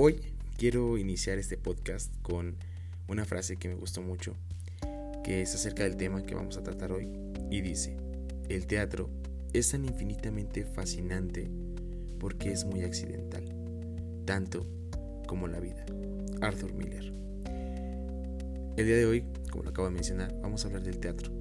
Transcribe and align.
Hoy 0.00 0.20
quiero 0.56 0.96
iniciar 0.96 1.38
este 1.38 1.56
podcast 1.56 2.14
con 2.22 2.54
una 3.08 3.24
frase 3.24 3.56
que 3.56 3.68
me 3.68 3.74
gustó 3.74 4.00
mucho, 4.00 4.36
que 5.24 5.42
es 5.42 5.52
acerca 5.56 5.82
del 5.82 5.96
tema 5.96 6.22
que 6.22 6.36
vamos 6.36 6.56
a 6.56 6.62
tratar 6.62 6.92
hoy, 6.92 7.08
y 7.50 7.62
dice, 7.62 7.96
el 8.48 8.68
teatro 8.68 9.10
es 9.52 9.72
tan 9.72 9.84
infinitamente 9.84 10.64
fascinante 10.64 11.50
porque 12.20 12.52
es 12.52 12.64
muy 12.64 12.84
accidental, 12.84 13.42
tanto 14.24 14.68
como 15.26 15.48
la 15.48 15.58
vida. 15.58 15.84
Arthur 16.42 16.74
Miller. 16.74 17.12
El 18.76 18.86
día 18.86 18.98
de 18.98 19.06
hoy, 19.06 19.24
como 19.50 19.64
lo 19.64 19.70
acabo 19.70 19.88
de 19.88 19.94
mencionar, 19.94 20.32
vamos 20.40 20.62
a 20.62 20.68
hablar 20.68 20.84
del 20.84 21.00
teatro. 21.00 21.32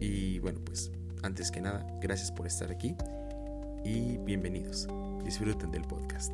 Y 0.00 0.40
bueno, 0.40 0.58
pues 0.64 0.90
antes 1.22 1.52
que 1.52 1.60
nada, 1.60 1.86
gracias 2.02 2.32
por 2.32 2.48
estar 2.48 2.72
aquí 2.72 2.96
y 3.84 4.16
bienvenidos. 4.16 4.88
Disfruten 5.24 5.70
del 5.70 5.82
podcast. 5.82 6.32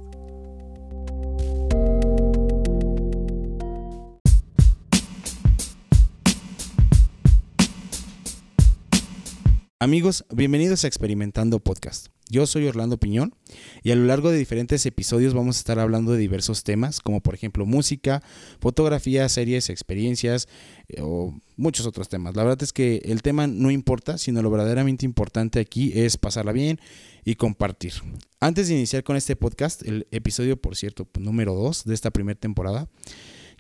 Amigos, 9.83 10.27
bienvenidos 10.31 10.85
a 10.85 10.89
Experimentando 10.89 11.59
Podcast. 11.59 12.09
Yo 12.29 12.47
soy 12.47 12.67
Orlando 12.67 13.01
Piñón 13.01 13.35
y 13.83 13.93
a 13.93 13.97
lo 13.97 14.05
largo 14.05 14.31
de 14.31 14.37
diferentes 14.37 14.85
episodios 14.85 15.33
vamos 15.33 15.57
a 15.57 15.61
estar 15.61 15.79
hablando 15.79 16.13
de 16.13 16.19
diversos 16.19 16.65
temas, 16.65 17.01
como 17.01 17.23
por 17.23 17.35
ejemplo 17.35 17.65
música, 17.65 18.23
fotografía, 18.61 19.27
series, 19.31 19.71
experiencias 19.71 20.49
eh, 20.89 21.01
o 21.01 21.35
muchos 21.57 21.87
otros 21.87 22.11
temas. 22.11 22.37
La 22.37 22.43
verdad 22.43 22.63
es 22.63 22.75
que 22.75 23.01
el 23.07 23.23
tema 23.23 23.47
no 23.47 23.71
importa, 23.71 24.19
sino 24.19 24.43
lo 24.43 24.51
verdaderamente 24.51 25.07
importante 25.07 25.61
aquí 25.61 25.93
es 25.95 26.19
pasarla 26.19 26.53
bien 26.53 26.79
y 27.25 27.37
compartir. 27.37 27.95
Antes 28.39 28.69
de 28.69 28.75
iniciar 28.75 29.03
con 29.03 29.17
este 29.17 29.35
podcast, 29.35 29.81
el 29.87 30.07
episodio, 30.11 30.61
por 30.61 30.77
cierto, 30.77 31.09
número 31.19 31.55
2 31.55 31.87
de 31.87 31.95
esta 31.95 32.11
primera 32.11 32.39
temporada, 32.39 32.91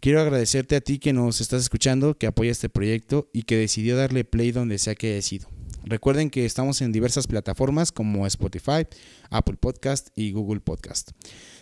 quiero 0.02 0.20
agradecerte 0.20 0.76
a 0.76 0.82
ti 0.82 0.98
que 0.98 1.14
nos 1.14 1.41
estás 1.41 1.62
escuchando, 1.62 2.18
que 2.18 2.26
apoya 2.26 2.50
este 2.50 2.68
proyecto 2.68 3.30
y 3.32 3.44
que 3.44 3.56
decidió 3.56 3.96
darle 3.96 4.24
play 4.24 4.52
donde 4.52 4.76
sea 4.76 4.94
que 4.94 5.14
haya 5.14 5.22
sido. 5.22 5.48
Recuerden 5.84 6.30
que 6.30 6.44
estamos 6.44 6.80
en 6.82 6.92
diversas 6.92 7.26
plataformas 7.26 7.92
como 7.92 8.26
Spotify, 8.26 8.86
Apple 9.30 9.56
Podcast 9.56 10.08
y 10.14 10.32
Google 10.32 10.60
Podcast. 10.60 11.10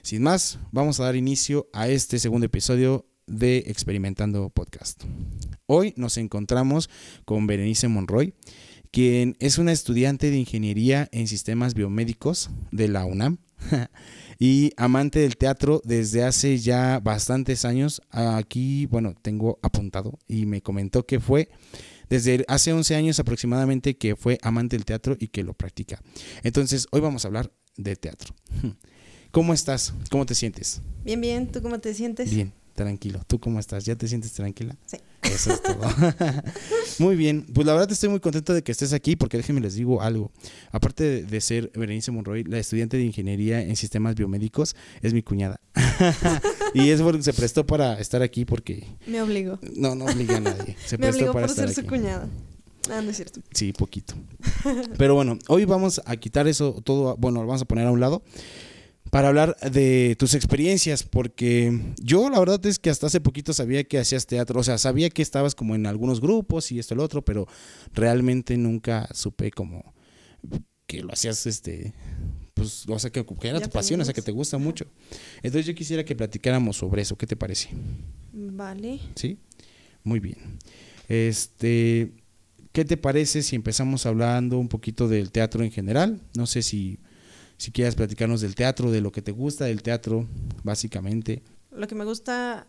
Sin 0.02 0.22
más, 0.22 0.58
vamos 0.72 1.00
a 1.00 1.04
dar 1.04 1.16
inicio 1.16 1.68
a 1.72 1.88
este 1.88 2.18
segundo 2.18 2.46
episodio 2.46 3.06
de 3.26 3.58
Experimentando 3.66 4.50
Podcast. 4.50 5.04
Hoy 5.66 5.94
nos 5.96 6.16
encontramos 6.16 6.88
con 7.24 7.46
Berenice 7.46 7.88
Monroy, 7.88 8.34
quien 8.90 9.36
es 9.38 9.58
una 9.58 9.72
estudiante 9.72 10.30
de 10.30 10.38
Ingeniería 10.38 11.08
en 11.12 11.28
Sistemas 11.28 11.74
Biomédicos 11.74 12.50
de 12.72 12.88
la 12.88 13.04
UNAM 13.04 13.38
y 14.38 14.72
amante 14.76 15.20
del 15.20 15.36
teatro 15.36 15.82
desde 15.84 16.24
hace 16.24 16.58
ya 16.58 17.00
bastantes 17.00 17.64
años. 17.64 18.02
Aquí, 18.10 18.86
bueno, 18.86 19.14
tengo 19.20 19.58
apuntado 19.62 20.18
y 20.26 20.46
me 20.46 20.62
comentó 20.62 21.04
que 21.06 21.20
fue 21.20 21.48
desde 22.08 22.44
hace 22.48 22.72
11 22.72 22.94
años 22.94 23.18
aproximadamente 23.20 23.96
que 23.96 24.16
fue 24.16 24.38
amante 24.42 24.76
del 24.76 24.84
teatro 24.84 25.16
y 25.18 25.28
que 25.28 25.42
lo 25.42 25.54
practica. 25.54 26.02
Entonces, 26.42 26.86
hoy 26.90 27.00
vamos 27.00 27.24
a 27.24 27.28
hablar 27.28 27.52
de 27.76 27.96
teatro. 27.96 28.34
¿Cómo 29.30 29.52
estás? 29.52 29.94
¿Cómo 30.10 30.26
te 30.26 30.34
sientes? 30.34 30.80
Bien, 31.04 31.20
bien. 31.20 31.46
¿Tú 31.48 31.62
cómo 31.62 31.78
te 31.78 31.92
sientes? 31.94 32.30
Bien, 32.30 32.52
tranquilo. 32.74 33.20
¿Tú 33.26 33.38
cómo 33.38 33.60
estás? 33.60 33.84
¿Ya 33.84 33.96
te 33.96 34.08
sientes 34.08 34.32
tranquila? 34.32 34.76
Sí. 34.86 34.98
Eso 35.22 35.52
es 35.52 35.62
todo. 35.62 35.80
muy 36.98 37.16
bien. 37.16 37.46
Pues 37.52 37.66
la 37.66 37.72
verdad 37.72 37.90
estoy 37.90 38.08
muy 38.08 38.20
contento 38.20 38.54
de 38.54 38.62
que 38.62 38.72
estés 38.72 38.92
aquí 38.92 39.16
porque 39.16 39.36
déjenme 39.36 39.60
les 39.60 39.74
digo 39.74 40.00
algo. 40.02 40.30
Aparte 40.72 41.22
de 41.24 41.40
ser 41.40 41.70
Berenice 41.74 42.10
Monroy, 42.10 42.44
la 42.44 42.58
estudiante 42.58 42.96
de 42.96 43.04
Ingeniería 43.04 43.60
en 43.60 43.76
Sistemas 43.76 44.14
Biomédicos, 44.14 44.76
es 45.02 45.12
mi 45.12 45.22
cuñada. 45.22 45.60
y 46.74 46.90
es 46.90 47.02
porque 47.02 47.22
se 47.22 47.32
prestó 47.32 47.66
para 47.66 47.98
estar 47.98 48.22
aquí 48.22 48.44
porque... 48.44 48.86
Me 49.06 49.20
obligó. 49.22 49.58
No, 49.76 49.94
no 49.94 50.06
obliga 50.06 50.36
a 50.36 50.40
nadie. 50.40 50.76
Se 50.84 50.98
Me 50.98 51.10
obligó 51.10 51.32
para 51.32 51.46
por 51.46 51.56
ser 51.56 51.72
su 51.72 51.84
cuñada. 51.84 52.28
Ah, 52.90 53.02
no 53.02 53.10
es 53.10 53.16
cierto. 53.16 53.40
Sí, 53.52 53.72
poquito. 53.72 54.14
Pero 54.96 55.14
bueno, 55.14 55.38
hoy 55.48 55.64
vamos 55.66 56.00
a 56.06 56.16
quitar 56.16 56.48
eso 56.48 56.80
todo, 56.82 57.16
bueno, 57.18 57.42
lo 57.42 57.46
vamos 57.46 57.62
a 57.62 57.66
poner 57.66 57.86
a 57.86 57.90
un 57.90 58.00
lado 58.00 58.22
para 59.10 59.28
hablar 59.28 59.56
de 59.60 60.16
tus 60.18 60.34
experiencias, 60.34 61.02
porque 61.02 61.94
yo 62.00 62.28
la 62.30 62.38
verdad 62.38 62.64
es 62.66 62.78
que 62.78 62.90
hasta 62.90 63.06
hace 63.06 63.20
poquito 63.20 63.52
sabía 63.52 63.84
que 63.84 63.98
hacías 63.98 64.26
teatro, 64.26 64.60
o 64.60 64.64
sea, 64.64 64.78
sabía 64.78 65.10
que 65.10 65.22
estabas 65.22 65.54
como 65.54 65.74
en 65.74 65.86
algunos 65.86 66.20
grupos 66.20 66.70
y 66.72 66.78
esto 66.78 66.94
y 66.94 66.96
lo 66.96 67.04
otro, 67.04 67.24
pero 67.24 67.46
realmente 67.92 68.56
nunca 68.56 69.08
supe 69.14 69.50
como 69.50 69.94
que 70.86 71.02
lo 71.02 71.12
hacías, 71.12 71.46
este, 71.46 71.92
pues, 72.54 72.88
o 72.88 72.98
sea, 72.98 73.10
que, 73.10 73.24
que 73.24 73.48
era 73.48 73.58
Ya 73.58 73.66
tu 73.66 73.70
pasión, 73.70 74.00
o 74.00 74.04
sea, 74.04 74.14
que 74.14 74.22
te 74.22 74.32
gusta 74.32 74.58
mucho. 74.58 74.86
Entonces 75.42 75.66
yo 75.66 75.74
quisiera 75.74 76.04
que 76.04 76.16
platicáramos 76.16 76.76
sobre 76.78 77.02
eso, 77.02 77.16
¿qué 77.16 77.26
te 77.26 77.36
parece? 77.36 77.68
Vale. 78.32 78.98
¿Sí? 79.14 79.38
Muy 80.02 80.18
bien. 80.18 80.58
Este, 81.08 82.12
¿qué 82.72 82.84
te 82.84 82.96
parece 82.96 83.42
si 83.42 83.54
empezamos 83.56 84.06
hablando 84.06 84.58
un 84.58 84.68
poquito 84.68 85.08
del 85.08 85.30
teatro 85.30 85.62
en 85.62 85.70
general? 85.70 86.20
No 86.34 86.46
sé 86.46 86.62
si, 86.62 86.98
si 87.58 87.72
quieras 87.72 87.96
platicarnos 87.96 88.40
del 88.40 88.54
teatro, 88.54 88.90
de 88.90 89.00
lo 89.00 89.12
que 89.12 89.20
te 89.20 89.32
gusta 89.32 89.66
del 89.66 89.82
teatro, 89.82 90.26
básicamente. 90.62 91.42
Lo 91.70 91.86
que 91.86 91.94
me 91.94 92.04
gusta 92.04 92.66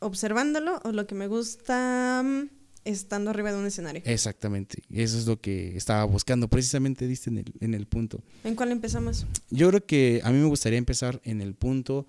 observándolo 0.00 0.80
o 0.84 0.92
lo 0.92 1.06
que 1.06 1.14
me 1.14 1.26
gusta 1.26 2.22
mm, 2.22 2.48
estando 2.84 3.30
arriba 3.30 3.50
de 3.50 3.58
un 3.58 3.66
escenario. 3.66 4.02
Exactamente. 4.04 4.82
Eso 4.90 5.18
es 5.18 5.26
lo 5.26 5.40
que 5.40 5.76
estaba 5.76 6.04
buscando. 6.04 6.48
Precisamente 6.48 7.06
diste 7.08 7.30
en 7.30 7.38
el, 7.38 7.52
en 7.60 7.74
el 7.74 7.86
punto. 7.86 8.22
¿En 8.44 8.54
cuál 8.54 8.72
empezamos? 8.72 9.26
Yo 9.50 9.68
creo 9.70 9.84
que 9.84 10.20
a 10.22 10.30
mí 10.30 10.38
me 10.38 10.46
gustaría 10.46 10.78
empezar 10.78 11.20
en 11.24 11.40
el 11.40 11.54
punto 11.54 12.06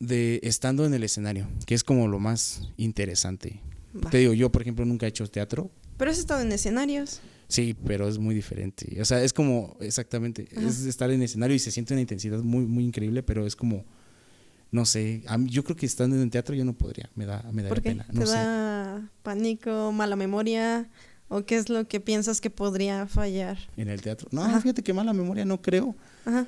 de 0.00 0.40
estando 0.42 0.86
en 0.86 0.94
el 0.94 1.02
escenario, 1.02 1.46
que 1.66 1.74
es 1.74 1.84
como 1.84 2.08
lo 2.08 2.18
más 2.18 2.62
interesante. 2.76 3.60
Te 4.10 4.18
digo, 4.18 4.32
yo 4.32 4.50
por 4.50 4.62
ejemplo 4.62 4.84
nunca 4.84 5.06
he 5.06 5.08
hecho 5.08 5.26
teatro, 5.26 5.70
Pero 5.96 6.10
has 6.10 6.18
estado 6.18 6.40
en 6.40 6.52
escenarios. 6.52 7.20
Sí, 7.48 7.74
pero 7.86 8.06
es 8.08 8.18
muy 8.18 8.34
diferente. 8.34 9.00
O 9.00 9.04
sea, 9.06 9.22
es 9.22 9.32
como, 9.32 9.76
exactamente, 9.80 10.48
Ajá. 10.56 10.68
es 10.68 10.84
estar 10.84 11.10
en 11.10 11.22
escenario 11.22 11.56
y 11.56 11.58
se 11.58 11.70
siente 11.70 11.94
una 11.94 12.02
intensidad 12.02 12.40
muy, 12.40 12.66
muy 12.66 12.84
increíble, 12.84 13.22
pero 13.22 13.46
es 13.46 13.56
como, 13.56 13.84
no 14.70 14.84
sé, 14.84 15.22
a 15.26 15.38
mí- 15.38 15.48
yo 15.50 15.64
creo 15.64 15.74
que 15.76 15.86
estando 15.86 16.20
en 16.20 16.28
teatro 16.30 16.54
yo 16.54 16.64
no 16.66 16.74
podría, 16.74 17.08
me 17.14 17.24
da, 17.24 17.42
me 17.52 17.62
da 17.62 17.70
¿Por 17.70 17.80
qué? 17.80 17.90
pena. 17.90 18.04
¿Te 18.06 18.12
No 18.12 18.26
sé. 18.26 18.34
da 18.34 19.10
pánico, 19.22 19.92
mala 19.92 20.14
memoria? 20.14 20.90
¿O 21.30 21.44
qué 21.44 21.56
es 21.56 21.68
lo 21.70 21.86
que 21.88 22.00
piensas 22.00 22.40
que 22.42 22.50
podría 22.50 23.06
fallar? 23.06 23.58
En 23.78 23.88
el 23.88 24.00
teatro. 24.02 24.28
No, 24.30 24.42
Ajá. 24.42 24.60
fíjate 24.60 24.82
que 24.82 24.92
mala 24.92 25.12
memoria 25.14 25.44
no 25.46 25.60
creo, 25.62 25.94
Ajá. 26.26 26.46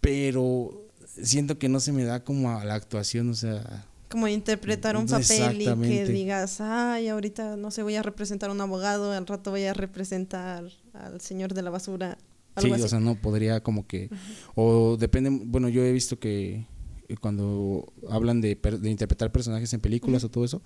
pero 0.00 0.86
siento 1.20 1.58
que 1.58 1.68
no 1.68 1.80
se 1.80 1.92
me 1.92 2.04
da 2.04 2.22
como 2.22 2.50
a 2.56 2.64
la 2.64 2.74
actuación, 2.74 3.30
o 3.30 3.34
sea, 3.34 3.84
Como 4.08 4.26
interpretar 4.28 4.96
un 4.96 5.06
papel 5.06 5.60
y 5.60 5.66
que 5.66 6.06
digas, 6.06 6.60
ay, 6.60 7.08
ahorita 7.08 7.56
no 7.56 7.70
sé, 7.70 7.82
voy 7.82 7.96
a 7.96 8.02
representar 8.02 8.50
a 8.50 8.52
un 8.52 8.60
abogado, 8.60 9.12
al 9.12 9.26
rato 9.26 9.50
voy 9.50 9.64
a 9.64 9.74
representar 9.74 10.64
al 10.94 11.20
señor 11.20 11.52
de 11.52 11.62
la 11.62 11.70
basura. 11.70 12.16
sí, 12.56 12.72
así. 12.72 12.82
o 12.82 12.88
sea, 12.88 13.00
no 13.00 13.20
podría 13.20 13.62
como 13.62 13.86
que, 13.86 14.08
o 14.54 14.96
depende, 14.96 15.30
bueno, 15.30 15.68
yo 15.68 15.82
he 15.84 15.92
visto 15.92 16.18
que 16.18 16.66
eh, 17.08 17.16
cuando 17.20 17.92
hablan 18.08 18.40
de, 18.40 18.54
de 18.54 18.90
interpretar 18.90 19.30
personajes 19.30 19.72
en 19.72 19.80
películas 19.80 20.24
o 20.24 20.30
todo 20.30 20.44
eso, 20.44 20.62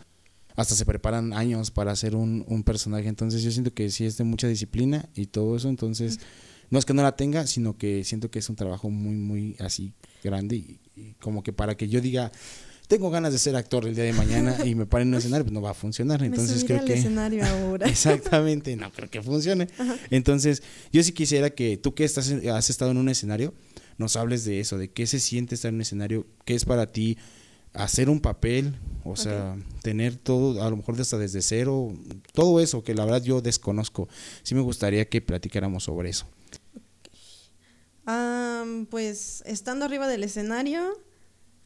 hasta 0.56 0.74
se 0.74 0.84
preparan 0.84 1.32
años 1.32 1.70
para 1.70 1.92
hacer 1.92 2.14
un, 2.14 2.44
un 2.46 2.62
personaje. 2.62 3.08
Entonces 3.08 3.42
yo 3.42 3.50
siento 3.50 3.72
que 3.72 3.90
sí 3.90 4.04
es 4.04 4.16
de 4.18 4.24
mucha 4.24 4.48
disciplina 4.48 5.08
y 5.14 5.26
todo 5.26 5.56
eso. 5.56 5.68
Entonces, 5.68 6.20
no 6.70 6.78
es 6.78 6.84
que 6.84 6.94
no 6.94 7.02
la 7.02 7.16
tenga, 7.16 7.46
sino 7.46 7.76
que 7.76 8.04
siento 8.04 8.30
que 8.30 8.38
es 8.38 8.48
un 8.48 8.56
trabajo 8.56 8.90
muy, 8.90 9.16
muy 9.16 9.56
así 9.60 9.92
grande 10.22 10.56
y, 10.56 10.80
y 10.94 11.14
como 11.14 11.42
que 11.42 11.52
para 11.52 11.76
que 11.76 11.88
yo 11.88 12.00
diga, 12.00 12.32
tengo 12.92 13.08
ganas 13.08 13.32
de 13.32 13.38
ser 13.38 13.56
actor 13.56 13.86
el 13.86 13.94
día 13.94 14.04
de 14.04 14.12
mañana 14.12 14.66
y 14.66 14.74
me 14.74 14.84
paren 14.84 15.08
en 15.08 15.14
un 15.14 15.18
escenario, 15.18 15.46
pues 15.46 15.54
no 15.54 15.62
va 15.62 15.70
a 15.70 15.74
funcionar. 15.74 16.20
Me 16.20 16.26
Entonces 16.26 16.60
subiré 16.60 16.66
creo 16.66 16.80
al 16.80 16.86
que... 16.86 16.92
escenario 16.92 17.46
ahora. 17.46 17.88
Exactamente, 17.88 18.76
no 18.76 18.92
creo 18.92 19.08
que 19.08 19.22
funcione. 19.22 19.66
Entonces, 20.10 20.62
yo 20.92 21.02
sí 21.02 21.12
quisiera 21.12 21.48
que 21.48 21.78
tú 21.78 21.94
que 21.94 22.04
estás 22.04 22.30
has 22.30 22.68
estado 22.68 22.90
en 22.90 22.98
un 22.98 23.08
escenario, 23.08 23.54
nos 23.96 24.16
hables 24.16 24.44
de 24.44 24.60
eso, 24.60 24.76
de 24.76 24.90
qué 24.90 25.06
se 25.06 25.20
siente 25.20 25.54
estar 25.54 25.70
en 25.70 25.76
un 25.76 25.80
escenario, 25.80 26.26
qué 26.44 26.54
es 26.54 26.66
para 26.66 26.92
ti 26.92 27.16
hacer 27.72 28.10
un 28.10 28.20
papel, 28.20 28.74
o 29.04 29.16
sea, 29.16 29.56
tener 29.80 30.16
todo, 30.16 30.62
a 30.62 30.68
lo 30.68 30.76
mejor 30.76 31.00
hasta 31.00 31.16
desde 31.16 31.40
cero, 31.40 31.94
todo 32.34 32.60
eso 32.60 32.84
que 32.84 32.94
la 32.94 33.06
verdad 33.06 33.22
yo 33.22 33.40
desconozco. 33.40 34.06
Sí 34.42 34.54
me 34.54 34.60
gustaría 34.60 35.08
que 35.08 35.22
platicáramos 35.22 35.84
sobre 35.84 36.10
eso. 36.10 36.26
Pues 38.90 39.42
estando 39.46 39.86
arriba 39.86 40.06
del 40.08 40.24
escenario, 40.24 40.92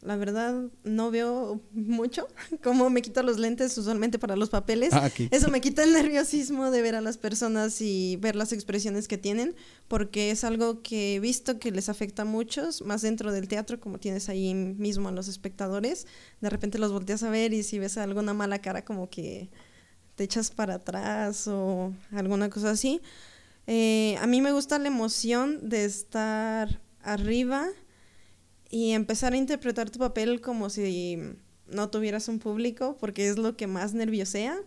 la 0.06 0.16
verdad 0.16 0.54
no 0.84 1.10
veo 1.10 1.60
mucho. 1.72 2.28
Como 2.62 2.88
me 2.90 3.02
quito 3.02 3.22
los 3.24 3.38
lentes 3.38 3.76
usualmente 3.76 4.18
para 4.20 4.36
los 4.36 4.50
papeles. 4.50 4.92
Ah. 4.92 5.10
Eso 5.30 5.50
me 5.50 5.60
quita 5.60 5.82
el 5.82 5.92
nerviosismo 5.94 6.70
de 6.70 6.80
ver 6.80 6.94
a 6.94 7.00
las 7.00 7.18
personas 7.18 7.80
y 7.80 8.16
ver 8.16 8.36
las 8.36 8.52
expresiones 8.52 9.08
que 9.08 9.18
tienen, 9.18 9.56
porque 9.88 10.30
es 10.30 10.44
algo 10.44 10.80
que 10.82 11.16
he 11.16 11.20
visto 11.20 11.58
que 11.58 11.72
les 11.72 11.88
afecta 11.88 12.22
a 12.22 12.24
muchos, 12.24 12.82
más 12.82 13.02
dentro 13.02 13.32
del 13.32 13.48
teatro, 13.48 13.80
como 13.80 13.98
tienes 13.98 14.28
ahí 14.28 14.54
mismo 14.54 15.08
a 15.08 15.12
los 15.12 15.26
espectadores. 15.26 16.06
De 16.40 16.50
repente 16.50 16.78
los 16.78 16.92
volteas 16.92 17.24
a 17.24 17.30
ver 17.30 17.52
y 17.52 17.64
si 17.64 17.80
ves 17.80 17.98
alguna 17.98 18.32
mala 18.32 18.60
cara, 18.60 18.84
como 18.84 19.10
que 19.10 19.50
te 20.14 20.22
echas 20.22 20.50
para 20.50 20.74
atrás 20.74 21.48
o 21.48 21.92
alguna 22.12 22.48
cosa 22.48 22.70
así. 22.70 23.02
Eh, 23.66 24.16
a 24.20 24.28
mí 24.28 24.40
me 24.40 24.52
gusta 24.52 24.78
la 24.78 24.86
emoción 24.86 25.68
de 25.68 25.84
estar 25.84 26.80
arriba 27.02 27.68
y 28.70 28.92
empezar 28.92 29.32
a 29.32 29.36
interpretar 29.36 29.90
tu 29.90 29.98
papel 29.98 30.40
como 30.40 30.70
si 30.70 31.18
no 31.68 31.90
tuvieras 31.90 32.28
un 32.28 32.38
público, 32.38 32.96
porque 32.98 33.28
es 33.28 33.38
lo 33.38 33.56
que 33.56 33.66
más 33.66 33.94
nerviosea. 33.94 34.58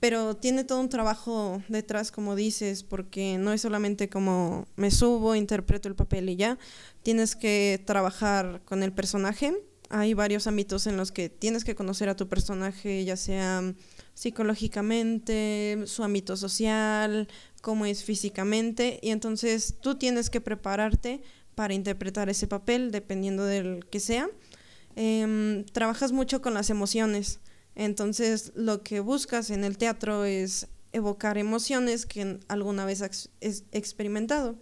Pero 0.00 0.34
tiene 0.34 0.64
todo 0.64 0.80
un 0.80 0.88
trabajo 0.88 1.62
detrás, 1.68 2.10
como 2.10 2.34
dices, 2.34 2.82
porque 2.82 3.36
no 3.36 3.52
es 3.52 3.60
solamente 3.60 4.08
como 4.08 4.66
me 4.76 4.90
subo, 4.90 5.34
interpreto 5.34 5.88
el 5.88 5.94
papel 5.94 6.30
y 6.30 6.36
ya. 6.36 6.58
Tienes 7.02 7.36
que 7.36 7.82
trabajar 7.84 8.62
con 8.64 8.82
el 8.82 8.92
personaje. 8.94 9.54
Hay 9.90 10.14
varios 10.14 10.46
ámbitos 10.46 10.86
en 10.86 10.96
los 10.96 11.12
que 11.12 11.28
tienes 11.28 11.64
que 11.64 11.74
conocer 11.74 12.08
a 12.08 12.16
tu 12.16 12.28
personaje, 12.28 13.04
ya 13.04 13.16
sea 13.16 13.74
psicológicamente, 14.14 15.82
su 15.84 16.02
ámbito 16.02 16.36
social, 16.36 17.28
cómo 17.60 17.84
es 17.84 18.02
físicamente. 18.02 19.00
Y 19.02 19.10
entonces 19.10 19.74
tú 19.82 19.96
tienes 19.96 20.30
que 20.30 20.40
prepararte 20.40 21.20
para 21.60 21.74
interpretar 21.74 22.30
ese 22.30 22.46
papel, 22.46 22.90
dependiendo 22.90 23.44
del 23.44 23.84
que 23.90 24.00
sea. 24.00 24.30
Em, 24.96 25.64
trabajas 25.66 26.10
mucho 26.10 26.40
con 26.40 26.54
las 26.54 26.70
emociones 26.70 27.38
entonces, 27.74 28.52
lo 28.54 28.82
que 28.82 29.00
buscas 29.00 29.50
en 29.50 29.64
el 29.64 29.78
teatro 29.78 30.24
es 30.24 30.68
evocar 30.92 31.38
emociones 31.38 32.04
que 32.04 32.38
alguna 32.48 32.84
vez 32.84 33.02
has 33.02 33.30
experimentado. 33.40 34.56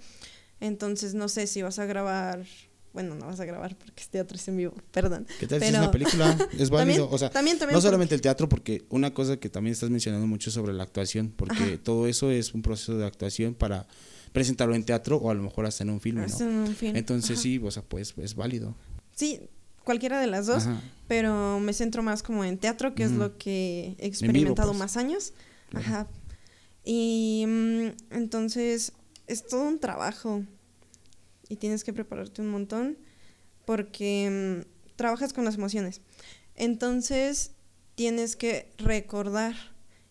Entonces, 0.61 1.15
no 1.15 1.29
sé 1.29 1.47
si 1.47 1.63
vas 1.63 1.79
a 1.79 1.87
grabar, 1.87 2.45
bueno, 2.93 3.15
no 3.15 3.27
vas 3.27 3.41
a 3.41 3.45
grabar 3.45 3.77
porque 3.77 4.03
es 4.03 4.09
teatro 4.09 4.37
es 4.37 4.47
en 4.49 4.57
vivo, 4.57 4.75
perdón. 4.93 5.27
¿Qué 5.41 5.47
tal 5.47 5.61
si 5.61 5.67
es 5.67 5.75
una 5.75 5.91
película? 5.91 6.37
Es 6.59 6.71
válido. 6.71 7.09
o 7.11 7.19
sea, 7.19 7.31
no 7.73 7.81
solamente 7.81 8.15
el 8.15 8.21
teatro, 8.21 8.49
porque 8.49 8.85
una 8.89 9.15
cosa 9.15 9.37
que 9.37 9.49
también 9.49 9.73
estás 9.73 9.91
mencionando 9.91 10.27
mucho 10.27 10.51
sobre 10.51 10.73
la 10.73 10.83
actuación, 10.83 11.33
porque 11.35 11.79
todo 11.79 12.07
eso 12.07 12.31
es 12.31 12.55
un 12.55 12.63
proceso 12.63 12.99
de 12.99 13.07
actuación 13.07 13.55
para 13.55 13.87
presentarlo 14.39 14.77
en 14.77 14.85
teatro 14.85 15.17
o 15.17 15.31
a 15.31 15.35
lo 15.35 15.43
mejor 15.43 15.67
hasta 15.67 15.83
en 15.83 15.91
un 15.91 16.01
filme, 16.01 16.25
¿no? 16.27 16.67
Entonces, 16.81 17.41
sí, 17.41 17.61
o 17.61 17.71
sea, 17.73 17.83
pues 17.83 18.15
es 18.17 18.37
válido. 18.37 18.77
Sí, 19.17 19.41
cualquiera 19.83 20.21
de 20.21 20.29
las 20.29 20.47
dos, 20.47 20.69
pero 21.09 21.59
me 21.59 21.73
centro 21.73 22.05
más 22.05 22.23
como 22.23 22.45
en 22.45 22.57
teatro, 22.57 22.95
que 22.95 23.03
es 23.03 23.11
lo 23.11 23.37
que 23.37 23.97
he 23.99 24.07
experimentado 24.07 24.69
pues. 24.69 24.79
más 24.79 24.97
años. 24.97 25.33
Ajá. 25.75 26.07
Y 26.85 27.45
mm, 27.49 27.87
entonces 28.13 28.93
es 29.27 29.45
todo 29.45 29.67
un 29.67 29.81
trabajo 29.81 30.45
y 31.49 31.57
tienes 31.57 31.83
que 31.83 31.93
prepararte 31.93 32.41
un 32.41 32.49
montón 32.49 32.97
porque 33.67 34.63
mm, 34.65 34.95
trabajas 34.95 35.33
con 35.33 35.45
las 35.45 35.57
emociones. 35.57 36.01
Entonces 36.55 37.51
tienes 37.97 38.37
que 38.37 38.71
recordar 38.79 39.57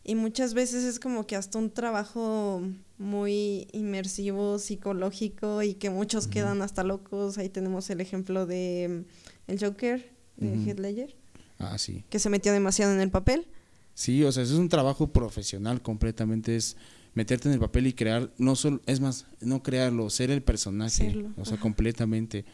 y 0.03 0.15
muchas 0.15 0.53
veces 0.53 0.83
es 0.83 0.99
como 0.99 1.25
que 1.25 1.37
hasta 1.37 1.57
un 1.57 1.71
trabajo 1.71 2.61
muy 2.97 3.67
inmersivo, 3.73 4.59
psicológico 4.59 5.61
y 5.61 5.75
que 5.75 5.89
muchos 5.89 6.27
quedan 6.27 6.61
hasta 6.61 6.83
locos. 6.83 7.37
Ahí 7.37 7.49
tenemos 7.49 7.89
el 7.89 8.01
ejemplo 8.01 8.45
de 8.45 9.03
el 9.47 9.59
Joker 9.59 10.11
de 10.37 10.63
Heath 10.65 10.79
Ledger. 10.79 11.15
Ah, 11.59 11.77
sí. 11.77 12.03
Que 12.09 12.19
se 12.19 12.29
metió 12.29 12.53
demasiado 12.53 12.93
en 12.93 13.01
el 13.01 13.09
papel. 13.09 13.47
Sí, 13.93 14.23
o 14.23 14.31
sea, 14.31 14.43
eso 14.43 14.53
es 14.53 14.59
un 14.59 14.69
trabajo 14.69 15.11
profesional 15.11 15.81
completamente, 15.81 16.55
es 16.55 16.77
meterte 17.15 17.49
en 17.49 17.53
el 17.53 17.59
papel 17.59 17.87
y 17.87 17.93
crear, 17.93 18.31
no 18.37 18.55
solo, 18.55 18.79
es 18.85 18.99
más, 18.99 19.25
no 19.41 19.63
crearlo, 19.63 20.07
ser 20.11 20.29
el 20.29 20.43
personaje, 20.43 21.25
o 21.35 21.45
sea, 21.45 21.57
completamente. 21.57 22.45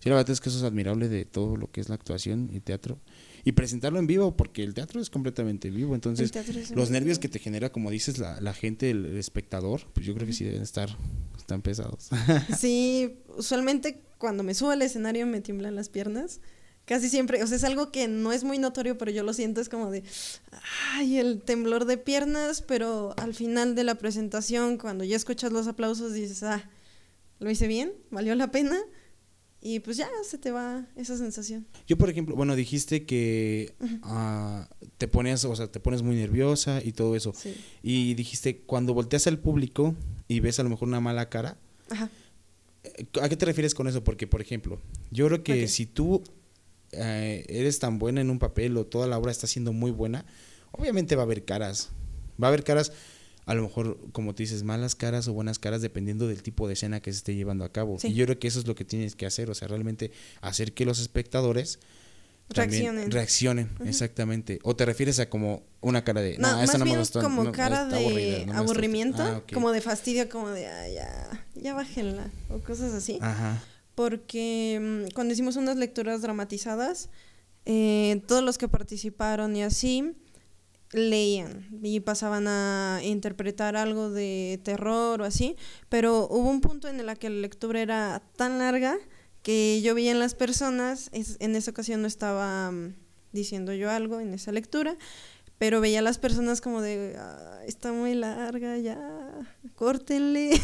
Sí, 0.00 0.10
la 0.10 0.16
verdad 0.16 0.30
es 0.30 0.42
que 0.42 0.50
eso 0.50 0.58
es 0.58 0.64
admirable 0.64 1.08
de 1.08 1.24
todo 1.24 1.56
lo 1.56 1.70
que 1.70 1.80
es 1.80 1.88
la 1.88 1.94
actuación 1.94 2.50
y 2.52 2.60
teatro. 2.60 2.98
Y 3.44 3.52
presentarlo 3.52 3.98
en 3.98 4.06
vivo, 4.06 4.36
porque 4.36 4.62
el 4.62 4.74
teatro 4.74 5.00
es 5.00 5.10
completamente 5.10 5.70
vivo, 5.70 5.94
entonces 5.94 6.32
los 6.74 6.90
nervios 6.90 7.18
que 7.18 7.28
te 7.28 7.38
genera, 7.38 7.70
como 7.70 7.90
dices, 7.90 8.18
la, 8.18 8.40
la 8.40 8.52
gente, 8.54 8.90
el, 8.90 9.16
espectador, 9.16 9.82
pues 9.92 10.06
yo 10.06 10.14
creo 10.14 10.26
que 10.26 10.32
sí 10.32 10.44
deben 10.44 10.62
estar, 10.62 10.90
están 11.36 11.62
pesados. 11.62 12.10
sí, 12.58 13.18
usualmente 13.36 14.02
cuando 14.18 14.42
me 14.42 14.54
subo 14.54 14.70
al 14.70 14.82
escenario 14.82 15.26
me 15.26 15.40
tiemblan 15.40 15.74
las 15.74 15.88
piernas. 15.88 16.40
Casi 16.84 17.08
siempre, 17.08 17.42
o 17.42 17.46
sea, 17.46 17.56
es 17.56 17.64
algo 17.64 17.92
que 17.92 18.08
no 18.08 18.32
es 18.32 18.42
muy 18.42 18.58
notorio, 18.58 18.98
pero 18.98 19.10
yo 19.10 19.22
lo 19.22 19.32
siento, 19.32 19.60
es 19.60 19.68
como 19.68 19.90
de, 19.90 20.02
ay, 20.94 21.18
el 21.18 21.40
temblor 21.42 21.84
de 21.84 21.98
piernas, 21.98 22.62
pero 22.62 23.14
al 23.16 23.32
final 23.32 23.74
de 23.74 23.84
la 23.84 23.94
presentación, 23.94 24.76
cuando 24.76 25.04
ya 25.04 25.14
escuchas 25.14 25.52
los 25.52 25.68
aplausos, 25.68 26.12
dices, 26.12 26.42
ah, 26.42 26.68
lo 27.38 27.50
hice 27.50 27.68
bien, 27.68 27.92
valió 28.10 28.34
la 28.34 28.50
pena, 28.50 28.76
y 29.60 29.80
pues 29.80 29.96
ya 29.96 30.08
se 30.24 30.38
te 30.38 30.50
va 30.50 30.86
esa 30.96 31.16
sensación. 31.16 31.66
Yo, 31.86 31.98
por 31.98 32.08
ejemplo, 32.10 32.34
bueno, 32.36 32.56
dijiste 32.56 33.04
que 33.04 33.74
ah, 34.02 34.68
te 34.98 35.08
pones, 35.08 35.44
o 35.44 35.54
sea, 35.54 35.66
te 35.66 35.80
pones 35.80 36.02
muy 36.02 36.16
nerviosa 36.16 36.80
y 36.82 36.92
todo 36.92 37.16
eso. 37.16 37.34
Y 37.82 38.14
dijiste, 38.14 38.58
cuando 38.60 38.94
volteas 38.94 39.26
al 39.26 39.38
público 39.38 39.94
y 40.28 40.40
ves 40.40 40.58
a 40.60 40.62
lo 40.62 40.70
mejor 40.70 40.88
una 40.88 41.00
mala 41.00 41.28
cara, 41.28 41.58
Ajá. 41.90 42.08
¿A 43.20 43.28
qué 43.28 43.36
te 43.36 43.46
refieres 43.46 43.74
con 43.74 43.88
eso? 43.88 44.02
Porque, 44.02 44.26
por 44.26 44.40
ejemplo, 44.40 44.80
yo 45.10 45.26
creo 45.26 45.42
que 45.42 45.68
si 45.68 45.86
tú 45.86 46.22
eh, 46.92 47.44
eres 47.48 47.78
tan 47.78 47.98
buena 47.98 48.20
en 48.20 48.30
un 48.30 48.38
papel 48.38 48.76
o 48.76 48.86
toda 48.86 49.06
la 49.06 49.18
obra 49.18 49.30
está 49.30 49.46
siendo 49.46 49.72
muy 49.72 49.90
buena, 49.90 50.24
obviamente 50.70 51.14
va 51.14 51.22
a 51.22 51.24
haber 51.24 51.44
caras. 51.44 51.90
Va 52.42 52.46
a 52.46 52.48
haber 52.48 52.64
caras, 52.64 52.92
a 53.50 53.54
lo 53.54 53.62
mejor, 53.62 53.98
como 54.12 54.32
te 54.32 54.44
dices, 54.44 54.62
malas 54.62 54.94
caras 54.94 55.26
o 55.26 55.32
buenas 55.32 55.58
caras, 55.58 55.82
dependiendo 55.82 56.28
del 56.28 56.40
tipo 56.40 56.68
de 56.68 56.74
escena 56.74 57.00
que 57.00 57.10
se 57.10 57.18
esté 57.18 57.34
llevando 57.34 57.64
a 57.64 57.72
cabo. 57.72 57.96
Y 58.00 58.14
yo 58.14 58.24
creo 58.24 58.38
que 58.38 58.46
eso 58.46 58.60
es 58.60 58.68
lo 58.68 58.76
que 58.76 58.84
tienes 58.84 59.16
que 59.16 59.26
hacer, 59.26 59.50
o 59.50 59.56
sea, 59.56 59.66
realmente 59.66 60.12
hacer 60.40 60.72
que 60.72 60.84
los 60.84 61.00
espectadores 61.00 61.80
reaccionen. 62.48 63.10
Reaccionen, 63.10 63.70
exactamente. 63.84 64.60
¿O 64.62 64.76
te 64.76 64.86
refieres 64.86 65.18
a 65.18 65.28
como 65.28 65.64
una 65.80 66.04
cara 66.04 66.20
de... 66.20 66.38
No, 66.38 66.46
más 66.46 66.78
no 66.78 66.84
bien 66.84 67.02
como 67.20 67.50
cara 67.50 67.86
de 67.86 68.46
aburrimiento, 68.54 69.20
ah, 69.20 69.42
como 69.52 69.72
de 69.72 69.80
fastidio, 69.80 70.28
como 70.28 70.50
de, 70.50 70.62
ya, 70.94 71.44
ya 71.56 71.74
bájenla, 71.74 72.30
o 72.50 72.60
cosas 72.60 72.94
así. 72.94 73.18
Ajá. 73.20 73.60
Porque 73.96 75.08
mm, 75.08 75.12
cuando 75.12 75.34
hicimos 75.34 75.56
unas 75.56 75.76
lecturas 75.76 76.22
dramatizadas, 76.22 77.08
eh, 77.66 78.22
todos 78.28 78.44
los 78.44 78.58
que 78.58 78.68
participaron 78.68 79.56
y 79.56 79.64
así 79.64 80.14
leían 80.92 81.68
y 81.82 82.00
pasaban 82.00 82.46
a 82.48 83.00
interpretar 83.04 83.76
algo 83.76 84.10
de 84.10 84.60
terror 84.64 85.20
o 85.20 85.24
así, 85.24 85.56
pero 85.88 86.26
hubo 86.28 86.48
un 86.48 86.60
punto 86.60 86.88
en 86.88 87.00
el 87.00 87.18
que 87.18 87.30
la 87.30 87.40
lectura 87.40 87.80
era 87.80 88.22
tan 88.36 88.58
larga 88.58 88.98
que 89.42 89.80
yo 89.82 89.94
vi 89.94 90.08
en 90.08 90.18
las 90.18 90.34
personas, 90.34 91.10
en 91.12 91.56
esa 91.56 91.70
ocasión 91.70 92.02
no 92.02 92.08
estaba 92.08 92.70
mm, 92.70 92.94
diciendo 93.32 93.72
yo 93.72 93.90
algo 93.90 94.20
en 94.20 94.34
esa 94.34 94.52
lectura, 94.52 94.96
pero 95.58 95.80
veía 95.80 96.00
a 96.00 96.02
las 96.02 96.18
personas 96.18 96.60
como 96.60 96.80
de, 96.80 97.16
está 97.66 97.92
muy 97.92 98.14
larga, 98.14 98.78
ya, 98.78 98.98
córtenle. 99.74 100.50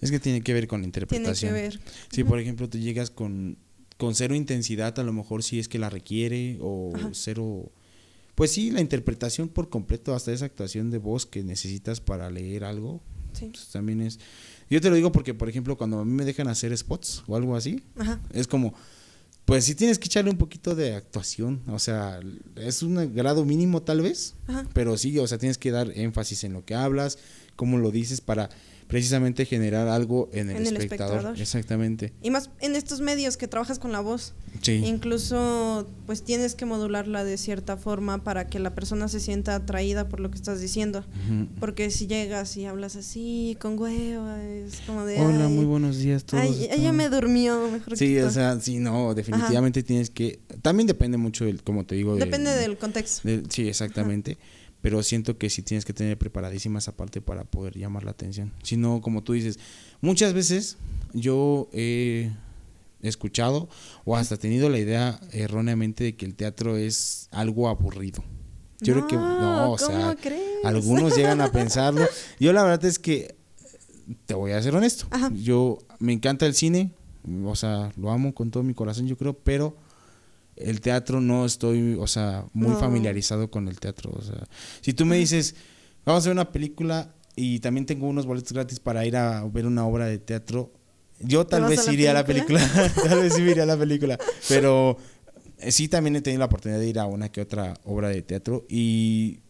Es 0.00 0.10
que 0.10 0.18
tiene 0.18 0.40
que 0.40 0.54
ver 0.54 0.66
con 0.66 0.80
la 0.80 0.86
interpretación. 0.86 1.52
Tiene 1.52 1.68
que 1.68 1.76
ver. 1.76 1.80
Si, 2.10 2.24
por 2.24 2.38
ejemplo, 2.38 2.70
tú 2.70 2.78
llegas 2.78 3.10
con, 3.10 3.58
con 3.98 4.14
cero 4.14 4.34
intensidad, 4.34 4.98
a 4.98 5.02
lo 5.02 5.12
mejor 5.12 5.42
si 5.42 5.58
es 5.58 5.68
que 5.68 5.78
la 5.78 5.90
requiere, 5.90 6.56
o 6.62 6.90
cero... 7.12 7.70
Pues 8.34 8.52
sí, 8.52 8.70
la 8.70 8.80
interpretación 8.80 9.48
por 9.48 9.68
completo, 9.68 10.14
hasta 10.14 10.32
esa 10.32 10.46
actuación 10.46 10.90
de 10.90 10.98
voz 10.98 11.26
que 11.26 11.42
necesitas 11.42 12.00
para 12.00 12.30
leer 12.30 12.64
algo, 12.64 13.02
pues 13.38 13.68
también 13.68 14.00
es 14.00 14.18
yo 14.70 14.80
te 14.80 14.88
lo 14.88 14.94
digo 14.94 15.10
porque, 15.10 15.34
por 15.34 15.48
ejemplo, 15.48 15.76
cuando 15.76 15.98
a 15.98 16.04
mí 16.04 16.12
me 16.12 16.24
dejan 16.24 16.46
hacer 16.46 16.76
spots 16.76 17.24
o 17.26 17.34
algo 17.34 17.56
así, 17.56 17.82
es 18.32 18.46
como, 18.46 18.72
pues 19.44 19.64
sí 19.64 19.74
tienes 19.74 19.98
que 19.98 20.06
echarle 20.06 20.30
un 20.30 20.38
poquito 20.38 20.76
de 20.76 20.94
actuación. 20.94 21.60
O 21.66 21.80
sea, 21.80 22.20
es 22.54 22.84
un 22.84 23.12
grado 23.12 23.44
mínimo 23.44 23.82
tal 23.82 24.00
vez, 24.00 24.36
pero 24.72 24.96
sí, 24.96 25.18
o 25.18 25.26
sea, 25.26 25.38
tienes 25.38 25.58
que 25.58 25.72
dar 25.72 25.90
énfasis 25.96 26.44
en 26.44 26.52
lo 26.52 26.64
que 26.64 26.76
hablas, 26.76 27.18
cómo 27.56 27.78
lo 27.78 27.90
dices 27.90 28.20
para 28.20 28.48
precisamente 28.90 29.46
generar 29.46 29.86
algo 29.86 30.28
en 30.32 30.50
el, 30.50 30.76
espectador. 30.76 31.38
Exactamente. 31.40 32.12
Y 32.22 32.30
más 32.30 32.50
en 32.60 32.74
estos 32.74 33.00
medios 33.00 33.36
que 33.36 33.46
trabajas 33.46 33.78
con 33.78 33.92
la 33.92 34.00
voz. 34.00 34.34
Sí. 34.62 34.82
Incluso 34.84 35.86
pues 36.06 36.24
tienes 36.24 36.56
que 36.56 36.66
modularla 36.66 37.22
de 37.22 37.38
cierta 37.38 37.76
forma 37.76 38.24
para 38.24 38.48
que 38.48 38.58
la 38.58 38.74
persona 38.74 39.06
se 39.06 39.20
sienta 39.20 39.54
atraída 39.54 40.08
por 40.08 40.18
lo 40.18 40.30
que 40.30 40.36
estás 40.36 40.60
diciendo. 40.60 41.04
Porque 41.60 41.90
si 41.92 42.08
llegas 42.08 42.56
y 42.56 42.66
hablas 42.66 42.96
así, 42.96 43.56
con 43.60 43.78
hueva, 43.78 44.42
es 44.42 44.80
como 44.84 45.04
de... 45.04 45.20
Hola, 45.20 45.48
muy 45.48 45.66
buenos 45.66 45.98
días 45.98 46.24
todos. 46.24 46.42
Ay, 46.42 46.68
ella 46.72 46.92
me 46.92 47.08
durmió, 47.08 47.70
mejor 47.70 47.96
Sí, 47.96 48.18
o 48.18 48.30
sea, 48.30 48.58
sí, 48.60 48.80
no, 48.80 49.14
definitivamente 49.14 49.84
tienes 49.84 50.10
que... 50.10 50.40
También 50.62 50.88
depende 50.88 51.16
mucho, 51.16 51.44
del, 51.44 51.62
como 51.62 51.86
te 51.86 51.94
digo... 51.94 52.16
Depende 52.16 52.50
del, 52.50 52.76
contexto. 52.76 53.28
sí, 53.48 53.68
exactamente 53.68 54.36
pero 54.82 55.02
siento 55.02 55.38
que 55.38 55.50
sí 55.50 55.62
tienes 55.62 55.84
que 55.84 55.92
tener 55.92 56.16
preparadísima 56.18 56.78
esa 56.78 56.96
parte 56.96 57.20
para 57.20 57.44
poder 57.44 57.76
llamar 57.76 58.04
la 58.04 58.12
atención. 58.12 58.52
Si 58.62 58.76
no, 58.76 59.00
como 59.00 59.22
tú 59.22 59.34
dices, 59.34 59.58
muchas 60.00 60.32
veces 60.32 60.78
yo 61.12 61.68
he 61.72 62.30
escuchado 63.02 63.68
o 64.04 64.16
hasta 64.16 64.36
tenido 64.36 64.68
la 64.68 64.78
idea 64.78 65.20
erróneamente 65.32 66.04
de 66.04 66.16
que 66.16 66.26
el 66.26 66.34
teatro 66.34 66.76
es 66.76 67.28
algo 67.30 67.68
aburrido. 67.68 68.22
Yo 68.80 68.94
creo 68.94 69.06
que 69.06 69.16
no, 69.16 69.72
o 69.72 69.78
sea, 69.78 70.16
algunos 70.64 71.14
llegan 71.14 71.42
a 71.42 71.52
pensarlo. 71.52 72.06
Yo 72.40 72.52
la 72.54 72.62
verdad 72.62 72.86
es 72.86 72.98
que 72.98 73.34
te 74.24 74.32
voy 74.32 74.52
a 74.52 74.62
ser 74.62 74.74
honesto. 74.74 75.06
Yo 75.34 75.78
me 75.98 76.14
encanta 76.14 76.46
el 76.46 76.54
cine, 76.54 76.92
o 77.44 77.54
sea, 77.54 77.92
lo 77.96 78.10
amo 78.10 78.34
con 78.34 78.50
todo 78.50 78.62
mi 78.62 78.72
corazón, 78.72 79.06
yo 79.06 79.16
creo, 79.16 79.34
pero 79.34 79.76
el 80.62 80.80
teatro 80.80 81.20
no 81.20 81.44
estoy, 81.44 81.96
o 81.98 82.06
sea, 82.06 82.44
muy 82.52 82.74
familiarizado 82.76 83.50
con 83.50 83.68
el 83.68 83.78
teatro. 83.78 84.12
O 84.14 84.22
sea, 84.22 84.46
si 84.80 84.92
tú 84.92 85.04
me 85.06 85.16
dices, 85.16 85.54
vamos 86.04 86.24
a 86.24 86.28
ver 86.28 86.34
una 86.34 86.52
película 86.52 87.14
y 87.36 87.60
también 87.60 87.86
tengo 87.86 88.06
unos 88.08 88.26
boletos 88.26 88.52
gratis 88.52 88.80
para 88.80 89.04
ir 89.06 89.16
a 89.16 89.44
ver 89.44 89.66
una 89.66 89.86
obra 89.86 90.06
de 90.06 90.18
teatro, 90.18 90.72
Yo 91.20 91.46
tal 91.46 91.64
vez 91.64 91.86
iría 91.88 92.12
a 92.12 92.14
la 92.14 92.24
película, 92.24 92.60
tal 93.04 93.20
vez 93.20 93.34
sí 93.34 93.42
iría 93.42 93.64
a 93.64 93.66
la 93.66 93.76
película, 93.76 94.18
pero 94.48 94.96
eh, 95.58 95.70
sí 95.70 95.88
también 95.88 96.16
he 96.16 96.22
tenido 96.22 96.38
la 96.38 96.46
oportunidad 96.46 96.80
de 96.80 96.88
ir 96.88 96.98
a 96.98 97.06
una 97.06 97.30
que 97.30 97.40
otra 97.42 97.74
obra 97.84 98.08
de 98.08 98.22
teatro 98.22 98.64
y, 98.68 99.40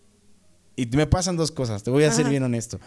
y 0.76 0.86
me 0.86 1.06
pasan 1.06 1.36
dos 1.36 1.52
cosas, 1.52 1.82
te 1.82 1.90
voy 1.90 2.04
a 2.04 2.12
ser 2.12 2.28
bien 2.28 2.42
honesto. 2.42 2.80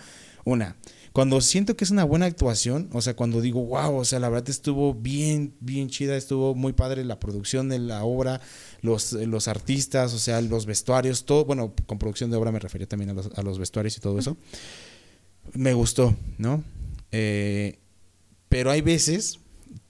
Una, 0.45 0.75
cuando 1.13 1.41
siento 1.41 1.77
que 1.77 1.83
es 1.83 1.91
una 1.91 2.03
buena 2.03 2.25
actuación, 2.25 2.89
o 2.91 2.99
sea, 2.99 3.15
cuando 3.15 3.39
digo, 3.39 3.63
wow, 3.63 3.97
o 3.97 4.03
sea, 4.03 4.19
la 4.19 4.29
verdad 4.29 4.49
estuvo 4.49 4.95
bien, 4.95 5.53
bien 5.59 5.87
chida, 5.87 6.17
estuvo 6.17 6.55
muy 6.55 6.73
padre 6.73 7.05
la 7.05 7.19
producción 7.19 7.69
de 7.69 7.77
la 7.77 8.03
obra, 8.03 8.41
los, 8.81 9.13
los 9.13 9.47
artistas, 9.47 10.15
o 10.15 10.19
sea, 10.19 10.41
los 10.41 10.65
vestuarios, 10.65 11.25
todo, 11.25 11.45
bueno, 11.45 11.71
con 11.85 11.99
producción 11.99 12.31
de 12.31 12.37
obra 12.37 12.51
me 12.51 12.57
refería 12.57 12.87
también 12.87 13.11
a 13.11 13.13
los, 13.13 13.29
a 13.35 13.43
los 13.43 13.59
vestuarios 13.59 13.95
y 13.95 14.01
todo 14.01 14.17
eso. 14.17 14.37
Me 15.53 15.73
gustó, 15.75 16.15
¿no? 16.39 16.63
Eh, 17.11 17.77
pero 18.49 18.71
hay 18.71 18.81
veces 18.81 19.39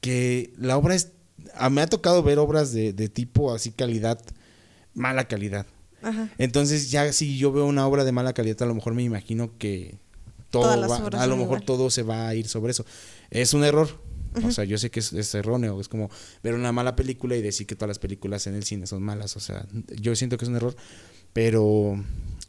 que 0.02 0.52
la 0.58 0.78
obra 0.78 0.94
es... 0.94 1.14
me 1.72 1.82
ha 1.82 1.88
tocado 1.88 2.22
ver 2.22 2.38
obras 2.38 2.74
de, 2.74 2.92
tipo 3.08 3.54
así 3.54 3.72
calidad, 3.72 4.20
mala 4.94 5.30
calidad. 5.30 5.66
Entonces 6.38 6.92
ya 6.92 7.14
si 7.14 7.38
yo 7.38 7.54
veo 7.54 7.66
una 7.66 7.88
obra 7.88 8.04
de 8.04 8.12
mala 8.12 8.34
calidad, 8.34 8.64
a 8.64 8.66
lo 8.66 8.76
mejor 8.76 8.94
me 8.94 9.04
imagino 9.04 9.58
que 9.58 10.03
todo 10.54 10.70
a 10.70 11.28
lo 11.28 11.38
mejor 11.38 11.62
todo 11.62 11.90
se 11.90 12.04
va 12.04 12.28
a 12.28 12.36
ir 12.36 12.48
sobre 12.48 12.72
eso. 12.72 12.86
Es 13.32 13.54
un 13.54 13.64
error. 13.64 13.90
O 14.44 14.52
sea, 14.52 14.64
yo 14.64 14.78
sé 14.78 14.90
que 14.90 15.00
es, 15.00 15.14
es, 15.14 15.34
erróneo. 15.36 15.80
Es 15.80 15.88
como 15.88 16.10
ver 16.42 16.56
una 16.56 16.72
mala 16.72 16.96
película 16.96 17.36
y 17.36 17.42
decir 17.42 17.68
que 17.68 17.76
todas 17.76 17.90
las 17.90 18.00
películas 18.00 18.48
en 18.48 18.56
el 18.56 18.64
cine 18.64 18.88
son 18.88 19.04
malas. 19.04 19.36
O 19.36 19.40
sea, 19.40 19.68
yo 20.00 20.16
siento 20.16 20.38
que 20.38 20.46
es 20.46 20.50
un 20.50 20.56
error. 20.56 20.76
Pero 21.34 21.98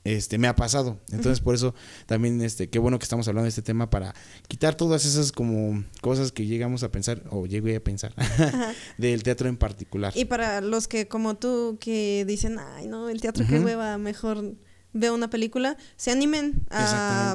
este 0.05 0.37
me 0.37 0.49
ha 0.49 0.55
pasado. 0.55 1.01
Entonces, 1.11 1.41
por 1.41 1.55
eso 1.55 1.75
también 2.07 2.41
este 2.43 2.69
qué 2.69 2.79
bueno 2.79 2.99
que 2.99 3.05
estamos 3.05 3.27
hablando 3.27 3.45
de 3.45 3.49
este 3.49 3.63
tema 3.63 3.89
para 3.89 4.15
quitar 4.49 4.75
todas 4.75 5.07
esas 5.07 5.33
como 5.33 5.83
cosas 6.03 6.31
que 6.31 6.47
llegamos 6.47 6.83
a 6.83 6.91
pensar 6.91 7.23
o 7.31 7.47
llegué 7.47 7.77
a 7.77 7.83
pensar 7.83 8.15
del 8.99 9.23
teatro 9.23 9.49
en 9.49 9.57
particular. 9.57 10.13
Y 10.15 10.27
para 10.27 10.61
los 10.61 10.89
que 10.89 11.09
como 11.09 11.37
tú 11.37 11.79
que 11.81 12.25
dicen, 12.27 12.59
"Ay, 12.59 12.87
no, 12.87 13.09
el 13.09 13.21
teatro 13.23 13.47
que 13.47 13.59
hueva, 13.59 13.97
mejor 13.97 14.55
veo 14.93 15.15
una 15.15 15.31
película", 15.31 15.79
se 15.97 16.11
animen 16.11 16.67
a 16.71 17.35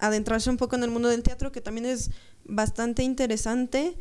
adentrarse 0.00 0.50
un 0.50 0.56
poco 0.56 0.76
en 0.76 0.84
el 0.84 0.90
mundo 0.90 1.08
del 1.08 1.22
teatro 1.22 1.52
que 1.52 1.60
también 1.60 1.86
es 1.86 2.10
bastante 2.44 3.02
interesante 3.02 3.96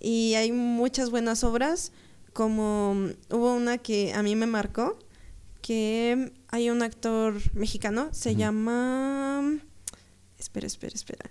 y 0.00 0.34
hay 0.34 0.52
muchas 0.52 1.10
buenas 1.10 1.44
obras, 1.44 1.92
como 2.32 3.10
hubo 3.30 3.54
una 3.54 3.78
que 3.78 4.12
a 4.14 4.22
mí 4.22 4.34
me 4.34 4.46
marcó 4.46 4.98
que 5.60 6.32
hay 6.48 6.70
un 6.70 6.82
actor 6.82 7.34
mexicano, 7.54 8.08
se 8.12 8.34
llama... 8.34 9.58
Espera, 10.38 10.66
espera, 10.66 10.94
espera. 10.94 11.30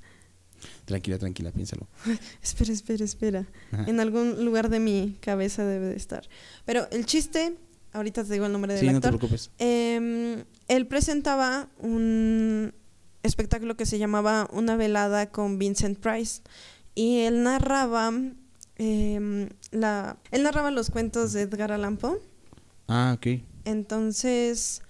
Tranquila, 0.85 1.17
tranquila, 1.17 1.51
piénsalo. 1.51 1.88
espera, 2.41 2.71
espera, 2.71 3.03
espera. 3.03 3.45
En 3.88 4.00
algún 4.00 4.45
lugar 4.45 4.69
de 4.69 4.79
mi 4.79 5.17
cabeza 5.19 5.65
debe 5.65 5.88
de 5.88 5.97
estar. 5.97 6.29
Pero 6.65 6.88
el 6.91 7.05
chiste, 7.05 7.57
ahorita 7.91 8.23
te 8.23 8.33
digo 8.33 8.45
el 8.45 8.53
nombre 8.53 8.73
del 8.73 8.88
actor. 8.88 8.95
No 8.95 9.01
te 9.01 9.17
preocupes. 9.17 9.51
Em, 9.57 10.45
él 10.69 10.88
presentaba 10.88 11.67
un 11.79 12.73
espectáculo 13.23 13.75
que 13.75 13.85
se 13.85 13.99
llamaba 13.99 14.47
Una 14.51 14.75
velada 14.75 15.31
con 15.31 15.59
Vincent 15.59 15.99
Price. 15.99 16.41
Y 16.95 17.19
él 17.19 17.43
narraba 17.43 18.11
em, 18.75 19.49
la, 19.71 20.17
él 20.31 20.43
narraba 20.43 20.71
los 20.71 20.89
cuentos 20.89 21.33
de 21.33 21.41
Edgar 21.41 21.71
Allan 21.71 21.97
Poe. 21.97 22.19
Ah, 22.87 23.15
ok. 23.15 23.41
Entonces 23.65 24.81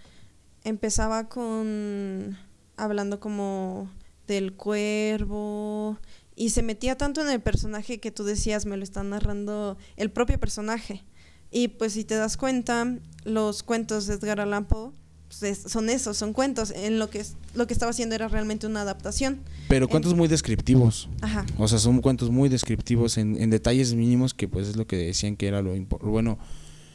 empezaba 0.63 1.27
con 1.29 2.37
hablando 2.77 3.19
como 3.19 3.89
del 4.27 4.53
cuervo 4.53 5.97
y 6.35 6.49
se 6.49 6.63
metía 6.63 6.97
tanto 6.97 7.21
en 7.21 7.29
el 7.29 7.41
personaje 7.41 7.99
que 7.99 8.11
tú 8.11 8.23
decías, 8.23 8.65
me 8.65 8.77
lo 8.77 8.83
está 8.83 9.03
narrando 9.03 9.77
el 9.97 10.09
propio 10.11 10.39
personaje. 10.39 11.03
Y 11.51 11.67
pues 11.67 11.93
si 11.93 12.05
te 12.05 12.15
das 12.15 12.37
cuenta, 12.37 12.97
los 13.25 13.61
cuentos 13.61 14.07
de 14.07 14.15
Edgar 14.15 14.39
Allan 14.39 14.65
Poe 14.65 14.93
pues, 15.39 15.59
son 15.67 15.89
esos, 15.89 16.17
son 16.17 16.33
cuentos. 16.33 16.71
En 16.71 16.99
lo 16.99 17.09
que 17.09 17.23
lo 17.53 17.67
que 17.67 17.73
estaba 17.73 17.91
haciendo 17.91 18.15
era 18.15 18.27
realmente 18.27 18.67
una 18.67 18.81
adaptación. 18.81 19.41
Pero 19.67 19.87
cuentos 19.87 20.13
muy 20.13 20.27
descriptivos. 20.27 21.09
Ajá. 21.21 21.45
O 21.57 21.67
sea, 21.67 21.79
son 21.79 22.01
cuentos 22.01 22.29
muy 22.29 22.49
descriptivos 22.49 23.17
en, 23.17 23.41
en, 23.41 23.49
detalles 23.49 23.93
mínimos 23.93 24.33
que 24.33 24.47
pues 24.47 24.67
es 24.67 24.75
lo 24.75 24.87
que 24.87 24.97
decían 24.97 25.35
que 25.35 25.47
era 25.47 25.61
lo 25.61 25.73
bueno 26.01 26.37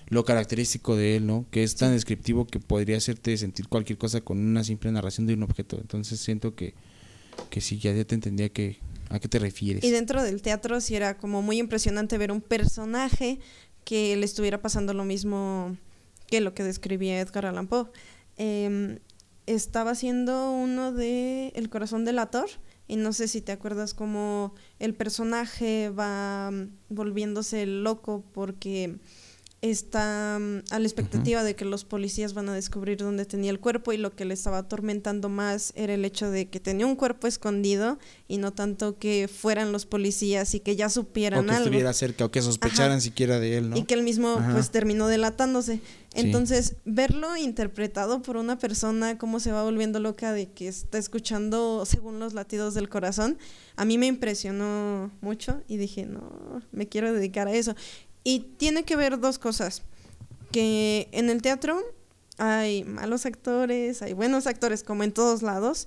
lo 0.08 0.24
característico 0.24 0.96
de 0.96 1.16
él, 1.16 1.26
¿no? 1.26 1.46
Que 1.50 1.62
es 1.62 1.74
tan 1.74 1.92
descriptivo 1.92 2.46
que 2.46 2.60
podría 2.60 2.96
hacerte 2.96 3.36
sentir 3.36 3.68
cualquier 3.68 3.98
cosa 3.98 4.20
con 4.20 4.38
una 4.38 4.62
simple 4.62 4.92
narración 4.92 5.26
de 5.26 5.34
un 5.34 5.42
objeto. 5.42 5.78
Entonces 5.80 6.20
siento 6.20 6.54
que, 6.54 6.74
que 7.50 7.60
sí, 7.60 7.78
ya, 7.78 7.92
te 8.04 8.14
entendía 8.14 8.48
que, 8.48 8.78
a 9.08 9.18
qué 9.18 9.28
te 9.28 9.38
refieres. 9.38 9.82
Y 9.82 9.90
dentro 9.90 10.22
del 10.22 10.42
teatro 10.42 10.80
sí 10.80 10.94
era 10.94 11.16
como 11.16 11.42
muy 11.42 11.58
impresionante 11.58 12.18
ver 12.18 12.30
un 12.30 12.40
personaje 12.40 13.40
que 13.84 14.16
le 14.16 14.24
estuviera 14.24 14.60
pasando 14.62 14.94
lo 14.94 15.04
mismo 15.04 15.76
que 16.28 16.40
lo 16.40 16.54
que 16.54 16.64
describía 16.64 17.20
Edgar 17.20 17.46
Allan 17.46 17.66
Poe. 17.66 17.86
Em, 18.36 18.98
estaba 19.46 19.92
haciendo 19.92 20.52
uno 20.52 20.92
de 20.92 21.52
El 21.54 21.70
corazón 21.70 22.04
del 22.04 22.18
ator 22.18 22.48
y 22.88 22.96
no 22.96 23.12
sé 23.12 23.28
si 23.28 23.40
te 23.40 23.52
acuerdas 23.52 23.94
cómo 23.94 24.54
el 24.78 24.94
personaje 24.94 25.90
va 25.90 26.50
volviéndose 26.88 27.66
loco 27.66 28.24
porque 28.32 28.98
está 29.70 30.38
mm, 30.40 30.72
a 30.72 30.78
la 30.78 30.86
expectativa 30.86 31.42
de 31.44 31.54
que 31.54 31.64
los 31.64 31.84
policías 31.84 32.34
van 32.34 32.48
a 32.48 32.54
descubrir 32.54 32.98
dónde 32.98 33.24
tenía 33.24 33.50
el 33.50 33.60
cuerpo 33.60 33.92
y 33.92 33.96
lo 33.96 34.14
que 34.14 34.24
le 34.24 34.34
estaba 34.34 34.58
atormentando 34.58 35.28
más 35.28 35.72
era 35.76 35.94
el 35.94 36.04
hecho 36.04 36.30
de 36.30 36.48
que 36.48 36.60
tenía 36.60 36.86
un 36.86 36.96
cuerpo 36.96 37.26
escondido 37.26 37.98
y 38.28 38.38
no 38.38 38.52
tanto 38.52 38.98
que 38.98 39.28
fueran 39.28 39.72
los 39.72 39.86
policías 39.86 40.54
y 40.54 40.60
que 40.60 40.76
ya 40.76 40.88
supieran 40.88 41.44
o 41.44 41.48
que 41.48 41.56
estuviera 41.56 41.92
cerca 41.92 42.24
o 42.24 42.30
que 42.30 42.42
sospecharan 42.42 43.00
siquiera 43.00 43.38
de 43.40 43.58
él, 43.58 43.70
¿no? 43.70 43.76
Y 43.76 43.84
que 43.84 43.94
él 43.94 44.02
mismo 44.02 44.40
pues 44.52 44.70
terminó 44.70 45.06
delatándose. 45.08 45.80
Entonces, 46.14 46.76
verlo 46.86 47.36
interpretado 47.36 48.22
por 48.22 48.38
una 48.38 48.58
persona 48.58 49.18
cómo 49.18 49.38
se 49.38 49.52
va 49.52 49.62
volviendo 49.62 50.00
loca 50.00 50.32
de 50.32 50.50
que 50.50 50.66
está 50.66 50.96
escuchando 50.96 51.84
según 51.84 52.18
los 52.18 52.32
latidos 52.32 52.74
del 52.74 52.88
corazón, 52.88 53.36
a 53.76 53.84
mí 53.84 53.98
me 53.98 54.06
impresionó 54.06 55.10
mucho 55.20 55.62
y 55.68 55.76
dije, 55.76 56.06
"No, 56.06 56.62
me 56.72 56.88
quiero 56.88 57.12
dedicar 57.12 57.48
a 57.48 57.52
eso." 57.52 57.74
Y 58.26 58.40
tiene 58.40 58.82
que 58.82 58.96
ver 58.96 59.20
dos 59.20 59.38
cosas. 59.38 59.82
Que 60.50 61.08
en 61.12 61.30
el 61.30 61.42
teatro 61.42 61.80
hay 62.38 62.82
malos 62.82 63.24
actores, 63.24 64.02
hay 64.02 64.14
buenos 64.14 64.48
actores 64.48 64.82
como 64.82 65.04
en 65.04 65.12
todos 65.12 65.42
lados. 65.42 65.86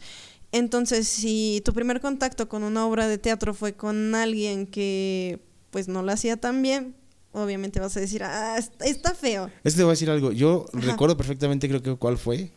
Entonces, 0.54 1.10
si 1.10 1.62
tu 1.66 1.74
primer 1.74 2.00
contacto 2.00 2.48
con 2.48 2.64
una 2.64 2.88
obra 2.88 3.10
de 3.10 3.18
teatro 3.18 3.54
fue 3.54 3.74
con 3.74 4.16
alguien 4.16 4.68
que 4.68 5.42
pues 5.70 5.90
no 5.90 6.02
lo 6.02 6.14
hacía 6.14 6.38
tan 6.38 6.62
bien, 6.62 6.96
obviamente 7.34 7.82
vas 7.82 7.98
a 7.98 8.00
decir, 8.00 8.24
ah, 8.24 8.58
está 8.86 9.14
feo. 9.14 9.52
Es 9.66 9.76
te 9.76 9.84
voy 9.84 9.90
a 9.90 9.92
decir 9.92 10.10
algo. 10.10 10.32
Yo 10.32 10.66
recuerdo 10.72 11.18
perfectamente, 11.18 11.68
creo 11.68 11.84
que 11.84 11.98
cuál 11.98 12.18
fue. 12.18 12.54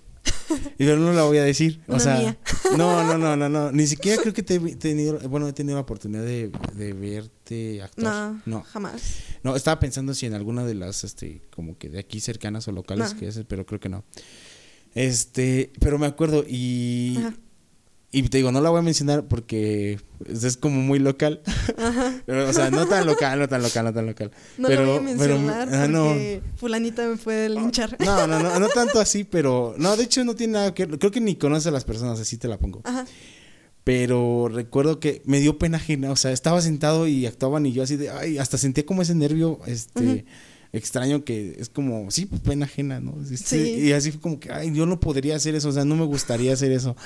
Y 0.79 0.87
yo 0.87 0.97
no 0.97 1.12
la 1.12 1.25
voy 1.25 1.39
a 1.39 1.43
decir. 1.43 1.81
O 1.89 1.99
sea, 1.99 2.37
no, 2.77 3.03
no, 3.05 3.19
no, 3.19 3.37
no, 3.37 3.49
no. 3.49 3.73
Ni 3.73 3.89
siquiera 3.89 4.23
creo 4.23 4.33
que 4.33 4.45
te 4.45 4.55
he 4.55 4.77
tenido, 4.77 5.19
bueno, 5.29 5.49
he 5.49 5.53
tenido 5.53 5.75
la 5.75 5.83
oportunidad 5.83 6.23
de, 6.23 6.53
de 6.75 6.93
verte 6.93 7.83
actuar. 7.83 8.35
No, 8.47 8.62
jamás. 8.62 9.03
No, 9.42 9.56
estaba 9.56 9.80
pensando 9.80 10.14
si 10.14 10.26
en 10.26 10.34
alguna 10.34 10.64
de 10.64 10.75
las, 10.75 11.04
este, 11.04 11.42
como 11.54 11.76
que 11.76 11.88
de 11.88 11.99
aquí 11.99 12.20
cercanas 12.20 12.68
o 12.68 12.72
locales 12.72 13.14
que 13.14 13.28
es, 13.28 13.40
pero 13.49 13.66
creo 13.66 13.80
que 13.80 13.88
no. 13.88 14.04
Este, 14.94 15.72
pero 15.80 15.99
me 15.99 16.06
acuerdo 16.06 16.44
y 16.46 17.18
y 18.14 18.22
te 18.25 18.37
digo, 18.37 18.52
no 18.52 18.61
la 18.61 18.68
voy 18.68 18.80
a 18.80 18.82
mencionar 18.82 19.25
porque 19.25 19.99
es 20.28 20.56
como 20.58 20.82
muy 20.82 20.99
local. 20.99 21.40
pero, 22.26 22.46
o 22.46 22.52
sea, 22.52 22.70
no 22.70 22.87
tan 22.87 23.06
local, 23.06 23.38
no 23.38 23.49
tan 23.49 23.62
local, 23.62 23.87
no 23.87 23.94
tan 23.94 24.04
local. 24.04 24.30
No 24.58 24.68
pero, 24.68 24.82
la 24.82 24.88
voy 24.88 24.99
a 24.99 25.00
mencionar 25.00 25.68
porque 25.68 26.42
fulanita 26.56 27.08
me 27.08 27.16
puede 27.16 27.49
linchar. 27.49 27.96
No, 28.00 28.26
no, 28.26 28.38
no, 28.38 28.58
no 28.58 28.68
tanto 28.68 29.00
así, 29.00 29.25
pero... 29.25 29.75
No, 29.78 29.96
de 29.96 30.04
hecho 30.04 30.22
no 30.25 30.34
tiene 30.34 30.52
nada 30.52 30.75
que. 30.75 30.87
Creo 30.87 31.11
que 31.11 31.22
ni 31.22 31.37
conoce 31.37 31.70
a 31.70 31.72
las 31.72 31.84
personas, 31.84 32.20
así 32.20 32.37
te 32.37 32.49
la 32.49 32.58
pongo. 32.58 32.82
Ajá. 32.84 33.06
Pero 33.85 34.49
recuerdo 34.49 35.01
que 35.01 35.23
me 35.25 35.41
dio 35.41 35.59
pena 35.59 35.79
ajena. 35.79 36.11
O 36.11 36.17
sea, 36.17 36.33
estaba 36.33 36.62
sentado 36.62 37.09
y 37.09 37.27
actuaban 37.27 37.67
y 37.67 37.73
yo 37.73 37.83
así 37.83 37.97
de... 37.97 38.11
Ay, 38.11 38.39
hasta 38.39 38.59
sentía 38.59 38.87
como 38.87 39.03
ese 39.03 39.15
nervio, 39.15 39.61
este 39.67 40.25
extraño 40.73 41.23
que 41.23 41.57
es 41.59 41.69
como, 41.69 42.11
sí, 42.11 42.27
pues, 42.27 42.41
pena 42.41 42.65
ajena, 42.65 42.99
¿no? 42.99 43.15
Sí. 43.25 43.57
Y 43.59 43.93
así 43.93 44.11
fue 44.11 44.21
como 44.21 44.41
que, 44.41 44.51
ay, 44.51 44.73
yo 44.75 44.87
no 44.87 45.01
podría 45.01 45.37
hacer 45.37 45.55
eso, 45.55 45.69
o 45.69 45.73
sea, 45.73 45.85
no 45.85 45.97
me 45.97 46.07
gustaría 46.07 46.53
hacer 46.53 46.73
eso, 46.73 46.97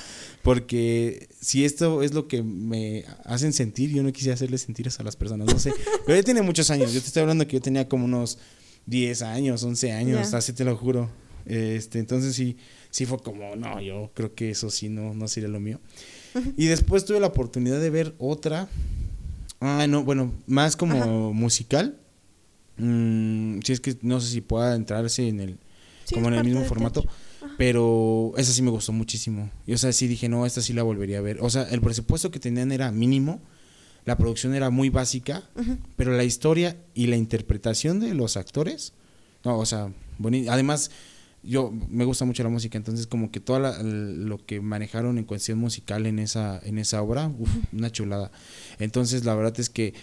porque 0.42 1.28
si 1.40 1.64
esto 1.64 2.02
es 2.02 2.14
lo 2.14 2.28
que 2.28 2.42
me 2.42 3.04
hacen 3.24 3.52
sentir, 3.52 3.90
yo 3.90 4.04
no 4.04 4.12
quisiera 4.12 4.34
hacerle 4.34 4.58
sentir 4.58 4.86
eso 4.86 5.02
a 5.02 5.04
las 5.04 5.16
personas, 5.16 5.48
no 5.48 5.58
sé. 5.58 5.72
Pero 6.06 6.16
ya 6.16 6.22
tiene 6.22 6.42
muchos 6.42 6.70
años, 6.70 6.92
yo 6.92 7.00
te 7.00 7.08
estoy 7.08 7.22
hablando 7.22 7.46
que 7.46 7.54
yo 7.54 7.60
tenía 7.60 7.88
como 7.88 8.04
unos 8.04 8.38
10 8.86 9.22
años, 9.22 9.64
11 9.64 9.92
años, 9.92 10.32
así 10.32 10.52
te 10.52 10.64
lo 10.64 10.76
juro. 10.76 11.10
Este, 11.44 11.98
entonces 11.98 12.34
sí, 12.34 12.56
sí 12.90 13.04
fue 13.04 13.18
como, 13.18 13.56
no, 13.56 13.80
yo 13.80 14.10
creo 14.14 14.34
que 14.34 14.50
eso 14.50 14.70
sí 14.70 14.88
no, 14.88 15.12
no 15.14 15.26
sería 15.26 15.48
lo 15.48 15.60
mío. 15.60 15.80
Y 16.56 16.66
después 16.66 17.04
tuve 17.04 17.20
la 17.20 17.28
oportunidad 17.28 17.80
de 17.80 17.90
ver 17.90 18.14
otra, 18.18 18.68
ah, 19.60 19.86
no, 19.88 20.04
bueno, 20.04 20.32
más 20.46 20.76
como 20.76 21.32
musical 21.32 21.98
Mm, 22.78 23.60
si 23.64 23.72
es 23.72 23.80
que 23.80 23.96
no 24.02 24.20
sé 24.20 24.30
si 24.30 24.40
pueda 24.42 24.74
entrarse 24.74 25.26
en 25.28 25.40
el 25.40 25.58
como 26.12 26.28
en 26.28 26.34
el 26.34 26.44
mismo 26.44 26.62
formato, 26.64 27.04
pero 27.58 28.32
esa 28.36 28.52
sí 28.52 28.62
me 28.62 28.70
gustó 28.70 28.92
muchísimo. 28.92 29.50
Y 29.66 29.72
o 29.72 29.78
sea, 29.78 29.92
sí 29.92 30.06
dije, 30.06 30.28
no, 30.28 30.46
esta 30.46 30.60
sí 30.60 30.72
la 30.72 30.84
volvería 30.84 31.18
a 31.18 31.20
ver. 31.20 31.38
O 31.40 31.50
sea, 31.50 31.64
el 31.64 31.80
presupuesto 31.80 32.30
que 32.30 32.38
tenían 32.38 32.70
era 32.70 32.92
mínimo, 32.92 33.40
la 34.04 34.16
producción 34.16 34.54
era 34.54 34.70
muy 34.70 34.88
básica, 34.88 35.42
pero 35.96 36.12
la 36.16 36.22
historia 36.22 36.76
y 36.94 37.08
la 37.08 37.16
interpretación 37.16 37.98
de 37.98 38.14
los 38.14 38.36
actores, 38.36 38.92
no, 39.44 39.58
o 39.58 39.66
sea, 39.66 39.92
bonito. 40.18 40.52
Además, 40.52 40.92
yo 41.46 41.72
me 41.88 42.04
gusta 42.04 42.24
mucho 42.24 42.42
la 42.42 42.48
música, 42.48 42.76
entonces 42.76 43.06
como 43.06 43.30
que 43.30 43.40
todo 43.40 43.58
lo 43.82 44.44
que 44.44 44.60
manejaron 44.60 45.18
en 45.18 45.24
cuestión 45.24 45.58
musical 45.58 46.06
en 46.06 46.18
esa, 46.18 46.60
en 46.64 46.78
esa 46.78 47.02
obra, 47.02 47.28
uf, 47.38 47.48
una 47.72 47.90
chulada. 47.90 48.30
Entonces 48.78 49.24
la 49.24 49.34
verdad 49.34 49.58
es 49.58 49.70
que 49.70 49.94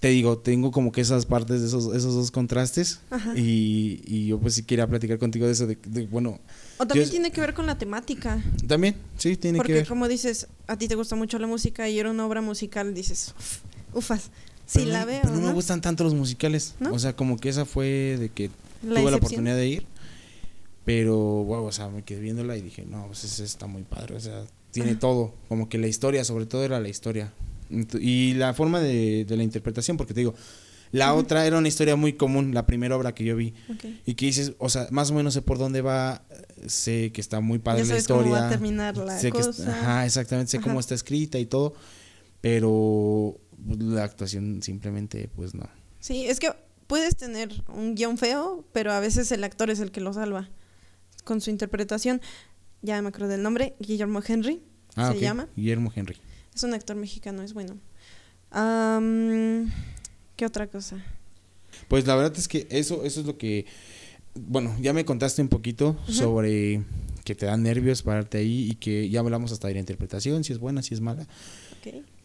te 0.00 0.08
digo, 0.08 0.38
tengo 0.38 0.72
como 0.72 0.90
que 0.90 1.00
esas 1.00 1.26
partes 1.26 1.60
de 1.60 1.68
esos, 1.68 1.94
esos 1.94 2.14
dos 2.14 2.30
contrastes 2.30 3.00
y, 3.36 4.00
y, 4.04 4.26
yo 4.26 4.40
pues 4.40 4.54
sí 4.54 4.64
quería 4.64 4.86
platicar 4.86 5.18
contigo 5.18 5.46
de 5.46 5.52
eso, 5.52 5.66
de, 5.66 5.76
bueno... 6.10 6.40
O 6.78 6.86
también 6.86 7.08
tiene 7.08 7.30
que 7.30 7.40
ver 7.40 7.54
con 7.54 7.66
la 7.66 7.78
temática. 7.78 8.42
También, 8.66 8.96
sí, 9.16 9.36
tiene 9.36 9.60
que 9.60 9.72
ver. 9.72 9.82
Porque 9.82 9.88
como 9.88 10.08
dices, 10.08 10.48
a 10.66 10.76
ti 10.76 10.88
te 10.88 10.96
gusta 10.96 11.14
mucho 11.14 11.38
la 11.38 11.46
música 11.46 11.88
y 11.88 12.00
era 12.00 12.10
una 12.10 12.26
obra 12.26 12.40
musical, 12.40 12.94
dices, 12.94 13.34
ufas, 13.92 14.30
sí 14.66 14.86
la 14.86 15.04
veo. 15.04 15.20
Pero 15.22 15.36
no, 15.36 15.46
me 15.48 15.52
gustan 15.52 15.80
tanto 15.80 16.02
los 16.02 16.14
musicales, 16.14 16.74
o 16.90 16.98
sea, 16.98 17.14
como 17.14 17.36
que 17.36 17.48
esa 17.48 17.64
fue 17.64 18.16
de 18.18 18.28
que 18.28 18.50
tuve 18.80 19.08
la 19.08 19.16
oportunidad 19.18 19.54
de 19.54 19.68
ir 19.68 19.86
pero, 20.84 21.16
wow, 21.16 21.64
o 21.64 21.72
sea, 21.72 21.88
me 21.88 22.02
quedé 22.02 22.20
viéndola 22.20 22.56
y 22.56 22.62
dije, 22.62 22.84
no, 22.84 23.06
pues 23.06 23.24
ese 23.24 23.44
está 23.44 23.66
muy 23.66 23.82
padre. 23.82 24.16
O 24.16 24.20
sea, 24.20 24.44
tiene 24.72 24.96
todo. 24.96 25.34
Como 25.48 25.68
que 25.68 25.78
la 25.78 25.86
historia, 25.86 26.24
sobre 26.24 26.46
todo 26.46 26.64
era 26.64 26.80
la 26.80 26.88
historia. 26.88 27.32
Y 28.00 28.34
la 28.34 28.52
forma 28.52 28.80
de, 28.80 29.24
la 29.28 29.42
interpretación, 29.42 29.96
porque 29.96 30.12
te 30.12 30.20
digo, 30.20 30.34
la 30.90 31.14
otra 31.14 31.46
era 31.46 31.56
una 31.56 31.68
historia 31.68 31.94
muy 31.94 32.14
común, 32.14 32.52
la 32.52 32.66
primera 32.66 32.96
obra 32.96 33.14
que 33.14 33.24
yo 33.24 33.36
vi. 33.36 33.54
Y 34.06 34.14
que 34.14 34.26
dices, 34.26 34.54
o 34.58 34.68
sea, 34.68 34.88
más 34.90 35.10
o 35.12 35.14
menos 35.14 35.34
sé 35.34 35.42
por 35.42 35.56
dónde 35.56 35.82
va, 35.82 36.24
sé 36.66 37.12
que 37.12 37.20
está 37.20 37.40
muy 37.40 37.60
padre 37.60 37.84
la 37.86 37.98
historia. 37.98 38.30
Cómo 38.30 38.34
va 38.34 38.46
a 38.46 38.50
terminar 38.50 38.96
la 38.96 39.30
cosa. 39.30 39.70
ajá, 39.70 40.06
exactamente, 40.06 40.50
sé 40.50 40.60
cómo 40.60 40.80
está 40.80 40.94
escrita 40.94 41.38
y 41.38 41.46
todo. 41.46 41.74
Pero 42.40 43.38
la 43.68 44.02
actuación 44.02 44.62
simplemente, 44.62 45.30
pues 45.36 45.54
no. 45.54 45.68
Sí, 46.00 46.26
es 46.26 46.40
que 46.40 46.52
puedes 46.88 47.16
tener 47.16 47.62
un 47.68 47.94
guion 47.94 48.18
feo, 48.18 48.64
pero 48.72 48.92
a 48.92 48.98
veces 48.98 49.30
el 49.30 49.44
actor 49.44 49.70
es 49.70 49.78
el 49.78 49.92
que 49.92 50.00
lo 50.00 50.12
salva 50.12 50.50
con 51.24 51.40
su 51.40 51.50
interpretación. 51.50 52.20
Ya 52.82 53.00
me 53.00 53.08
acuerdo 53.08 53.28
del 53.28 53.42
nombre, 53.42 53.74
Guillermo 53.78 54.20
Henry 54.26 54.62
ah, 54.96 55.12
se 55.12 55.20
llama. 55.20 55.48
Guillermo 55.56 55.92
Henry. 55.94 56.16
Es 56.54 56.62
un 56.62 56.74
actor 56.74 56.96
mexicano, 56.96 57.42
es 57.42 57.54
bueno. 57.54 57.78
¿Qué 60.36 60.46
otra 60.46 60.66
cosa? 60.66 61.02
Pues 61.88 62.06
la 62.06 62.16
verdad 62.16 62.36
es 62.36 62.48
que 62.48 62.66
eso, 62.70 63.04
eso 63.04 63.20
es 63.20 63.26
lo 63.26 63.38
que, 63.38 63.66
bueno, 64.34 64.74
ya 64.80 64.92
me 64.92 65.04
contaste 65.04 65.42
un 65.42 65.48
poquito 65.48 65.96
sobre 66.06 66.82
que 67.24 67.34
te 67.34 67.46
dan 67.46 67.62
nervios 67.62 68.02
pararte 68.02 68.38
ahí 68.38 68.70
y 68.70 68.74
que 68.74 69.08
ya 69.08 69.20
hablamos 69.20 69.52
hasta 69.52 69.68
de 69.68 69.74
la 69.74 69.80
interpretación, 69.80 70.44
si 70.44 70.52
es 70.52 70.58
buena, 70.58 70.82
si 70.82 70.94
es 70.94 71.00
mala. 71.00 71.26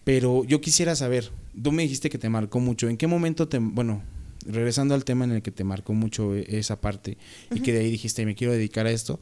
Pero 0.04 0.44
yo 0.46 0.62
quisiera 0.62 0.96
saber, 0.96 1.32
tú 1.62 1.72
me 1.72 1.84
dijiste 1.84 2.10
que 2.10 2.18
te 2.18 2.30
marcó 2.30 2.60
mucho, 2.60 2.88
¿en 2.90 2.98
qué 2.98 3.08
momento 3.08 3.48
te, 3.48 3.60
bueno, 3.60 4.02
regresando 4.48 4.96
al 4.96 5.06
tema 5.06 5.26
en 5.26 5.32
el 5.32 5.42
que 5.42 5.52
te 5.52 5.64
marcó 5.64 5.94
mucho 5.94 6.36
e, 6.36 6.46
esa 6.58 6.80
parte 6.82 7.18
y 7.52 7.62
que 7.62 7.74
de 7.74 7.80
ahí 7.80 7.92
dijiste, 7.92 8.26
me 8.26 8.36
quiero 8.36 8.54
dedicar 8.54 8.88
a 8.88 8.92
esto, 8.92 9.20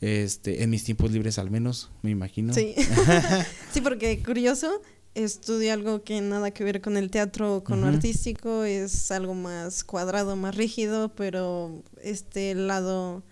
este, 0.00 0.62
en 0.62 0.70
mis 0.70 0.84
tiempos 0.84 1.10
libres 1.12 1.38
al 1.38 1.50
menos, 1.50 1.90
me 2.02 2.10
imagino. 2.10 2.52
Sí, 2.54 2.74
sí 3.72 3.80
porque 3.80 4.22
curioso, 4.22 4.82
estudio 5.14 5.72
algo 5.72 6.02
que 6.02 6.20
nada 6.20 6.50
que 6.50 6.64
ver 6.64 6.80
con 6.80 6.96
el 6.96 7.10
teatro 7.10 7.56
o 7.56 7.64
con 7.64 7.80
lo 7.80 7.88
artístico, 7.88 8.64
es 8.64 9.10
algo 9.10 9.34
más 9.34 9.84
cuadrado, 9.84 10.36
más 10.36 10.54
rígido, 10.54 11.14
pero 11.14 11.82
este 12.02 12.54
lado 12.54 13.22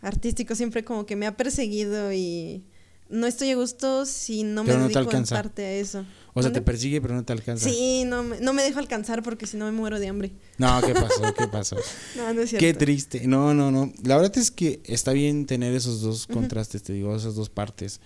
artístico 0.00 0.54
siempre 0.54 0.84
como 0.84 1.06
que 1.06 1.16
me 1.16 1.26
ha 1.26 1.36
perseguido 1.36 2.12
y 2.12 2.64
no 3.08 3.26
estoy 3.26 3.50
a 3.50 3.56
gusto 3.56 4.06
si 4.06 4.42
no 4.44 4.64
me 4.64 4.74
dedico 4.74 5.12
en 5.12 5.24
parte 5.24 5.64
a 5.64 5.72
eso. 5.72 6.04
O 6.38 6.42
sea, 6.42 6.52
te 6.52 6.62
persigue 6.62 7.00
pero 7.00 7.14
no 7.14 7.24
te 7.24 7.32
alcanza. 7.32 7.68
Sí, 7.68 8.04
no 8.04 8.22
me, 8.22 8.40
no 8.40 8.52
me 8.52 8.62
dejo 8.62 8.78
alcanzar 8.78 9.22
porque 9.22 9.46
si 9.46 9.56
no 9.56 9.64
me 9.64 9.72
muero 9.72 9.98
de 9.98 10.08
hambre. 10.08 10.32
No, 10.56 10.80
¿qué 10.80 10.94
pasó? 10.94 11.22
¿Qué 11.36 11.48
pasó? 11.48 11.76
no, 12.16 12.32
no 12.32 12.42
es 12.42 12.50
cierto. 12.50 12.64
Qué 12.64 12.74
triste. 12.74 13.26
No, 13.26 13.54
no, 13.54 13.70
no. 13.70 13.92
La 14.04 14.16
verdad 14.16 14.36
es 14.38 14.50
que 14.50 14.80
está 14.84 15.12
bien 15.12 15.46
tener 15.46 15.74
esos 15.74 16.00
dos 16.00 16.26
contrastes, 16.26 16.82
te 16.82 16.92
digo, 16.92 17.14
esas 17.14 17.34
dos 17.34 17.50
partes. 17.50 18.00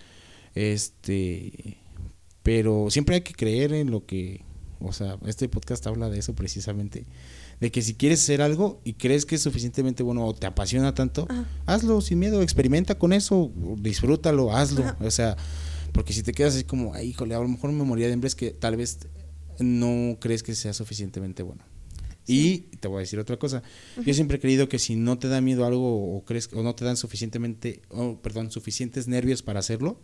Este, 0.54 1.78
pero 2.42 2.88
siempre 2.90 3.16
hay 3.16 3.20
que 3.22 3.34
creer 3.34 3.72
en 3.72 3.90
lo 3.90 4.04
que, 4.06 4.44
o 4.80 4.92
sea, 4.92 5.18
este 5.26 5.48
podcast 5.48 5.86
habla 5.86 6.08
de 6.10 6.18
eso 6.18 6.34
precisamente 6.34 7.06
de 7.62 7.70
que 7.70 7.80
si 7.80 7.94
quieres 7.94 8.20
hacer 8.20 8.42
algo 8.42 8.80
y 8.82 8.94
crees 8.94 9.24
que 9.24 9.36
es 9.36 9.42
suficientemente 9.42 10.02
bueno 10.02 10.26
o 10.26 10.34
te 10.34 10.48
apasiona 10.48 10.94
tanto, 10.94 11.28
hazlo 11.64 12.00
sin 12.00 12.18
miedo, 12.18 12.42
experimenta 12.42 12.98
con 12.98 13.12
eso, 13.12 13.52
disfrútalo, 13.76 14.52
hazlo. 14.52 14.96
O 14.98 15.12
sea, 15.12 15.36
porque 15.92 16.12
si 16.12 16.22
te 16.22 16.32
quedas 16.32 16.54
así 16.54 16.64
como, 16.64 16.94
Ay, 16.94 17.10
híjole, 17.10 17.34
a 17.34 17.38
lo 17.38 17.48
mejor 17.48 17.72
me 17.72 17.84
moría 17.84 18.06
de 18.06 18.14
hambre 18.14 18.28
es 18.28 18.34
que 18.34 18.50
tal 18.50 18.76
vez 18.76 18.98
no 19.58 20.18
crees 20.20 20.42
que 20.42 20.54
sea 20.54 20.72
suficientemente 20.72 21.42
bueno. 21.42 21.62
Y 22.26 22.60
te 22.80 22.88
voy 22.88 22.98
a 22.98 23.00
decir 23.00 23.18
otra 23.18 23.36
cosa. 23.36 23.62
Yo 24.04 24.14
siempre 24.14 24.36
he 24.36 24.40
creído 24.40 24.68
que 24.68 24.78
si 24.78 24.94
no 24.94 25.18
te 25.18 25.28
da 25.28 25.40
miedo 25.40 25.66
algo 25.66 26.16
o 26.16 26.24
crees 26.24 26.48
o 26.52 26.62
no 26.62 26.74
te 26.74 26.84
dan 26.84 26.96
suficientemente, 26.96 27.82
oh, 27.88 28.18
perdón, 28.22 28.50
suficientes 28.50 29.08
nervios 29.08 29.42
para 29.42 29.58
hacerlo, 29.58 30.00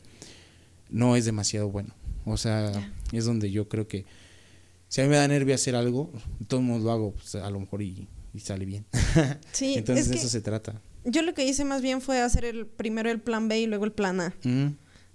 no 0.91 1.17
es 1.17 1.25
demasiado 1.25 1.69
bueno. 1.71 1.95
O 2.25 2.37
sea, 2.37 2.93
es 3.13 3.25
donde 3.25 3.51
yo 3.51 3.69
creo 3.69 3.87
que 3.87 4.05
si 4.89 5.01
a 5.01 5.05
mí 5.05 5.11
me 5.11 5.17
da 5.17 5.29
nervio 5.29 5.55
hacer 5.55 5.77
algo, 5.77 6.13
todo 6.49 6.61
el 6.61 6.67
mundo 6.67 6.87
lo 6.87 6.93
hago, 6.93 7.13
pues, 7.13 7.37
a 7.37 7.49
lo 7.51 7.61
mejor 7.61 7.83
y, 7.83 8.09
sale 8.39 8.65
bien. 8.65 8.85
Sí, 9.53 9.75
Entonces 9.77 10.09
de 10.09 10.17
eso 10.17 10.29
se 10.29 10.41
trata. 10.41 10.81
Yo 11.05 11.23
lo 11.23 11.35
que 11.35 11.45
hice 11.45 11.65
más 11.65 11.83
bien 11.83 12.01
fue 12.01 12.21
hacer 12.21 12.45
el 12.45 12.67
primero 12.67 13.11
el 13.11 13.21
plan 13.21 13.49
B 13.49 13.61
y 13.61 13.67
luego 13.67 13.85
el 13.85 13.93
plan 13.93 14.21
A. 14.21 14.35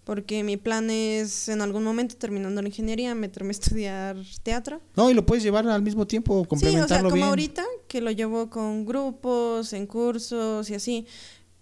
Porque 0.03 0.43
mi 0.43 0.57
plan 0.57 0.89
es 0.89 1.47
en 1.47 1.61
algún 1.61 1.83
momento 1.83 2.15
terminando 2.17 2.61
la 2.61 2.67
ingeniería 2.67 3.15
meterme 3.15 3.49
a 3.49 3.51
estudiar 3.51 4.17
teatro. 4.43 4.81
No, 4.95 5.09
y 5.09 5.13
lo 5.13 5.25
puedes 5.25 5.43
llevar 5.43 5.67
al 5.67 5.81
mismo 5.81 6.05
tiempo, 6.05 6.45
complementarlo 6.45 6.87
sí, 6.87 6.93
o 6.93 7.09
sea, 7.09 7.09
como 7.09 7.25
ahorita 7.25 7.63
que 7.87 8.01
lo 8.01 8.11
llevo 8.11 8.49
con 8.49 8.85
grupos, 8.85 9.71
en 9.73 9.87
cursos 9.87 10.69
y 10.69 10.75
así. 10.75 11.05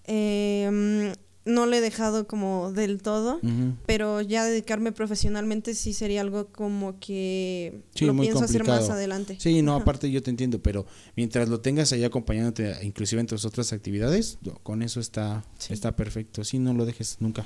Eh, 0.05 1.13
no 1.45 1.65
lo 1.65 1.75
he 1.75 1.81
dejado 1.81 2.27
como 2.27 2.71
del 2.71 3.01
todo, 3.01 3.39
pero 3.85 4.21
ya 4.21 4.45
dedicarme 4.45 4.91
profesionalmente 4.91 5.73
sí 5.73 5.93
sería 5.93 6.21
algo 6.21 6.47
como 6.47 6.99
que 6.99 7.81
lo 7.99 8.15
pienso 8.15 8.43
hacer 8.43 8.65
más 8.65 8.89
adelante. 8.89 9.37
Sí, 9.39 9.61
no, 9.61 9.75
aparte 9.75 10.11
yo 10.11 10.21
te 10.21 10.29
entiendo, 10.29 10.61
pero 10.61 10.85
mientras 11.15 11.49
lo 11.49 11.59
tengas 11.59 11.93
ahí 11.93 12.03
acompañándote, 12.03 12.75
inclusive 12.83 13.21
en 13.21 13.27
tus 13.27 13.45
otras 13.45 13.73
actividades, 13.73 14.37
con 14.61 14.83
eso 14.83 14.99
está, 14.99 15.43
está 15.69 15.95
perfecto. 15.95 16.43
Sí, 16.43 16.59
no 16.59 16.73
lo 16.73 16.85
dejes 16.85 17.17
nunca. 17.19 17.43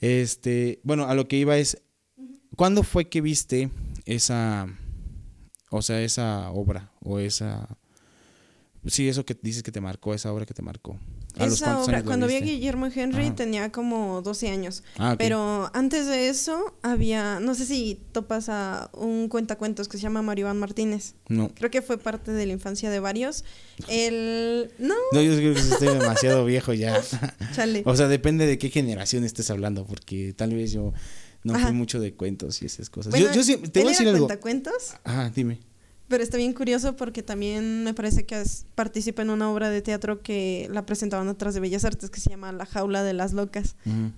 Este, 0.00 0.80
bueno, 0.82 1.04
a 1.04 1.14
lo 1.14 1.28
que 1.28 1.36
iba 1.36 1.56
es, 1.56 1.82
¿cuándo 2.56 2.82
fue 2.82 3.08
que 3.08 3.20
viste 3.20 3.70
esa, 4.04 4.66
o 5.70 5.82
sea, 5.82 6.02
esa 6.02 6.50
obra 6.50 6.92
o 7.02 7.18
esa, 7.18 7.78
sí, 8.86 9.08
eso 9.08 9.24
que 9.24 9.36
dices 9.40 9.62
que 9.62 9.72
te 9.72 9.80
marcó, 9.80 10.14
esa 10.14 10.32
obra 10.32 10.46
que 10.46 10.54
te 10.54 10.62
marcó? 10.62 10.98
Esa 11.36 11.80
obra, 11.80 12.04
cuando 12.04 12.28
vi 12.28 12.36
a 12.36 12.40
Guillermo 12.40 12.86
Henry 12.94 13.32
tenía 13.32 13.72
como 13.72 14.22
12 14.22 14.50
años. 14.50 14.84
Ah, 14.98 15.16
pero 15.18 15.68
antes 15.74 16.06
de 16.06 16.28
eso 16.28 16.76
había, 16.82 17.40
no 17.40 17.54
sé 17.56 17.66
si 17.66 18.00
topas 18.12 18.48
a 18.48 18.90
un 18.92 19.28
cuentacuentos 19.28 19.88
que 19.88 19.96
se 19.96 20.04
llama 20.04 20.22
Mario 20.22 20.44
Iván 20.44 20.58
Martínez. 20.58 21.14
No. 21.28 21.50
Creo 21.54 21.70
que 21.70 21.82
fue 21.82 21.98
parte 21.98 22.30
de 22.30 22.46
la 22.46 22.52
infancia 22.52 22.88
de 22.88 23.00
varios. 23.00 23.44
El... 23.88 24.70
No. 24.78 24.94
No, 25.12 25.22
yo 25.22 25.34
creo 25.36 25.54
que 25.54 25.60
estoy 25.60 25.88
demasiado 25.88 26.44
viejo 26.44 26.72
ya. 26.72 27.02
Chale. 27.52 27.82
O 27.94 27.96
sea, 27.96 28.08
depende 28.08 28.46
de 28.46 28.58
qué 28.58 28.70
generación 28.70 29.24
estés 29.24 29.50
hablando, 29.50 29.84
porque 29.86 30.32
tal 30.34 30.54
vez 30.54 30.72
yo 30.72 30.92
no 31.42 31.58
fui 31.58 31.72
mucho 31.72 32.00
de 32.00 32.14
cuentos 32.14 32.62
y 32.62 32.66
esas 32.66 32.90
cosas. 32.90 33.14
yo, 33.14 33.32
yo 33.32 33.60
te 33.70 33.80
voy 33.80 33.88
a 33.88 33.90
decir 33.90 34.08
algo. 34.08 34.26
cuentacuentos? 34.26 34.94
Ajá, 35.04 35.30
dime. 35.34 35.60
Pero 36.08 36.22
está 36.22 36.36
bien 36.36 36.52
curioso 36.52 36.96
porque 36.96 37.22
también 37.22 37.82
me 37.82 37.94
parece 37.94 38.26
que 38.26 38.42
participa 38.74 39.22
en 39.22 39.30
una 39.30 39.50
obra 39.50 39.70
de 39.70 39.80
teatro 39.80 40.22
que 40.22 40.68
la 40.70 40.84
presentaban 40.84 41.28
atrás 41.28 41.54
de 41.54 41.60
Bellas 41.60 41.84
Artes 41.84 42.10
que 42.10 42.20
se 42.20 42.30
llama 42.30 42.52
La 42.52 42.66
jaula 42.66 43.02
de 43.02 43.14
las 43.14 43.32
locas. 43.32 43.76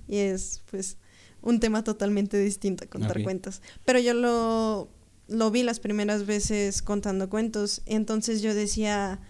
Y 0.09 0.17
es 0.17 0.63
pues 0.71 0.97
un 1.43 1.61
tema 1.61 1.85
totalmente 1.85 2.39
distinto 2.39 2.85
a 2.85 2.89
contar 2.89 3.23
cuentos. 3.23 3.63
Pero 3.85 4.01
yo 4.01 4.15
lo, 4.15 4.89
lo 5.29 5.51
vi 5.53 5.63
las 5.63 5.79
primeras 5.79 6.27
veces 6.27 6.83
contando 6.83 7.31
cuentos. 7.31 7.83
Entonces 7.87 8.43
yo 8.43 8.53
decía, 8.53 9.21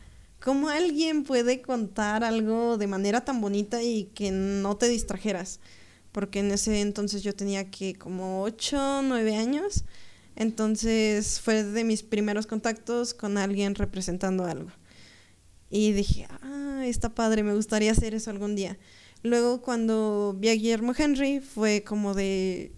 ¿cómo 0.41 0.71
alguien 0.71 1.25
puede 1.25 1.61
contar 1.61 2.25
algo 2.25 2.79
de 2.79 2.87
manera 2.87 3.25
tan 3.25 3.43
bonita 3.43 3.83
y 3.83 4.05
que 4.15 4.31
no 4.31 4.79
te 4.79 4.89
distrajeras? 4.89 5.61
Porque 6.13 6.39
en 6.39 6.51
ese 6.53 6.81
entonces 6.81 7.23
yo 7.23 7.35
tenía 7.35 7.71
que 7.71 7.95
como 7.95 8.43
8, 8.43 9.03
9 9.03 9.37
años. 9.37 9.85
Entonces 10.37 11.41
fue 11.41 11.65
de 11.65 11.83
mis 11.83 12.03
primeros 12.03 12.47
contactos 12.47 13.15
con 13.15 13.39
alguien 13.39 13.75
representando 13.75 14.45
algo. 14.45 14.71
Y 15.71 15.93
dije, 15.93 16.29
ah, 16.43 16.85
está 16.87 17.15
padre, 17.15 17.43
me 17.43 17.55
gustaría 17.55 17.91
hacer 17.91 18.15
eso 18.15 18.31
algún 18.31 18.55
día. 18.55 18.79
Luego 19.23 19.63
cuando 19.63 20.37
vi 20.39 20.51
a 20.51 20.53
Guillermo 20.53 20.93
Henry 20.97 21.41
fue 21.41 21.83
como 21.83 22.15
de... 22.15 22.73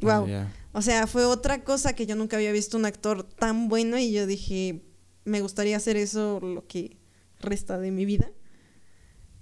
wow. 0.00 0.26
Ah, 0.30 0.48
o 0.72 0.82
sea, 0.82 1.06
fue 1.06 1.24
otra 1.24 1.62
cosa 1.62 1.92
que 1.92 2.06
yo 2.06 2.16
nunca 2.16 2.36
había 2.36 2.52
visto 2.52 2.76
un 2.76 2.84
actor 2.84 3.24
tan 3.24 3.68
bueno 3.68 3.98
y 3.98 4.12
yo 4.12 4.26
dije, 4.26 4.82
me 5.24 5.40
gustaría 5.40 5.76
hacer 5.76 5.96
eso 5.96 6.40
lo 6.40 6.66
que 6.66 6.96
resta 7.40 7.78
de 7.78 7.90
mi 7.90 8.04
vida. 8.04 8.30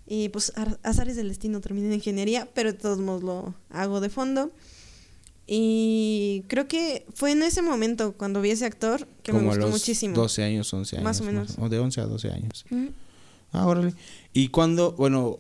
Y 0.07 0.31
pues 0.31 0.53
azares 0.83 1.17
del 1.17 1.29
destino 1.29 1.61
terminé 1.61 1.87
en 1.89 1.95
ingeniería, 1.95 2.49
pero 2.55 2.73
de 2.73 2.79
todos 2.79 2.99
modos 2.99 3.23
lo 3.23 3.55
hago 3.71 4.01
de 4.01 4.11
fondo. 4.11 4.53
Y 5.47 6.45
creo 6.49 6.69
que 6.69 7.05
fue 7.15 7.33
en 7.33 7.43
ese 7.43 7.63
momento, 7.63 8.13
cuando 8.13 8.41
vi 8.41 8.51
ese 8.51 8.65
actor, 8.65 9.07
que 9.23 9.33
me 9.33 9.39
Como 9.39 9.51
a 9.51 9.55
gustó 9.55 9.67
los 9.67 9.81
muchísimo. 9.81 10.15
12 10.15 10.43
años, 10.45 10.73
11 10.73 10.97
años. 10.97 11.05
Más 11.05 11.21
o 11.21 11.25
menos. 11.25 11.57
O 11.59 11.69
de 11.69 11.79
11 11.79 12.01
a 12.01 12.05
12 12.05 12.31
años. 12.31 12.65
Ujú. 12.71 12.91
Ah, 13.53 13.67
órale. 13.67 13.93
Y 14.33 14.49
cuando, 14.49 14.93
bueno, 14.93 15.39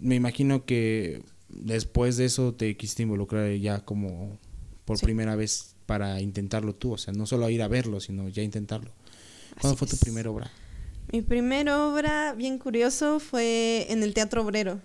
me 0.00 0.16
imagino 0.16 0.64
que 0.64 1.22
después 1.48 2.16
de 2.16 2.24
eso 2.26 2.52
te 2.54 2.76
quisiste 2.76 3.04
involucrar 3.04 3.50
ya 3.54 3.80
como 3.84 4.36
por 4.84 4.98
Sí. 4.98 5.04
primera 5.06 5.36
vez 5.36 5.76
para 5.86 6.20
intentarlo 6.20 6.74
tú, 6.74 6.92
o 6.92 6.98
sea, 6.98 7.14
no 7.14 7.24
solo 7.26 7.48
ir 7.48 7.62
a 7.62 7.68
verlo, 7.68 8.00
sino 8.00 8.28
ya 8.28 8.42
intentarlo. 8.42 8.90
¿Cuándo 9.60 9.68
Así 9.70 9.76
fue 9.78 9.88
tu 9.88 9.94
es. 9.94 10.00
primera 10.00 10.30
obra? 10.30 10.50
Mi 11.12 11.22
primera 11.22 11.86
obra, 11.86 12.32
bien 12.34 12.58
curioso, 12.58 13.20
fue 13.20 13.86
en 13.90 14.02
el 14.02 14.14
Teatro 14.14 14.42
Obrero. 14.42 14.80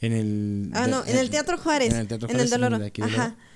En 0.00 0.12
el 0.12 0.70
Ah, 0.72 0.86
no, 0.86 1.04
en 1.04 1.18
el 1.18 1.28
Teatro 1.30 1.58
Juárez. 1.58 1.92
En 1.92 2.00
el 2.00 2.08
Teatro 2.08 2.28
En 2.28 2.36
el 2.36 2.48
Juárez, 2.48 2.50
Doloro. 2.50 2.78
de 2.78 2.86
aquí 2.86 3.02
de 3.02 3.08
Ajá. 3.08 3.22
Doloro. 3.22 3.52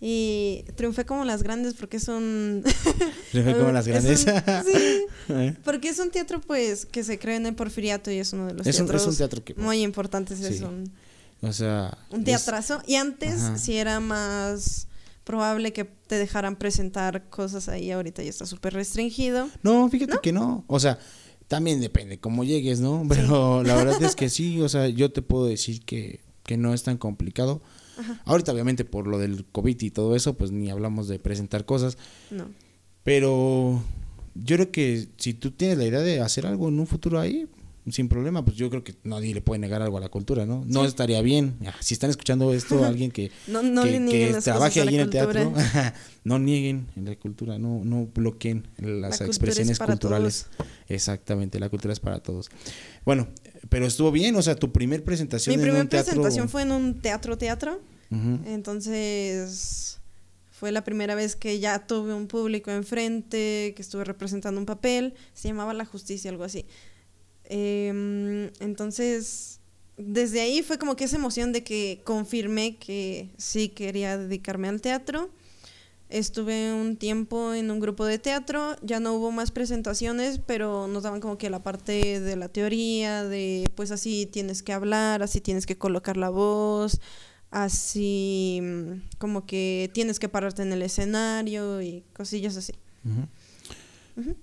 Y 0.00 0.64
triunfé 0.76 1.06
como 1.06 1.24
las 1.24 1.42
grandes 1.42 1.74
porque 1.74 1.96
es 1.96 2.08
un... 2.08 2.62
Triunfé 3.32 3.54
como 3.56 3.72
las 3.72 3.86
es 3.86 4.26
un- 4.26 4.34
grandes. 4.34 4.66
sí, 4.66 5.06
¿Eh? 5.30 5.56
porque 5.64 5.88
es 5.88 5.98
un 5.98 6.10
teatro 6.10 6.40
pues 6.40 6.84
que 6.84 7.02
se 7.04 7.18
cree 7.18 7.36
en 7.36 7.46
el 7.46 7.54
Porfiriato 7.54 8.10
y 8.10 8.18
es 8.18 8.32
uno 8.32 8.46
de 8.46 8.54
los 8.54 8.66
Es 8.66 8.78
un, 8.80 8.86
teatros 8.86 9.02
es 9.02 9.08
un 9.08 9.16
teatro 9.16 9.44
que 9.44 9.54
muy 9.54 9.82
importantes. 9.82 10.40
Es 10.40 10.58
Sí. 10.58 10.64
un, 10.64 10.92
o 11.40 11.52
sea, 11.52 11.96
un 12.10 12.20
es- 12.20 12.24
teatrazo. 12.26 12.82
Y 12.86 12.96
antes 12.96 13.40
Ajá. 13.42 13.58
sí 13.58 13.76
era 13.76 14.00
más 14.00 14.88
probable 15.24 15.72
que 15.72 15.84
te 15.84 16.16
dejaran 16.18 16.56
presentar 16.56 17.30
cosas 17.30 17.68
ahí. 17.68 17.90
Ahorita 17.90 18.22
ya 18.22 18.28
está 18.30 18.44
súper 18.44 18.74
restringido. 18.74 19.48
No, 19.62 19.88
fíjate 19.88 20.18
que 20.22 20.32
no. 20.32 20.64
O 20.66 20.78
sea, 20.80 20.98
también 21.48 21.80
depende 21.80 22.18
cómo 22.18 22.44
llegues, 22.44 22.80
¿no? 22.80 23.04
Pero 23.08 23.62
la 23.62 23.74
verdad 23.76 24.02
es 24.02 24.16
que 24.16 24.28
sí, 24.28 24.60
o 24.60 24.68
sea, 24.68 24.88
yo 24.88 25.12
te 25.12 25.22
puedo 25.22 25.46
decir 25.46 25.82
que, 25.84 26.20
que 26.42 26.58
no 26.58 26.74
es 26.74 26.82
tan 26.82 26.98
complicado. 26.98 27.62
Ahorita, 28.24 28.52
obviamente, 28.52 28.84
por 28.84 29.06
lo 29.06 29.18
del 29.18 29.44
COVID 29.46 29.80
y 29.82 29.90
todo 29.90 30.16
eso, 30.16 30.34
pues 30.34 30.50
ni 30.50 30.70
hablamos 30.70 31.08
de 31.08 31.18
presentar 31.18 31.64
cosas. 31.64 31.98
No. 32.30 32.46
Pero 33.02 33.82
yo 34.34 34.56
creo 34.56 34.70
que 34.72 35.08
si 35.16 35.34
tú 35.34 35.50
tienes 35.52 35.78
la 35.78 35.84
idea 35.84 36.00
de 36.00 36.20
hacer 36.20 36.46
algo 36.46 36.68
en 36.68 36.80
un 36.80 36.86
futuro 36.86 37.20
ahí, 37.20 37.46
sin 37.90 38.08
problema, 38.08 38.44
pues 38.44 38.56
yo 38.56 38.70
creo 38.70 38.82
que 38.82 38.94
nadie 39.04 39.34
le 39.34 39.42
puede 39.42 39.58
negar 39.58 39.82
algo 39.82 39.98
a 39.98 40.00
la 40.00 40.08
cultura, 40.08 40.46
¿no? 40.46 40.64
No 40.66 40.86
estaría 40.86 41.20
bien. 41.20 41.56
Ah, 41.66 41.74
Si 41.80 41.92
están 41.92 42.08
escuchando 42.08 42.52
esto, 42.54 42.82
alguien 42.84 43.10
que, 43.10 43.30
No, 43.46 43.62
no 43.62 43.82
que, 43.82 44.34
trabaje 44.42 44.80
cosas 44.80 44.80
a 44.80 44.82
ahí 44.82 44.86
la 44.86 44.92
en 44.94 45.00
el 45.00 45.10
teatro, 45.10 45.52
no 46.24 46.38
nieguen 46.38 46.86
en 46.96 47.04
la 47.04 47.16
cultura, 47.16 47.58
no, 47.58 47.84
no 47.84 48.06
bloqueen 48.14 48.66
las 48.78 49.20
expresiones 49.20 49.78
culturales. 49.78 50.46
Exactamente, 50.88 51.60
la 51.60 51.68
cultura 51.68 51.92
es 51.92 52.00
para 52.00 52.20
todos. 52.20 52.48
Bueno, 53.04 53.28
pero 53.68 53.86
estuvo 53.86 54.10
bien, 54.10 54.36
o 54.36 54.42
sea, 54.42 54.54
tu 54.54 54.72
primer 54.72 55.04
presentación 55.04 55.54
Mi 55.56 55.62
en 55.62 55.68
primera 55.68 55.88
presentación 55.88 56.48
fue 56.48 56.62
en 56.62 56.72
un 56.72 57.00
teatro 57.00 57.38
teatro. 57.38 57.80
Entonces 58.46 59.98
fue 60.52 60.70
la 60.70 60.84
primera 60.84 61.16
vez 61.16 61.34
que 61.34 61.58
ya 61.58 61.84
tuve 61.84 62.14
un 62.14 62.28
público 62.28 62.70
enfrente, 62.70 63.72
que 63.74 63.82
estuve 63.82 64.04
representando 64.04 64.60
un 64.60 64.66
papel. 64.66 65.14
Se 65.32 65.48
llamaba 65.48 65.74
La 65.74 65.84
Justicia, 65.84 66.30
algo 66.30 66.44
así. 66.44 66.64
Em, 67.44 68.50
entonces, 68.60 69.58
desde 69.96 70.40
ahí 70.40 70.62
fue 70.62 70.78
como 70.78 70.94
que 70.94 71.04
esa 71.04 71.16
emoción 71.16 71.52
de 71.52 71.64
que 71.64 72.00
confirmé 72.04 72.76
que 72.76 73.30
sí 73.36 73.68
quería 73.68 74.16
dedicarme 74.16 74.68
al 74.68 74.80
teatro. 74.80 75.30
Estuve 76.10 76.72
un 76.72 76.96
tiempo 76.96 77.54
en 77.54 77.70
un 77.70 77.80
grupo 77.80 78.04
de 78.04 78.18
teatro, 78.18 78.76
ya 78.82 79.00
no 79.00 79.14
hubo 79.14 79.32
más 79.32 79.50
presentaciones, 79.50 80.38
pero 80.38 80.86
nos 80.86 81.02
daban 81.02 81.20
como 81.20 81.38
que 81.38 81.48
la 81.50 81.62
parte 81.62 82.20
de 82.20 82.36
la 82.36 82.48
teoría, 82.48 83.24
de 83.24 83.64
pues 83.74 83.90
así 83.90 84.26
tienes 84.26 84.62
que 84.62 84.72
hablar, 84.72 85.22
así 85.22 85.40
tienes 85.40 85.66
que 85.66 85.78
colocar 85.78 86.16
la 86.16 86.28
voz, 86.28 87.00
así 87.50 88.60
mm, 88.62 89.16
como 89.18 89.46
que 89.46 89.90
tienes 89.94 90.18
que 90.18 90.28
pararte 90.28 90.62
en 90.62 90.72
el 90.72 90.82
escenario 90.82 91.80
y 91.80 92.04
cosillas 92.12 92.56
así. 92.56 92.74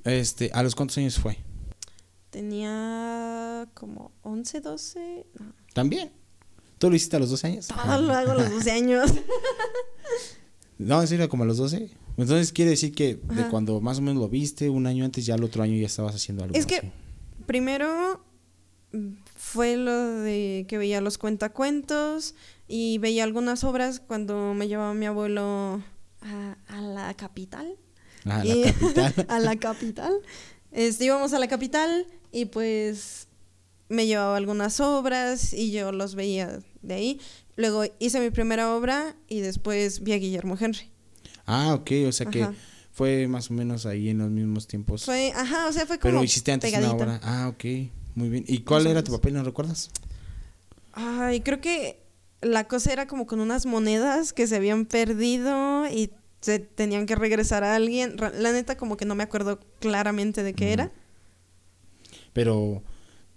Este, 0.04 0.50
¿a 0.54 0.64
los 0.64 0.76
cuántos 0.76 0.98
años 0.98 1.20
fue? 1.20 1.38
Tenía 2.32 3.70
como 3.76 4.12
11, 4.24 4.62
12, 4.62 5.26
no, 5.40 5.54
¿También? 5.74 6.12
¿Tú 6.78 6.90
lo 6.90 6.96
hiciste 6.96 7.18
a 7.18 7.20
los 7.20 7.30
12 7.30 7.48
años? 7.48 7.68
todo 7.68 8.02
lo 8.02 8.14
hago 8.14 8.32
a 8.32 8.36
los 8.36 8.50
12 8.50 8.72
años. 8.72 9.12
No, 10.82 11.02
en 11.02 11.08
serio, 11.08 11.30
como 11.30 11.44
a 11.44 11.48
los 11.48 11.58
12. 11.58 11.90
Entonces 12.18 12.52
quiere 12.52 12.72
decir 12.72 12.94
que 12.94 13.16
de 13.16 13.48
cuando 13.50 13.80
más 13.82 14.00
o 14.00 14.02
menos 14.02 14.22
lo 14.22 14.30
viste, 14.30 14.70
un 14.70 14.86
año 14.88 15.06
antes, 15.06 15.26
ya 15.26 15.36
el 15.36 15.44
otro 15.44 15.64
año 15.64 15.76
ya 15.78 15.86
estabas 15.86 16.16
haciendo 16.16 16.44
algo. 16.44 16.56
Es 16.58 16.66
que-. 16.66 16.92
Primero 17.46 18.24
mm, 18.92 19.08
fue 19.36 19.78
lo 19.78 19.94
de 20.22 20.66
que 20.68 20.78
veía 20.78 21.02
los 21.02 21.18
cuentacuentos 21.18 22.36
y 22.68 22.98
veía 23.00 23.24
algunas 23.24 23.64
obras 23.64 24.00
cuando 24.00 24.54
me 24.54 24.68
llevaba 24.68 24.94
mi 24.94 25.06
abuelo 25.06 25.82
a, 26.22 26.58
a 26.68 26.82
la 26.82 27.14
capital. 27.16 27.76
Ah, 28.26 28.44
Y- 28.46 28.64
la 28.66 28.72
capital. 29.12 29.26
a 29.30 29.40
la 29.40 29.56
capital. 29.58 30.14
Este, 30.72 31.06
íbamos 31.06 31.34
a 31.34 31.40
la 31.40 31.48
capital 31.48 32.08
y 32.32 32.46
pues 32.46 33.28
me 33.90 34.06
llevaba 34.08 34.38
algunas 34.38 34.80
obras 34.80 35.54
y 35.54 35.72
yo 35.72 35.92
los 35.92 36.16
veía 36.16 36.60
de 36.82 36.94
ahí. 36.94 37.20
Luego 37.56 37.84
hice 38.00 38.20
mi 38.20 38.30
primera 38.30 38.76
obra 38.76 39.16
y 39.28 39.42
después 39.42 40.02
vi 40.02 40.14
a 40.14 40.18
Guillermo 40.18 40.58
Henry. 40.60 40.90
Ah, 41.46 41.74
ok, 41.74 41.92
o 42.08 42.12
sea 42.12 42.28
que 42.28 42.44
Ajá. 42.44 42.54
fue 42.92 43.28
más 43.28 43.50
o 43.50 43.54
menos 43.54 43.86
ahí 43.86 44.10
en 44.10 44.20
los 44.20 44.30
mismos 44.30 44.68
tiempos. 44.68 45.06
Fue, 45.06 45.32
ajá, 45.36 45.68
o 45.68 45.74
sea, 45.74 45.86
fue 45.86 46.00
como 46.00 46.14
Pero 46.14 46.24
hiciste 46.24 46.52
antes 46.52 46.74
una 46.74 46.94
obra. 46.94 47.20
Ah, 47.24 47.48
ok, 47.50 47.64
muy 48.16 48.30
bien. 48.30 48.46
¿Y 48.48 48.60
cuál 48.60 48.88
era 48.88 49.04
tu 49.04 49.12
papel? 49.12 49.34
¿No 49.34 49.44
recuerdas? 49.44 49.90
Ay, 50.94 51.42
creo 51.42 51.62
que 51.62 52.02
la 52.42 52.68
cosa 52.68 52.92
era 52.92 53.08
como 53.08 53.26
con 53.28 53.40
unas 53.40 53.66
monedas 53.66 54.34
que 54.34 54.48
se 54.48 54.56
habían 54.56 54.86
perdido 54.86 55.88
y 55.88 56.12
se 56.42 56.60
tenían 56.60 57.06
que 57.06 57.16
regresar 57.16 57.64
a 57.64 57.76
alguien. 57.76 58.16
La 58.18 58.52
neta 58.52 58.76
como 58.76 58.98
que 58.98 59.06
no 59.06 59.16
me 59.16 59.24
acuerdo 59.24 59.60
claramente 59.80 60.44
de 60.44 60.54
qué 60.54 60.74
era. 60.74 60.92
Pero 62.34 62.84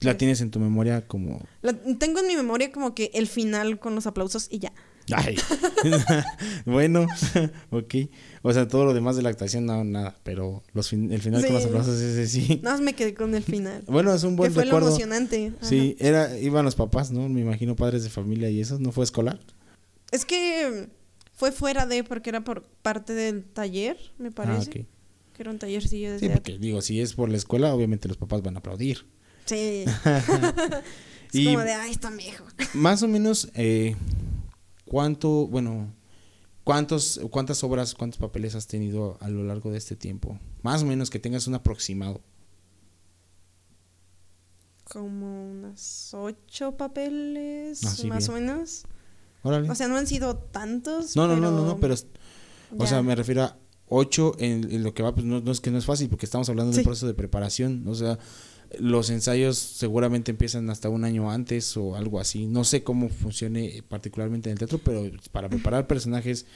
la 0.05 0.17
tienes 0.17 0.41
en 0.41 0.51
tu 0.51 0.61
memoria 0.61 1.07
como... 1.07 1.41
La- 1.63 1.73
tengo 1.99 2.21
en 2.21 2.27
mi 2.29 2.37
memoria 2.37 2.71
como 2.73 2.95
que 2.95 3.11
el 3.15 3.27
final 3.27 3.79
con 3.79 3.95
los 3.95 4.07
aplausos 4.07 4.49
y 4.51 4.59
ya. 4.61 4.73
Ay, 5.13 5.37
bueno, 6.65 7.07
ok. 7.71 7.95
O 8.43 8.53
sea, 8.53 8.69
todo 8.69 8.85
lo 8.85 8.95
demás 8.95 9.17
de 9.17 9.23
la 9.23 9.29
actuación, 9.31 9.67
no, 9.67 9.85
nada. 9.85 10.17
Pero 10.23 10.63
los 10.73 10.89
fin- 10.89 11.13
el 11.13 11.21
final 11.21 11.45
con 11.45 11.55
los 11.55 11.67
aplausos, 11.67 12.01
ese 12.01 12.27
sí. 12.27 12.61
Más 12.63 12.81
me 12.81 12.95
quedé 12.95 13.15
con 13.15 13.35
el 13.35 13.43
final. 13.43 13.85
Bueno, 13.89 14.15
es 14.15 14.23
un 14.25 14.31
que 14.31 14.37
buen 14.37 14.53
fue 14.53 14.65
recuerdo. 14.65 14.87
lo 14.87 14.93
emocionante. 14.93 15.53
Ajá. 15.59 15.67
Sí, 15.69 15.97
era, 15.99 16.39
iban 16.39 16.65
los 16.65 16.75
papás, 16.75 17.11
¿no? 17.11 17.29
Me 17.29 17.41
imagino 17.43 17.77
padres 17.77 18.03
de 18.05 18.11
familia 18.11 18.49
y 18.51 18.61
eso, 18.61 18.79
¿no 18.79 18.93
fue 18.93 19.05
escolar? 19.05 19.41
Es 20.11 20.25
que 20.25 20.89
fue 21.35 21.53
fuera 21.53 21.85
de, 21.87 22.03
porque 22.05 22.31
era 22.31 22.43
por 22.45 22.63
parte 22.83 23.13
del 23.13 23.45
taller, 23.45 23.99
me 24.19 24.31
parece. 24.31 24.71
Ah. 24.71 24.87
Que 25.35 25.43
era 25.43 25.51
un 25.51 25.59
tallercillo 25.59 26.13
de 26.13 26.19
Sí, 26.21 26.29
porque 26.29 26.59
digo, 26.59 26.81
si 26.81 27.01
es 27.01 27.15
por 27.15 27.29
la 27.29 27.37
escuela, 27.37 27.75
obviamente 27.75 28.07
los 28.09 28.17
papás 28.17 28.41
van 28.43 28.55
a 28.57 28.61
aplaudir. 28.61 29.05
Sí. 29.47 29.85
es 31.29 31.35
Y- 31.35 31.47
como 31.47 31.61
de, 31.65 31.73
ay, 31.73 31.91
está 31.93 32.11
viejo. 32.11 32.45
Más 32.75 33.03
o 33.03 33.09
menos, 33.09 33.51
eh, 33.55 33.97
¿cuánto, 34.87 35.47
bueno, 35.49 35.93
cuántos, 36.65 37.21
cuántas 37.31 37.63
obras, 37.65 37.95
cuántos 37.95 38.19
papeles 38.19 38.55
has 38.55 38.67
tenido 38.67 39.19
a 39.21 39.29
lo 39.29 39.45
largo 39.45 39.71
de 39.71 39.79
este 39.79 39.97
tiempo? 39.97 40.39
Más 40.63 40.83
o 40.83 40.87
menos 40.87 41.11
que 41.11 41.19
tengas 41.19 41.47
un 41.47 41.55
aproximado. 41.55 42.21
Como 44.85 45.51
unos 45.51 46.13
ocho 46.13 46.77
papeles, 46.77 47.81
Ah, 47.85 47.89
más 48.09 48.29
bien. 48.29 48.31
o 48.31 48.33
menos. 48.35 48.85
Órale. 49.43 49.71
O 49.71 49.75
sea, 49.75 49.89
no 49.89 49.97
han 49.97 50.07
sido 50.07 50.37
tantos. 50.37 51.17
no, 51.17 51.27
no, 51.27 51.37
no, 51.37 51.51
no, 51.51 51.57
pero 51.57 51.65
no, 51.67 51.81
pero, 51.81 51.95
o 52.77 52.85
ya. 52.85 52.87
sea, 52.87 53.03
me 53.03 53.15
refiero 53.15 53.43
a 53.43 53.57
ocho 53.89 54.35
en, 54.39 54.71
en 54.71 54.83
lo 54.83 54.93
que 54.95 55.03
va, 55.03 55.15
pues 55.15 55.25
no, 55.27 55.41
no 55.41 55.53
es 55.53 55.61
que 55.61 55.71
no 55.71 55.79
es 55.79 55.85
fácil, 55.87 56.09
porque 56.09 56.27
estamos 56.27 56.49
hablando 56.49 56.71
de 56.71 56.77
Sí. 56.77 56.81
un 56.81 56.85
proceso 56.85 57.07
de 57.07 57.15
preparación, 57.15 57.87
o 57.89 57.95
sea, 57.95 58.19
los 58.81 59.11
ensayos 59.11 59.59
seguramente 59.59 60.31
empiezan 60.31 60.69
hasta 60.71 60.89
un 60.89 61.05
año 61.05 61.31
antes 61.31 61.77
o 61.77 61.97
algo 61.97 62.21
así. 62.21 62.47
No 62.47 62.65
sé 62.65 62.83
cómo 62.83 63.09
funcione 63.09 63.83
particularmente 63.89 64.49
en 64.51 64.53
el 64.55 64.59
teatro, 64.59 64.79
pero 64.79 65.11
para 65.33 65.49
preparar 65.49 65.87
personajes, 65.87 66.47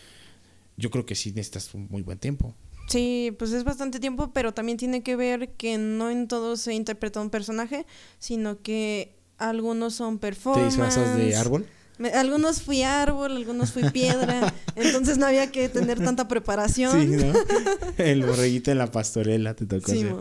yo 0.76 0.90
creo 0.90 1.04
que 1.06 1.14
sí 1.14 1.30
necesitas 1.32 1.72
un 1.74 1.88
muy 1.90 2.02
buen 2.02 2.18
tiempo. 2.18 2.54
Sí, 2.88 3.34
pues 3.38 3.52
es 3.52 3.64
bastante 3.64 4.00
tiempo, 4.00 4.32
pero 4.32 4.54
también 4.54 4.78
tiene 4.78 5.02
que 5.02 5.14
ver 5.16 5.50
que 5.50 5.76
no 5.76 6.08
en 6.10 6.26
todo 6.28 6.56
se 6.56 6.72
interpreta 6.74 7.20
un 7.20 7.28
personaje, 7.30 7.84
sino 8.18 8.62
que 8.62 9.14
algunos 9.36 9.94
son 9.94 10.16
¿Te 10.18 10.20
performance. 10.28 10.64
disfrazas 10.76 11.16
de 11.16 11.36
árbol? 11.36 11.66
Me- 11.98 12.10
algunos 12.10 12.62
fui 12.62 12.82
árbol, 12.82 13.32
algunos 13.36 13.72
fui 13.72 13.90
piedra, 13.90 14.54
entonces 14.76 15.18
no 15.18 15.26
había 15.26 15.50
que 15.50 15.68
tener 15.68 15.98
tanta 15.98 16.28
preparación. 16.28 16.98
Sí, 17.00 17.06
¿no? 17.16 17.32
El 17.98 18.24
borreguito 18.24 18.70
en 18.70 18.78
la 18.78 18.90
pastorela 18.90 19.54
te 19.54 19.66
tocó 19.66 19.90
Sí, 19.92 19.98
hacer. 20.04 20.14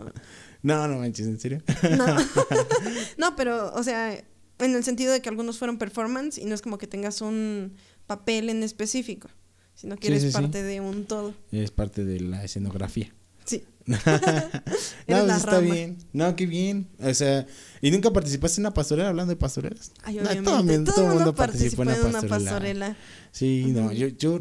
No, 0.62 0.88
no 0.88 0.98
manches, 0.98 1.26
¿en 1.26 1.38
serio? 1.40 1.62
No. 1.96 2.06
no, 3.18 3.36
pero, 3.36 3.72
o 3.74 3.82
sea, 3.82 4.12
en 4.58 4.74
el 4.74 4.82
sentido 4.84 5.12
de 5.12 5.20
que 5.22 5.28
algunos 5.28 5.58
fueron 5.58 5.78
performance 5.78 6.38
y 6.38 6.44
no 6.44 6.54
es 6.54 6.62
como 6.62 6.78
que 6.78 6.86
tengas 6.86 7.20
un 7.20 7.74
papel 8.06 8.50
en 8.50 8.62
específico, 8.62 9.28
sino 9.74 9.96
que 9.96 10.08
Sí, 10.08 10.12
eres 10.12 10.22
sí, 10.22 10.28
sí. 10.30 10.34
parte 10.34 10.62
de 10.62 10.80
un 10.80 11.04
todo. 11.04 11.34
Es 11.52 11.70
parte 11.70 12.04
de 12.04 12.20
la 12.20 12.42
escenografía. 12.44 13.14
Sí. 13.44 13.64
no, 13.86 13.94
Eres 13.96 15.24
pues 15.24 15.36
está 15.36 15.50
rama. 15.52 15.60
bien. 15.60 15.96
No, 16.12 16.36
qué 16.36 16.44
bien. 16.46 16.88
O 17.00 17.14
sea, 17.14 17.46
¿y 17.80 17.90
nunca 17.90 18.10
participaste 18.12 18.60
en 18.60 18.66
una 18.66 18.74
pastorela 18.74 19.08
hablando 19.08 19.30
de 19.30 19.36
pastorelas? 19.36 19.92
Ay, 20.02 20.16
No, 20.16 20.22
obviamente. 20.22 20.42
todo, 20.50 20.58
el 20.60 20.64
mundo- 20.66 20.92
todo 20.92 21.06
el 21.08 21.14
mundo 21.14 21.34
participó 21.34 21.82
en 21.84 21.88
una 21.90 21.96
pastorela. 22.20 22.28
pastorela. 22.28 22.96
Sí, 23.32 23.66
no, 23.68 23.86
Ujú. 23.86 23.92
yo, 23.92 24.08
yo 24.08 24.40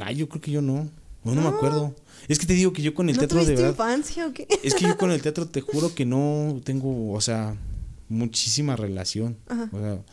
Ay, 0.00 0.16
yo 0.16 0.28
creo 0.28 0.40
que 0.40 0.50
yo 0.50 0.60
no. 0.60 0.90
No, 1.24 1.34
no 1.34 1.42
me 1.42 1.48
acuerdo. 1.48 1.94
Es 2.28 2.38
que 2.38 2.46
te 2.46 2.54
digo 2.54 2.72
que 2.72 2.82
yo 2.82 2.94
con 2.94 3.08
el 3.08 3.16
¿No 3.16 3.20
teatro 3.20 3.44
de 3.44 3.54
verdad. 3.54 3.70
infancia 3.70 4.26
o 4.26 4.32
qué? 4.32 4.46
Es 4.62 4.74
que 4.74 4.84
yo 4.84 4.96
con 4.96 5.10
el 5.10 5.20
teatro 5.22 5.46
te 5.46 5.60
juro 5.60 5.94
que 5.94 6.04
no 6.04 6.60
tengo, 6.64 7.12
o 7.12 7.20
sea, 7.20 7.56
muchísima 8.08 8.76
relación. 8.76 9.36
Ajá. 9.48 9.68
O 9.72 9.78
sea, 9.78 10.04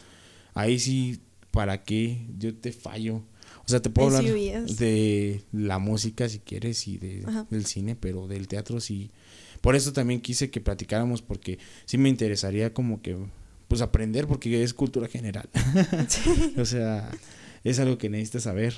ahí 0.54 0.80
sí, 0.80 1.19
¿para 1.52 1.84
qué? 1.84 2.26
Yo 2.38 2.56
te 2.56 2.71
fallo. 2.71 3.24
O 3.65 3.69
sea, 3.71 3.82
te 3.82 3.89
puedo 3.89 4.10
sí 4.10 4.28
hablar 4.28 4.65
de 4.65 5.43
la 5.52 5.80
música 5.80 6.28
si 6.28 6.39
quieres 6.39 6.88
y 6.88 6.97
de, 6.97 7.24
Ajá. 7.28 7.45
del 7.50 7.65
cine, 7.65 7.95
pero 7.95 8.28
del 8.28 8.47
teatro 8.47 8.80
sí. 8.82 9.12
Por 9.62 9.76
eso 9.76 9.93
también 9.93 10.21
quise 10.21 10.50
que 10.50 10.60
platicáramos 10.60 11.21
porque 11.21 11.60
sí 11.86 11.97
me 11.97 12.10
interesaría 12.10 12.74
como 12.74 13.02
que 13.02 13.17
pues 13.67 13.82
aprender 13.82 14.28
porque 14.28 14.63
es 14.63 14.74
cultura 14.74 15.08
general. 15.08 15.50
o 16.58 16.65
sea, 16.65 17.10
es 17.63 17.80
algo 17.80 17.97
que 17.97 18.10
necesitas 18.10 18.43
saber. 18.43 18.74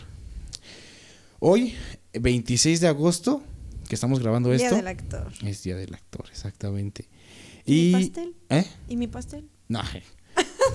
Hoy, 1.46 1.74
26 2.14 2.80
de 2.80 2.88
agosto, 2.88 3.44
que 3.90 3.96
estamos 3.96 4.22
grabando 4.22 4.50
Día 4.50 4.64
esto, 4.64 4.78
del 4.78 4.88
actor. 4.88 5.30
es 5.44 5.62
Día 5.62 5.76
del 5.76 5.94
Actor, 5.94 6.24
exactamente. 6.32 7.10
¿Y 7.66 7.74
Y 7.90 7.92
mi 7.92 7.92
pastel? 8.06 8.36
¿Eh? 8.50 8.66
¿Y 8.88 8.96
mi 8.96 9.08
pastel? 9.08 9.50
No. 9.68 9.82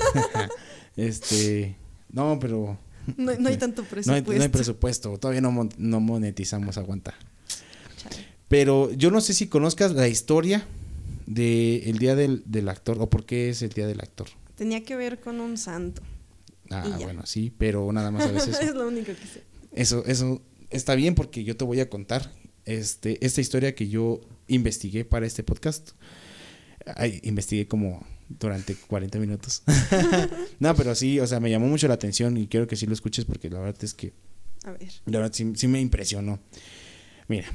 este, 0.96 1.74
no, 2.12 2.38
pero 2.38 2.78
No, 3.16 3.35
no 3.37 3.48
hay 3.48 3.57
tanto 3.57 3.81
no 4.07 4.12
hay, 4.12 4.20
presupuesto. 4.20 4.33
no 4.35 4.42
hay 4.42 4.48
presupuesto, 4.50 5.16
todavía 5.18 5.40
no, 5.40 5.52
mon- 5.52 5.72
no 5.78 6.00
monetizamos, 6.00 6.76
aguanta. 6.76 7.14
Chale. 7.96 8.26
Pero 8.48 8.92
yo 8.92 9.11
no 9.11 9.22
sé 9.22 9.33
si 9.33 9.46
conozcas 9.46 9.92
la 9.92 10.07
historia 10.07 10.66
del 11.24 11.96
Día 11.98 12.14
del, 12.14 12.42
del 12.44 12.68
Actor 12.68 12.98
o 13.00 13.09
por 13.09 13.24
qué 13.24 13.48
es 13.48 13.62
el 13.62 13.70
Día 13.70 13.87
del 13.87 14.02
Actor. 14.02 14.28
Tenía 14.54 14.85
que 14.85 14.96
ver 14.96 15.18
con 15.18 15.40
un 15.40 15.57
santo. 15.57 16.02
Ah, 16.68 16.98
bueno, 17.00 17.24
sí, 17.24 17.50
pero 17.57 17.90
nada 17.90 18.11
más 18.11 18.26
a 18.26 18.33
veces. 18.33 18.59
es 18.61 18.74
lo 18.74 18.87
único 18.87 19.07
que 19.07 19.26
sé. 19.26 19.48
Eso, 19.72 20.04
eso 20.07 20.42
está 20.70 20.94
bien 20.94 21.14
porque 21.14 21.44
yo 21.44 21.57
te 21.57 21.64
voy 21.64 21.81
a 21.81 21.88
contar 21.88 22.33
este, 22.64 23.24
esta 23.24 23.40
historia 23.40 23.74
que 23.74 23.88
yo 23.88 24.20
investigué 24.46 25.04
para 25.04 25.26
este 25.26 25.42
podcast. 25.42 25.92
Ay, 26.96 27.20
investigué 27.22 27.66
como 27.66 28.07
durante 28.28 28.74
40 28.74 29.18
minutos. 29.18 29.62
no, 30.59 30.74
pero 30.74 30.94
sí, 30.94 31.18
o 31.20 31.26
sea, 31.26 31.40
me 31.40 31.50
llamó 31.50 31.66
mucho 31.66 31.88
la 31.88 31.94
atención 31.94 32.37
y 32.37 32.46
quiero 32.46 32.66
que 32.66 32.76
sí 32.76 32.87
lo 32.87 32.92
escuches 32.92 33.24
porque 33.24 33.50
la 33.50 33.61
verdad 33.61 33.83
es 33.83 33.94
que, 33.94 34.12
A 34.64 34.72
ver. 34.72 34.88
la 35.07 35.18
verdad 35.18 35.33
sí, 35.35 35.52
sí 35.54 35.68
me 35.68 35.81
impresionó. 35.81 36.40
Mira, 37.26 37.48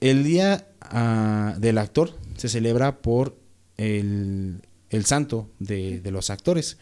el 0.00 0.24
día 0.24 0.68
ah, 0.80 1.56
del 1.58 1.78
actor 1.78 2.18
se 2.36 2.48
celebra 2.48 3.00
por 3.00 3.38
el, 3.76 4.62
el 4.90 5.04
santo 5.06 5.50
de, 5.58 6.00
de 6.00 6.10
los 6.10 6.30
actores, 6.30 6.78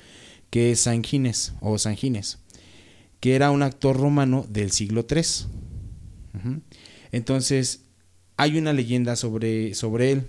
que 0.51 0.73
es 0.73 0.81
San 0.81 1.03
Gines 1.03 1.55
o 1.61 1.79
San 1.79 1.97
Gines, 1.97 2.39
que 3.21 3.35
era 3.35 3.51
un 3.51 3.63
actor 3.63 3.97
romano 3.97 4.47
del 4.49 4.71
siglo 4.71 5.07
III. 5.09 5.23
Entonces, 7.13 7.83
hay 8.37 8.59
una 8.59 8.73
leyenda 8.73 9.17
sobre, 9.17 9.75
sobre 9.75 10.13
él. 10.13 10.27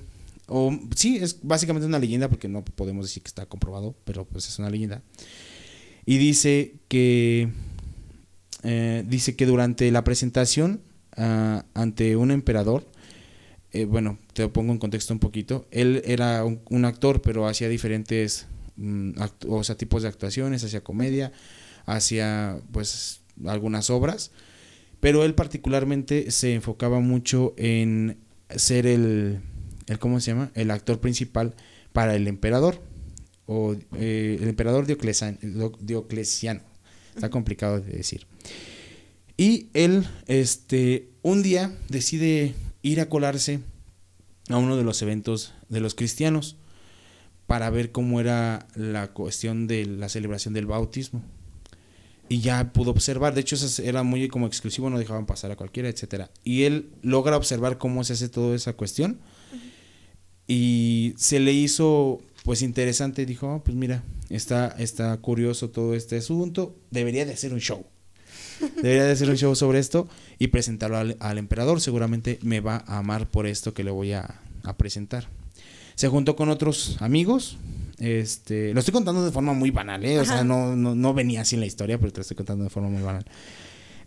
O 0.48 0.78
sí, 0.96 1.18
es 1.18 1.40
básicamente 1.44 1.86
una 1.86 2.00
leyenda 2.00 2.30
porque 2.30 2.48
no 2.48 2.64
podemos 2.64 3.06
decir 3.06 3.22
que 3.22 3.28
está 3.28 3.46
comprobado, 3.46 3.96
pero 4.06 4.26
pues 4.26 4.48
es 4.48 4.60
una 4.60 4.70
leyenda. 4.70 5.02
Y 6.06 6.18
dice 6.18 6.76
que 6.88 7.50
eh, 8.64 9.04
dice 9.06 9.36
que 9.36 9.46
durante 9.46 9.92
la 9.92 10.04
presentación 10.04 10.82
ah, 11.18 11.66
ante 11.74 12.16
un 12.16 12.32
emperador, 12.32 12.88
eh, 13.74 13.86
bueno, 13.86 14.18
te 14.34 14.48
pongo 14.48 14.72
en 14.72 14.80
contexto 14.80 15.14
un 15.14 15.20
poquito, 15.20 15.68
él 15.70 16.02
era 16.06 16.46
un, 16.46 16.86
actor, 16.86 17.22
pero 17.22 17.48
hacía 17.48 17.68
diferentes 17.68 18.48
mm, 18.78 19.12
o 19.50 19.64
sea, 19.64 19.76
tipos 19.76 20.04
de 20.04 20.08
actuaciones, 20.08 20.64
hacía 20.64 20.82
comedia, 20.82 21.34
hacía 21.86 22.60
pues 22.72 23.22
algunas 23.46 23.90
obras, 23.90 24.32
pero 25.00 25.24
él 25.24 25.36
particularmente 25.36 26.32
se 26.32 26.54
enfocaba 26.54 27.00
mucho 27.00 27.54
en 27.58 28.18
ser 28.56 28.88
el, 28.88 29.40
el 29.88 30.00
¿cómo 30.00 30.20
se 30.20 30.32
llama? 30.32 30.52
El 30.56 30.72
actor 30.72 31.00
principal 31.00 31.54
para 31.94 32.16
el 32.16 32.28
emperador, 32.28 32.82
o 33.46 33.76
eh, 33.98 34.38
el 34.42 34.48
emperador 34.50 34.86
Dioclesian- 34.88 35.40
Diocleciano. 35.80 36.62
Está 37.16 37.30
complicado 37.30 37.80
de 37.80 37.92
decir. 37.94 38.28
Y 39.38 39.68
él, 39.74 40.06
este, 40.28 41.10
un 41.22 41.44
día 41.44 41.76
decide 41.90 42.54
ir 42.82 43.00
a 43.02 43.10
colarse 43.10 43.60
a 44.50 44.58
uno 44.58 44.78
de 44.78 44.84
los 44.84 45.02
eventos 45.02 45.54
de 45.70 45.80
los 45.80 45.96
cristianos 45.96 46.58
para 47.48 47.70
ver 47.70 47.92
cómo 47.92 48.20
era 48.20 48.68
la 48.76 49.14
cuestión 49.14 49.68
de 49.68 49.86
la 49.86 50.10
celebración 50.10 50.54
del 50.54 50.66
bautismo. 50.66 51.24
Y 52.30 52.40
ya 52.42 52.74
pudo 52.74 52.92
observar, 52.92 53.34
de 53.34 53.42
hecho 53.42 53.56
eso 53.56 53.82
era 53.82 54.04
muy 54.04 54.28
como 54.28 54.48
exclusivo, 54.48 54.90
no 54.90 55.00
dejaban 55.00 55.26
pasar 55.26 55.52
a 55.52 55.56
cualquiera, 55.56 55.88
etcétera. 55.88 56.30
Y 56.44 56.64
él 56.64 56.90
logra 57.02 57.38
observar 57.38 57.78
cómo 57.78 58.04
se 58.04 58.14
hace 58.14 58.28
toda 58.28 58.56
esa 58.56 58.74
cuestión 58.74 59.20
y 60.48 61.14
se 61.18 61.40
le 61.40 61.54
hizo 61.54 62.20
pues 62.44 62.62
interesante, 62.62 63.26
dijo, 63.26 63.52
"Ah, 63.52 63.64
pues 63.64 63.76
mira, 63.76 64.04
está, 64.30 64.76
está 64.78 65.16
curioso 65.18 65.70
todo 65.70 65.94
este 65.96 66.18
asunto, 66.18 66.76
debería 66.92 67.26
de 67.26 67.34
hacer 67.34 67.54
un 67.54 67.60
show. 67.60 67.86
Debería 68.76 69.04
de 69.06 69.12
hacer 69.12 69.30
un 69.30 69.38
show 69.38 69.56
sobre 69.56 69.80
esto 69.80 70.08
y 70.40 70.48
presentarlo 70.48 70.98
al, 70.98 71.18
al 71.20 71.38
emperador. 71.38 71.80
Seguramente 71.80 72.40
me 72.42 72.60
va 72.60 72.84
a 72.88 72.98
amar 72.98 73.30
por 73.30 73.46
esto 73.46 73.74
que 73.74 73.84
le 73.84 73.92
voy 73.92 74.14
a, 74.14 74.42
a 74.64 74.78
presentar. 74.78 75.28
Se 75.96 76.08
juntó 76.08 76.36
con 76.36 76.50
otros 76.50 76.98
amigos. 77.00 77.58
Este, 78.00 78.74
lo 78.74 78.80
estoy 78.80 78.94
contando 78.94 79.26
de 79.26 79.32
forma 79.32 79.54
muy 79.54 79.72
banal, 79.72 80.06
¿eh? 80.06 80.20
O 80.20 80.26
sea, 80.26 80.44
no, 80.44 80.76
no, 80.76 80.94
no 80.94 81.14
venía 81.14 81.42
así 81.42 81.56
en 81.56 81.62
la 81.62 81.66
historia, 81.66 81.98
pero 81.98 82.12
te 82.12 82.18
lo 82.18 82.22
estoy 82.22 82.38
contando 82.38 82.64
de 82.64 82.70
forma 82.70 82.90
muy 82.90 83.02
banal. 83.02 83.26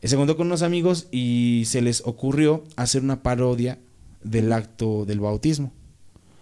Se 0.03 0.16
juntó 0.16 0.37
con 0.37 0.46
unos 0.46 0.62
amigos 0.62 1.09
y 1.11 1.64
se 1.66 1.83
les 1.83 2.03
ocurrió 2.07 2.64
hacer 2.76 3.03
una 3.03 3.22
parodia 3.22 3.79
del 4.22 4.53
acto 4.53 5.05
del 5.05 5.20
bautismo. 5.20 5.72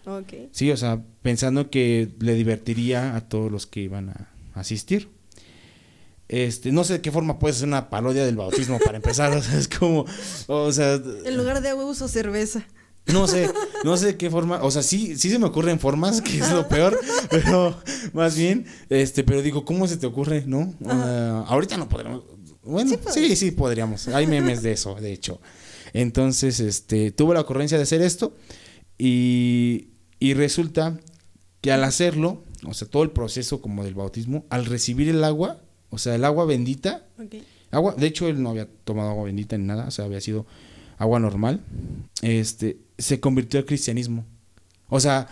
Ok. 0.04 0.32
Sí, 0.52 0.70
o 0.70 0.76
sea, 0.76 1.02
pensando 1.22 1.70
que 1.70 2.08
le 2.20 2.34
divertiría 2.34 3.16
a 3.16 3.28
todos 3.28 3.50
los 3.50 3.66
que 3.66 3.80
iban 3.80 4.10
a 4.10 4.28
asistir. 4.54 5.08
Este, 6.28 6.72
no 6.72 6.84
sé 6.84 6.94
de 6.94 7.00
qué 7.00 7.10
forma 7.10 7.38
puedes 7.38 7.56
hacer 7.56 7.68
una 7.68 7.88
parodia 7.88 8.24
del 8.24 8.36
bautismo 8.36 8.78
para 8.78 8.96
empezar, 8.96 9.32
o 9.36 9.42
sea, 9.42 9.58
es 9.58 9.66
como, 9.66 10.04
o 10.46 10.72
sea, 10.72 11.00
En 11.24 11.36
lugar 11.36 11.62
de 11.62 11.70
agua 11.70 11.86
uso 11.86 12.06
cerveza. 12.06 12.66
No 13.12 13.26
sé, 13.26 13.50
no 13.84 13.96
sé 13.96 14.06
de 14.06 14.16
qué 14.16 14.30
forma, 14.30 14.62
o 14.62 14.70
sea, 14.70 14.82
sí, 14.82 15.16
sí 15.16 15.30
se 15.30 15.38
me 15.38 15.46
ocurren 15.46 15.78
formas, 15.78 16.20
que 16.20 16.38
es 16.38 16.50
lo 16.50 16.68
peor, 16.68 16.98
pero 17.30 17.76
más 18.12 18.36
bien, 18.36 18.66
este, 18.88 19.24
pero 19.24 19.42
digo, 19.42 19.64
¿cómo 19.64 19.86
se 19.88 19.96
te 19.96 20.06
ocurre, 20.06 20.44
no? 20.46 20.74
Ah, 20.86 21.44
ahorita 21.48 21.76
no 21.76 21.88
podremos, 21.88 22.22
bueno, 22.62 22.96
Sí 23.10 23.28
sí, 23.28 23.36
sí, 23.36 23.50
podríamos, 23.50 24.08
hay 24.08 24.26
memes 24.26 24.62
de 24.62 24.72
eso, 24.72 24.94
de 24.94 25.12
hecho. 25.12 25.40
Entonces, 25.94 26.60
este, 26.60 27.10
tuve 27.12 27.34
la 27.34 27.40
ocurrencia 27.40 27.78
de 27.78 27.84
hacer 27.84 28.02
esto 28.02 28.36
y, 28.98 29.88
y 30.18 30.34
resulta 30.34 31.00
que 31.60 31.72
al 31.72 31.84
hacerlo, 31.84 32.44
o 32.66 32.74
sea, 32.74 32.88
todo 32.88 33.02
el 33.02 33.10
proceso 33.10 33.62
como 33.62 33.84
del 33.84 33.94
bautismo, 33.94 34.44
al 34.50 34.66
recibir 34.66 35.08
el 35.08 35.24
agua, 35.24 35.60
o 35.90 35.98
sea, 35.98 36.14
el 36.14 36.24
agua 36.24 36.44
bendita. 36.44 37.06
Agua, 37.70 37.94
de 37.96 38.06
hecho 38.06 38.28
él 38.28 38.42
no 38.42 38.50
había 38.50 38.68
tomado 38.84 39.10
agua 39.10 39.24
bendita 39.24 39.56
ni 39.58 39.64
nada, 39.64 39.86
o 39.86 39.90
sea, 39.90 40.04
había 40.04 40.20
sido 40.20 40.46
agua 40.98 41.18
normal. 41.20 41.62
Este, 42.22 42.78
se 42.98 43.20
convirtió 43.20 43.58
al 43.60 43.66
cristianismo. 43.66 44.24
O 44.88 45.00
sea, 45.00 45.28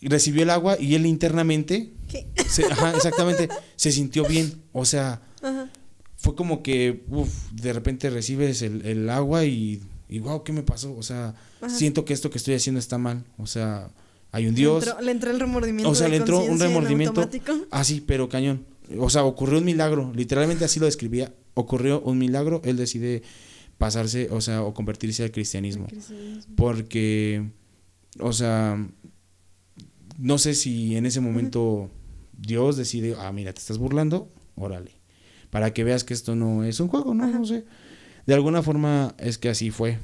recibió 0.00 0.42
el 0.42 0.50
agua 0.50 0.76
y 0.80 0.94
él 0.94 1.06
internamente, 1.06 1.92
¿Qué? 2.08 2.26
se- 2.48 2.66
ajá, 2.66 2.94
exactamente, 2.94 3.48
se 3.76 3.92
sintió 3.92 4.24
bien. 4.24 4.62
O 4.72 4.84
sea, 4.84 5.22
Ajá. 5.42 5.70
fue 6.16 6.34
como 6.34 6.62
que, 6.62 7.04
uf, 7.08 7.28
de 7.52 7.72
repente 7.72 8.10
recibes 8.10 8.62
el, 8.62 8.84
el 8.84 9.08
agua 9.10 9.44
y, 9.44 9.80
y, 10.08 10.18
wow, 10.18 10.42
¿qué 10.42 10.52
me 10.52 10.62
pasó? 10.62 10.94
O 10.96 11.02
sea, 11.02 11.34
Ajá. 11.60 11.70
siento 11.74 12.04
que 12.04 12.12
esto 12.12 12.30
que 12.30 12.38
estoy 12.38 12.54
haciendo 12.54 12.78
está 12.80 12.98
mal. 12.98 13.24
O 13.38 13.46
sea, 13.46 13.90
hay 14.32 14.46
un 14.46 14.54
Le 14.54 14.60
Dios. 14.60 14.84
entró- 14.86 15.00
Le 15.00 15.12
entró 15.12 15.30
el 15.30 15.40
remordimiento. 15.40 15.90
O 15.90 15.94
sea, 15.94 16.08
le 16.08 16.16
entró 16.16 16.40
un 16.40 16.58
remordimiento. 16.58 17.28
Así, 17.70 18.00
pero 18.00 18.28
cañón. 18.28 18.64
O 18.98 19.08
sea, 19.08 19.24
ocurrió 19.24 19.58
un 19.58 19.64
milagro. 19.64 20.12
Literalmente 20.14 20.64
así 20.64 20.80
lo 20.80 20.86
describía. 20.86 21.32
Ocurrió 21.54 22.00
un 22.00 22.18
milagro. 22.18 22.60
Él 22.64 22.76
decide 22.76 23.22
pasarse, 23.82 24.28
o 24.30 24.40
sea, 24.40 24.62
o 24.62 24.72
convertirse 24.74 25.24
al 25.24 25.32
cristianismo. 25.32 25.86
Cristianismo. 25.88 26.54
Porque, 26.54 27.50
o 28.20 28.32
sea, 28.32 28.78
no 30.18 30.38
sé 30.38 30.54
si 30.54 30.96
en 30.96 31.04
ese 31.04 31.20
momento 31.20 31.90
Dios 32.38 32.76
decide, 32.76 33.16
ah, 33.18 33.32
mira, 33.32 33.52
te 33.52 33.58
estás 33.58 33.78
burlando, 33.78 34.32
órale. 34.54 34.92
Para 35.50 35.74
que 35.74 35.82
veas 35.82 36.04
que 36.04 36.14
esto 36.14 36.36
no 36.36 36.62
es 36.62 36.78
un 36.78 36.86
juego, 36.86 37.12
¿no? 37.12 37.24
Ajá. 37.24 37.40
No 37.40 37.44
sé. 37.44 37.64
De 38.24 38.34
alguna 38.34 38.62
forma 38.62 39.16
es 39.18 39.36
que 39.36 39.48
así 39.48 39.72
fue. 39.72 39.98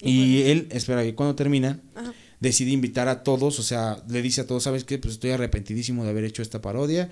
Y 0.00 0.10
Y 0.12 0.42
él, 0.44 0.68
espera, 0.70 1.02
que 1.02 1.14
cuando 1.14 1.34
termina, 1.34 1.82
Ajá. 1.94 2.14
decide 2.40 2.70
invitar 2.70 3.08
a 3.08 3.22
todos, 3.22 3.58
o 3.58 3.62
sea, 3.62 4.02
le 4.08 4.22
dice 4.22 4.40
a 4.40 4.46
todos, 4.46 4.62
¿sabes 4.62 4.84
qué? 4.84 4.96
Pues 4.96 5.12
estoy 5.14 5.32
arrepentidísimo 5.32 6.02
de 6.02 6.08
haber 6.10 6.24
hecho 6.24 6.40
esta 6.40 6.62
parodia. 6.62 7.10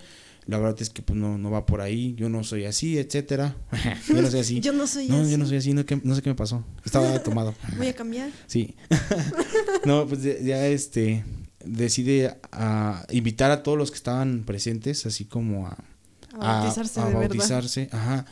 La 0.48 0.58
verdad 0.58 0.80
es 0.80 0.88
que 0.88 1.02
pues 1.02 1.16
no, 1.18 1.36
no 1.38 1.50
va 1.50 1.66
por 1.66 1.80
ahí, 1.82 2.14
yo 2.16 2.28
no 2.30 2.42
soy 2.42 2.64
así, 2.64 2.96
etcétera. 2.98 3.54
yo 4.08 4.20
no 4.22 4.30
soy 4.30 4.40
así. 4.40 4.60
Yo 4.60 4.72
no 4.72 4.86
soy 4.86 5.06
no, 5.06 5.20
así. 5.20 5.30
yo 5.30 5.36
no 5.38 5.46
soy 5.46 5.56
así, 5.58 5.74
no, 5.74 5.84
que- 5.86 6.00
no 6.02 6.14
sé 6.14 6.22
qué 6.22 6.30
me 6.30 6.34
pasó. 6.34 6.64
Estaba 6.84 7.18
tomado. 7.22 7.54
Voy 7.76 7.88
a 7.88 7.94
cambiar. 7.94 8.30
Sí. 8.46 8.74
no, 9.84 10.06
pues 10.06 10.22
ya, 10.22 10.66
este 10.66 11.24
decide 11.64 12.38
a 12.50 13.04
invitar 13.10 13.50
a 13.50 13.62
todos 13.62 13.76
los 13.76 13.90
que 13.90 13.96
estaban 13.96 14.44
presentes, 14.44 15.04
así 15.06 15.26
como 15.26 15.66
a, 15.66 15.76
A 16.32 16.38
bautizarse 16.62 17.00
a 17.00 17.04
de 17.06 17.14
verdad. 17.14 17.28
bautizarse, 17.28 17.88
ajá. 17.92 18.24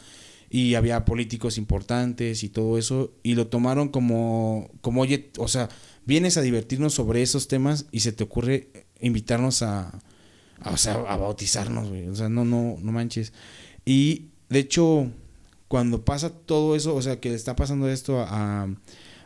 y 0.48 0.74
había 0.74 1.05
políticos 1.05 1.59
importantes 1.59 2.42
y 2.44 2.48
todo 2.48 2.79
eso 2.79 3.12
y 3.22 3.35
lo 3.35 3.48
tomaron 3.48 3.88
como 3.88 4.70
como 4.81 5.02
oye 5.02 5.33
o 5.38 5.48
sea 5.48 5.68
vienes 6.07 6.37
a 6.38 6.42
divertirnos 6.42 6.94
sobre 6.94 7.20
esos 7.20 7.48
temas 7.48 7.87
y 7.90 8.00
se 8.00 8.12
te 8.12 8.22
ocurre 8.24 8.70
invitarnos 9.00 9.62
a, 9.62 9.98
o 10.64 10.76
sea 10.76 10.94
a 10.94 11.16
bautizarnos 11.16 11.88
güey. 11.88 12.08
O 12.08 12.14
sea 12.14 12.28
no 12.28 12.44
no 12.44 12.76
no 12.80 12.92
manches. 12.92 13.32
Y 13.84 14.26
de 14.48 14.60
hecho 14.60 15.10
cuando 15.68 16.04
pasa 16.04 16.30
todo 16.30 16.76
eso 16.76 16.94
o 16.94 17.02
sea 17.02 17.20
que 17.20 17.30
le 17.30 17.34
está 17.34 17.56
pasando 17.56 17.88
esto 17.88 18.20
a 18.20 18.68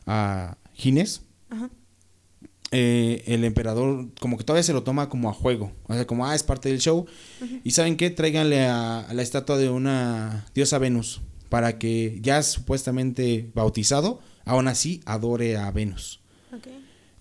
a 0.07 0.57
Ginés 0.75 1.23
eh, 2.73 3.25
el 3.27 3.45
emperador 3.45 4.11
como 4.21 4.39
que 4.39 4.45
todavía 4.45 4.63
se 4.63 4.73
lo 4.73 4.85
toma 4.85 5.09
como 5.09 5.29
a 5.29 5.33
juego, 5.33 5.73
o 5.89 5.95
sea, 5.95 6.07
como, 6.07 6.25
ah, 6.25 6.37
es 6.37 6.45
parte 6.45 6.69
del 6.69 6.79
show. 6.79 7.05
Y 7.65 7.73
saben 7.73 7.97
qué, 7.97 8.11
tráiganle 8.11 8.65
a, 8.67 9.09
la 9.13 9.23
estatua 9.23 9.59
de 9.59 9.71
una 9.71 10.47
diosa 10.55 10.79
Venus, 10.79 11.21
para 11.49 11.79
que 11.79 12.19
ya 12.23 12.41
supuestamente 12.45 13.51
bautizado, 13.55 14.21
aún 14.45 14.69
así 14.69 15.01
adore 15.05 15.57
a 15.57 15.71
Venus. 15.73 16.21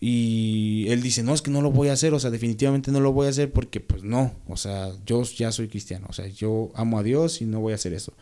Y 0.02 0.86
él 0.88 1.02
dice, 1.02 1.24
no, 1.24 1.34
es 1.34 1.42
que 1.42 1.52
no 1.52 1.62
lo 1.62 1.72
voy 1.72 1.90
a 1.90 1.94
hacer, 1.94 2.14
o 2.14 2.20
sea, 2.20 2.30
definitivamente 2.30 2.90
no 2.90 3.02
lo 3.02 3.12
voy 3.12 3.28
a 3.28 3.32
hacer 3.32 3.52
porque 3.52 3.82
pues 3.82 4.02
no, 4.02 4.34
o 4.48 4.56
sea, 4.56 4.94
yo 5.06 5.24
ya 5.24 5.52
soy 5.52 5.68
cristiano, 5.68 6.08
o 6.10 6.14
sea, 6.14 6.28
yo 6.28 6.72
amo 6.74 7.00
a 7.00 7.04
Dios 7.04 7.42
y 7.42 7.46
no 7.46 7.60
voy 7.60 7.74
a 7.74 7.76
hacer 7.76 7.94
eso. 7.94 8.14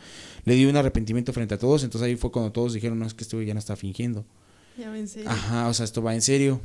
Le 0.45 0.55
dio 0.55 0.69
un 0.69 0.75
arrepentimiento 0.75 1.33
frente 1.33 1.53
a 1.53 1.59
todos, 1.59 1.83
entonces 1.83 2.07
ahí 2.07 2.15
fue 2.15 2.31
cuando 2.31 2.51
todos 2.51 2.73
dijeron, 2.73 2.97
no, 2.97 3.05
es 3.05 3.13
que 3.13 3.23
esto 3.23 3.39
ya 3.43 3.53
no 3.53 3.59
está 3.59 3.75
fingiendo. 3.75 4.25
Ya 4.75 4.89
va 4.89 4.97
en 4.97 5.07
serio. 5.07 5.29
Ajá, 5.29 5.67
o 5.67 5.73
sea, 5.73 5.83
esto 5.83 6.01
va 6.01 6.15
en 6.15 6.23
serio. 6.23 6.61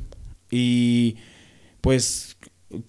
Y 0.49 1.17
pues 1.81 2.35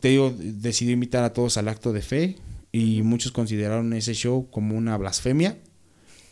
te 0.01 0.09
digo, 0.09 0.35
decidió 0.39 0.95
invitar 0.95 1.25
a 1.25 1.35
todos 1.35 1.59
al 1.59 1.69
acto 1.69 1.93
de 1.93 2.01
fe 2.01 2.37
y 2.73 3.03
muchos 3.03 3.33
consideraron 3.33 3.93
ese 3.93 4.15
show 4.15 4.49
como 4.51 4.79
una 4.79 4.97
blasfemia 4.97 5.59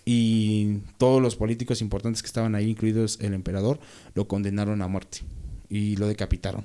y 0.07 0.78
todos 0.96 1.20
los 1.20 1.37
políticos 1.37 1.83
importantes 1.83 2.22
que 2.22 2.28
estaban 2.28 2.55
ahí, 2.55 2.70
incluidos 2.70 3.18
el 3.20 3.35
emperador, 3.35 3.78
lo 4.14 4.26
condenaron 4.26 4.81
a 4.81 4.88
muerte 4.88 5.20
y 5.72 5.96
lo 5.96 6.06
decapitaron. 6.06 6.64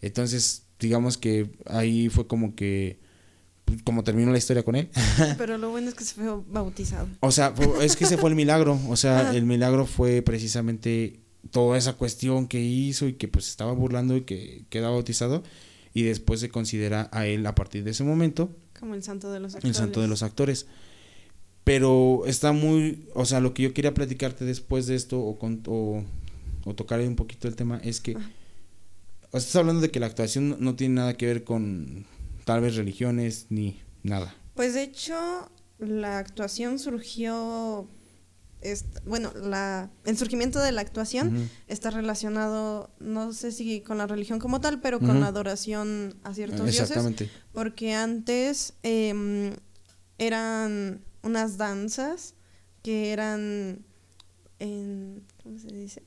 Entonces, 0.00 0.62
digamos 0.78 1.16
que 1.16 1.50
ahí 1.66 2.08
fue 2.08 2.26
como 2.26 2.54
que 2.54 2.98
pues, 3.64 3.82
como 3.82 4.04
terminó 4.04 4.30
la 4.32 4.38
historia 4.38 4.62
con 4.62 4.76
él. 4.76 4.88
Pero 5.38 5.58
lo 5.58 5.70
bueno 5.70 5.88
es 5.88 5.94
que 5.94 6.04
se 6.04 6.14
fue 6.14 6.26
bautizado. 6.48 7.08
O 7.20 7.32
sea, 7.32 7.54
es 7.80 7.96
que 7.96 8.04
ese 8.04 8.16
fue 8.16 8.30
el 8.30 8.36
milagro. 8.36 8.78
O 8.88 8.96
sea, 8.96 9.34
el 9.34 9.44
milagro 9.44 9.86
fue 9.86 10.22
precisamente 10.22 11.20
toda 11.50 11.78
esa 11.78 11.94
cuestión 11.94 12.46
que 12.46 12.60
hizo 12.60 13.06
y 13.06 13.14
que 13.14 13.28
pues 13.28 13.48
estaba 13.48 13.72
burlando 13.72 14.16
y 14.16 14.22
que 14.22 14.64
queda 14.68 14.90
bautizado 14.90 15.42
y 15.94 16.02
después 16.02 16.40
se 16.40 16.48
considera 16.48 17.08
a 17.12 17.26
él 17.26 17.46
a 17.46 17.54
partir 17.54 17.84
de 17.84 17.92
ese 17.92 18.04
momento 18.04 18.50
como 18.78 18.94
el 18.94 19.02
santo 19.02 19.32
de 19.32 19.40
los 19.40 19.54
actores. 19.54 19.76
El 19.76 19.82
santo 19.82 20.00
de 20.00 20.08
los 20.08 20.22
actores. 20.22 20.66
Pero 21.64 22.22
está 22.26 22.52
muy, 22.52 23.08
o 23.14 23.24
sea, 23.24 23.40
lo 23.40 23.52
que 23.52 23.64
yo 23.64 23.74
quería 23.74 23.92
platicarte 23.92 24.44
después 24.44 24.86
de 24.86 24.94
esto 24.94 25.18
o, 25.18 25.38
con, 25.38 25.62
o, 25.66 26.04
tocar 26.74 27.00
un 27.00 27.16
poquito 27.16 27.48
el 27.48 27.56
tema 27.56 27.80
es 27.84 28.00
que 28.00 28.16
estás 29.32 29.56
hablando 29.56 29.80
de 29.80 29.90
que 29.90 30.00
la 30.00 30.06
actuación 30.06 30.56
no 30.60 30.76
tiene 30.76 30.96
nada 30.96 31.14
que 31.14 31.26
ver 31.26 31.44
con 31.44 32.06
tal 32.44 32.60
vez 32.60 32.76
religiones 32.76 33.46
ni 33.50 33.80
nada. 34.02 34.34
Pues 34.54 34.74
de 34.74 34.82
hecho 34.82 35.50
la 35.78 36.18
actuación 36.18 36.78
surgió 36.78 37.88
bueno, 39.04 39.32
la, 39.34 39.90
el 40.04 40.16
surgimiento 40.16 40.58
de 40.60 40.72
la 40.72 40.80
actuación 40.80 41.48
está 41.68 41.90
relacionado, 41.90 42.90
no 42.98 43.32
sé 43.32 43.52
si 43.52 43.80
con 43.80 43.98
la 43.98 44.06
religión 44.06 44.38
como 44.38 44.60
tal, 44.60 44.80
pero 44.80 44.98
con 44.98 45.20
la 45.20 45.28
adoración 45.28 46.16
a 46.24 46.34
ciertos 46.34 46.70
dioses. 46.70 46.98
Porque 47.52 47.94
antes 47.94 48.74
em, 48.82 49.52
eran 50.18 51.04
unas 51.22 51.58
danzas 51.58 52.34
que 52.82 53.12
eran 53.12 53.84
en, 54.58 55.22
¿cómo 55.42 55.58
se 55.58 55.68
dice? 55.68 56.02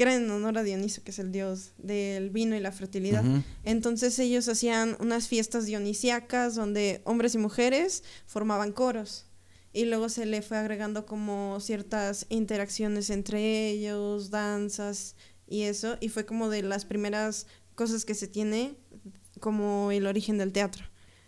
Que 0.00 0.04
eran 0.04 0.22
en 0.22 0.30
honor 0.30 0.56
a 0.56 0.62
Dioniso, 0.62 1.02
que 1.04 1.10
es 1.10 1.18
el 1.18 1.30
dios 1.30 1.72
del 1.76 2.30
vino 2.30 2.56
y 2.56 2.60
la 2.60 2.72
fertilidad. 2.72 3.22
Entonces 3.64 4.18
ellos 4.18 4.48
hacían 4.48 4.96
unas 4.98 5.28
fiestas 5.28 5.66
dionisíacas 5.66 6.54
donde 6.54 7.02
hombres 7.04 7.34
y 7.34 7.38
mujeres 7.38 8.02
formaban 8.24 8.72
coros 8.72 9.26
y 9.74 9.84
luego 9.84 10.08
se 10.08 10.24
le 10.24 10.40
fue 10.40 10.56
agregando 10.56 11.04
como 11.04 11.60
ciertas 11.60 12.24
interacciones 12.30 13.10
entre 13.10 13.68
ellos, 13.68 14.30
danzas 14.30 15.16
y 15.46 15.64
eso, 15.64 15.98
y 16.00 16.08
fue 16.08 16.24
como 16.24 16.48
de 16.48 16.62
las 16.62 16.86
primeras 16.86 17.46
cosas 17.74 18.06
que 18.06 18.14
se 18.14 18.26
tiene 18.26 18.78
como 19.38 19.92
el 19.92 20.06
origen 20.06 20.38
del 20.38 20.52
teatro. 20.52 20.86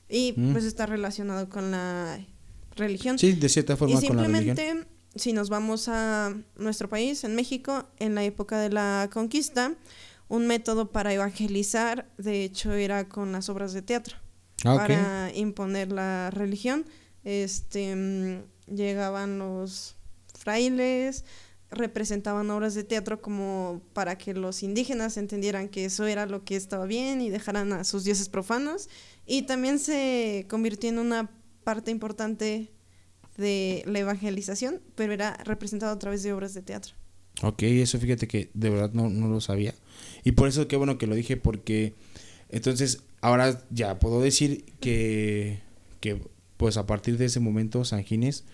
Y 0.08 0.32
mm. 0.34 0.52
pues 0.52 0.64
está 0.64 0.86
relacionado 0.86 1.50
con 1.50 1.72
la 1.72 2.26
religión. 2.74 3.18
Sí, 3.18 3.32
de 3.32 3.50
cierta 3.50 3.76
forma 3.76 3.98
y 3.98 3.98
simplemente, 3.98 4.86
si 5.14 5.32
nos 5.32 5.48
vamos 5.48 5.88
a 5.88 6.34
nuestro 6.56 6.88
país, 6.88 7.24
en 7.24 7.34
México, 7.34 7.86
en 7.98 8.14
la 8.14 8.24
época 8.24 8.58
de 8.58 8.70
la 8.70 9.08
conquista, 9.12 9.74
un 10.28 10.46
método 10.46 10.90
para 10.90 11.12
evangelizar, 11.12 12.10
de 12.18 12.44
hecho, 12.44 12.72
era 12.72 13.08
con 13.08 13.32
las 13.32 13.48
obras 13.48 13.72
de 13.72 13.82
teatro, 13.82 14.16
ah, 14.64 14.76
para 14.76 15.30
imponer 15.34 15.92
la 15.92 16.30
religión 16.30 16.86
este, 17.24 17.94
mm, 17.94 18.74
llegaban 18.74 19.38
los 19.38 19.96
frailes, 20.38 21.24
representaban 21.70 22.50
obras 22.50 22.74
de 22.74 22.84
teatro 22.84 23.22
como 23.22 23.80
para 23.92 24.18
que 24.18 24.34
los 24.34 24.62
indígenas 24.62 25.16
entendieran 25.16 25.68
que 25.68 25.86
eso 25.86 26.06
era 26.06 26.26
lo 26.26 26.44
que 26.44 26.56
estaba 26.56 26.84
bien 26.84 27.20
y 27.20 27.30
dejaran 27.30 27.72
a 27.72 27.84
sus 27.84 28.04
dioses 28.04 28.28
profanos. 28.28 28.88
Y 29.24 29.42
también 29.42 29.78
se 29.78 30.46
convirtió 30.50 30.90
en 30.90 30.98
una 30.98 31.30
parte 31.64 31.90
importante 31.90 32.72
de 33.36 33.82
la 33.86 33.98
evangelización, 34.00 34.80
pero 34.94 35.12
era 35.12 35.36
representado 35.44 35.92
a 35.92 35.98
través 35.98 36.22
de 36.22 36.32
obras 36.32 36.54
de 36.54 36.62
teatro. 36.62 36.94
Ok, 37.42 37.62
eso 37.62 37.98
fíjate 37.98 38.28
que 38.28 38.50
de 38.54 38.70
verdad 38.70 38.92
no, 38.92 39.08
no 39.08 39.28
lo 39.28 39.40
sabía. 39.40 39.74
Y 40.24 40.32
por 40.32 40.48
eso 40.48 40.68
qué 40.68 40.76
bueno 40.76 40.98
que 40.98 41.06
lo 41.06 41.14
dije, 41.14 41.36
porque 41.36 41.94
entonces 42.50 43.02
ahora 43.20 43.64
ya 43.70 43.98
puedo 43.98 44.20
decir 44.20 44.64
que, 44.80 45.60
que 46.00 46.20
pues 46.56 46.76
a 46.76 46.86
partir 46.86 47.16
de 47.16 47.24
ese 47.24 47.40
momento 47.40 47.84
San 47.84 48.04
Ginés, 48.04 48.44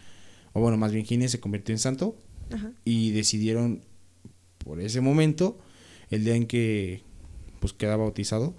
o 0.52 0.60
bueno, 0.60 0.76
más 0.76 0.92
bien 0.92 1.04
Ginés 1.04 1.32
se 1.32 1.40
convirtió 1.40 1.74
en 1.74 1.78
santo 1.78 2.16
y 2.84 3.10
decidieron 3.10 3.82
por 4.58 4.80
ese 4.80 5.00
momento, 5.00 5.58
el 6.10 6.24
día 6.24 6.34
en 6.34 6.46
que 6.46 7.02
pues 7.60 7.72
queda 7.72 7.96
bautizado, 7.96 8.54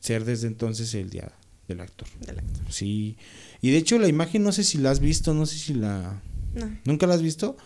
ser 0.00 0.24
desde 0.24 0.48
entonces 0.48 0.92
el 0.94 1.10
día 1.10 1.32
del 1.68 1.80
actor. 1.80 2.08
Del 2.20 2.38
actor. 2.38 2.64
Sí. 2.70 3.16
Y 3.60 3.70
de 3.70 3.78
hecho 3.78 3.98
la 3.98 4.08
imagen 4.08 4.42
no 4.42 4.52
sé 4.52 4.64
si 4.64 4.78
la 4.78 4.90
has 4.90 5.00
visto, 5.00 5.34
no 5.34 5.46
sé 5.46 5.56
si 5.56 5.74
la... 5.74 6.22
¿Nunca 6.86 7.06
la 7.06 7.14
has 7.14 7.22
visto? 7.22 7.56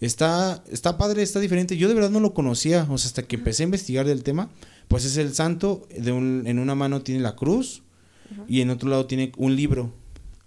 Está, 0.00 0.62
está 0.70 0.98
padre, 0.98 1.22
está 1.22 1.40
diferente. 1.40 1.78
Yo 1.78 1.88
de 1.88 1.94
verdad 1.94 2.10
no 2.10 2.20
lo 2.20 2.34
conocía, 2.34 2.86
o 2.90 2.98
sea, 2.98 3.08
hasta 3.08 3.22
que 3.22 3.36
empecé 3.36 3.62
a 3.62 3.64
investigar 3.64 4.06
del 4.06 4.22
tema, 4.22 4.50
pues 4.88 5.06
es 5.06 5.16
el 5.16 5.34
santo, 5.34 5.88
de 5.96 6.12
un, 6.12 6.42
en 6.46 6.58
una 6.58 6.74
mano 6.74 7.00
tiene 7.00 7.22
la 7.22 7.36
cruz 7.36 7.82
y 8.46 8.60
en 8.60 8.68
otro 8.68 8.90
lado 8.90 9.06
tiene 9.06 9.32
un 9.38 9.56
libro. 9.56 9.94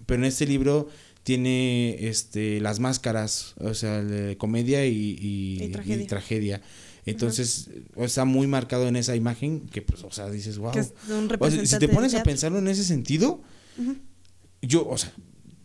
Pero 0.05 0.21
en 0.21 0.27
este 0.27 0.45
libro 0.45 0.89
tiene 1.23 2.07
este 2.07 2.61
las 2.61 2.79
máscaras, 2.79 3.55
o 3.59 3.73
sea, 3.73 4.01
de 4.01 4.37
comedia 4.37 4.85
y, 4.85 5.73
tragedia. 6.07 6.61
Entonces, 7.05 7.69
está 7.97 8.25
muy 8.25 8.47
marcado 8.47 8.87
en 8.87 8.95
esa 8.95 9.15
imagen 9.15 9.61
que, 9.67 9.81
pues, 9.81 10.03
o 10.03 10.11
sea, 10.11 10.29
dices, 10.29 10.57
wow. 10.57 10.71
si 10.73 11.79
te 11.79 11.87
pones 11.89 12.13
a 12.13 12.23
pensarlo 12.23 12.59
en 12.59 12.67
ese 12.67 12.83
sentido, 12.83 13.41
yo, 14.61 14.87
o 14.87 14.97
sea, 14.97 15.11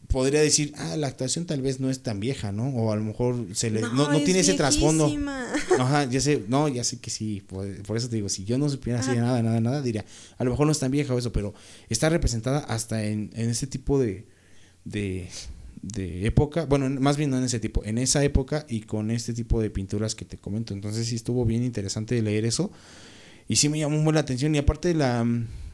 podría 0.09 0.41
decir, 0.41 0.73
ah, 0.77 0.97
la 0.97 1.09
actuación 1.09 1.47
tal 1.47 1.63
vez 1.63 1.81
no 1.81 1.91
es 1.91 2.03
tan 2.03 2.21
vieja, 2.21 2.53
¿no? 2.53 2.69
O 2.69 2.93
a 2.93 2.97
lo 2.97 3.03
mejor 3.03 3.47
se 3.55 3.71
le, 3.71 3.81
no, 3.81 4.11
no, 4.11 4.21
tiene 4.21 4.41
ese 4.41 4.55
trasfondo. 4.55 5.11
Ajá, 5.79 6.05
ya 6.05 6.21
sé, 6.21 6.45
no, 6.49 6.69
ya 6.69 6.85
sé 6.85 7.01
que 7.01 7.11
sí, 7.11 7.43
por, 7.47 7.97
eso 7.97 8.09
te 8.09 8.17
digo, 8.17 8.29
si 8.29 8.45
yo 8.45 8.59
no 8.59 8.69
supiera 8.69 9.01
así 9.01 9.13
nada, 9.13 9.43
nada, 9.43 9.61
nada, 9.61 9.83
diría, 9.83 10.05
a 10.39 10.45
lo 10.45 10.51
mejor 10.51 10.67
no 10.67 10.73
es 10.73 10.79
tan 10.79 10.91
vieja 10.91 11.15
o 11.15 11.19
eso, 11.19 11.33
pero 11.33 11.55
está 11.89 12.09
representada 12.09 12.61
hasta 12.61 13.05
en, 13.05 13.31
en 13.35 13.51
ese 13.51 13.67
tipo 13.67 13.99
de, 13.99 14.27
de, 14.85 16.27
época, 16.27 16.67
bueno, 16.67 16.89
más 17.01 17.17
bien 17.17 17.31
no 17.31 17.39
en 17.39 17.45
ese 17.45 17.61
tipo, 17.61 17.85
en 17.85 17.99
esa 17.99 18.23
época 18.23 18.67
y 18.69 18.83
con 18.83 19.11
este 19.11 19.33
tipo 19.33 19.61
de 19.61 19.71
pinturas 19.71 20.15
que 20.15 20.25
te 20.25 20.39
comento. 20.39 20.75
Entonces 20.75 21.07
sí 21.07 21.17
estuvo 21.17 21.45
bien 21.45 21.63
interesante 21.63 22.21
leer 22.23 22.45
eso 22.45 22.71
y 23.49 23.57
sí 23.57 23.69
me 23.69 23.79
llamó 23.79 23.99
muy 23.99 24.13
la 24.13 24.21
atención 24.21 24.55
y 24.55 24.59
aparte 24.59 24.89
de 24.89 24.95
la... 24.95 25.27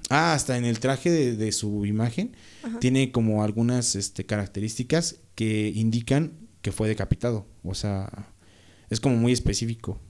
Ah, 0.09 0.33
hasta 0.33 0.57
en 0.57 0.65
el 0.65 0.81
traje 0.81 1.11
de, 1.11 1.53
su 1.53 1.85
imagen 1.85 2.35
tiene 2.81 3.13
como 3.13 3.45
algunas 3.45 3.95
este, 3.95 4.25
características 4.25 5.17
que 5.35 5.73
indican 5.75 6.33
que 6.63 6.73
fue 6.73 6.89
decapitado. 6.89 7.47
O 7.63 7.75
sea, 7.75 8.33
es 8.91 9.01
como 9.01 9.17
muy 9.17 9.33
específico. 9.33 10.01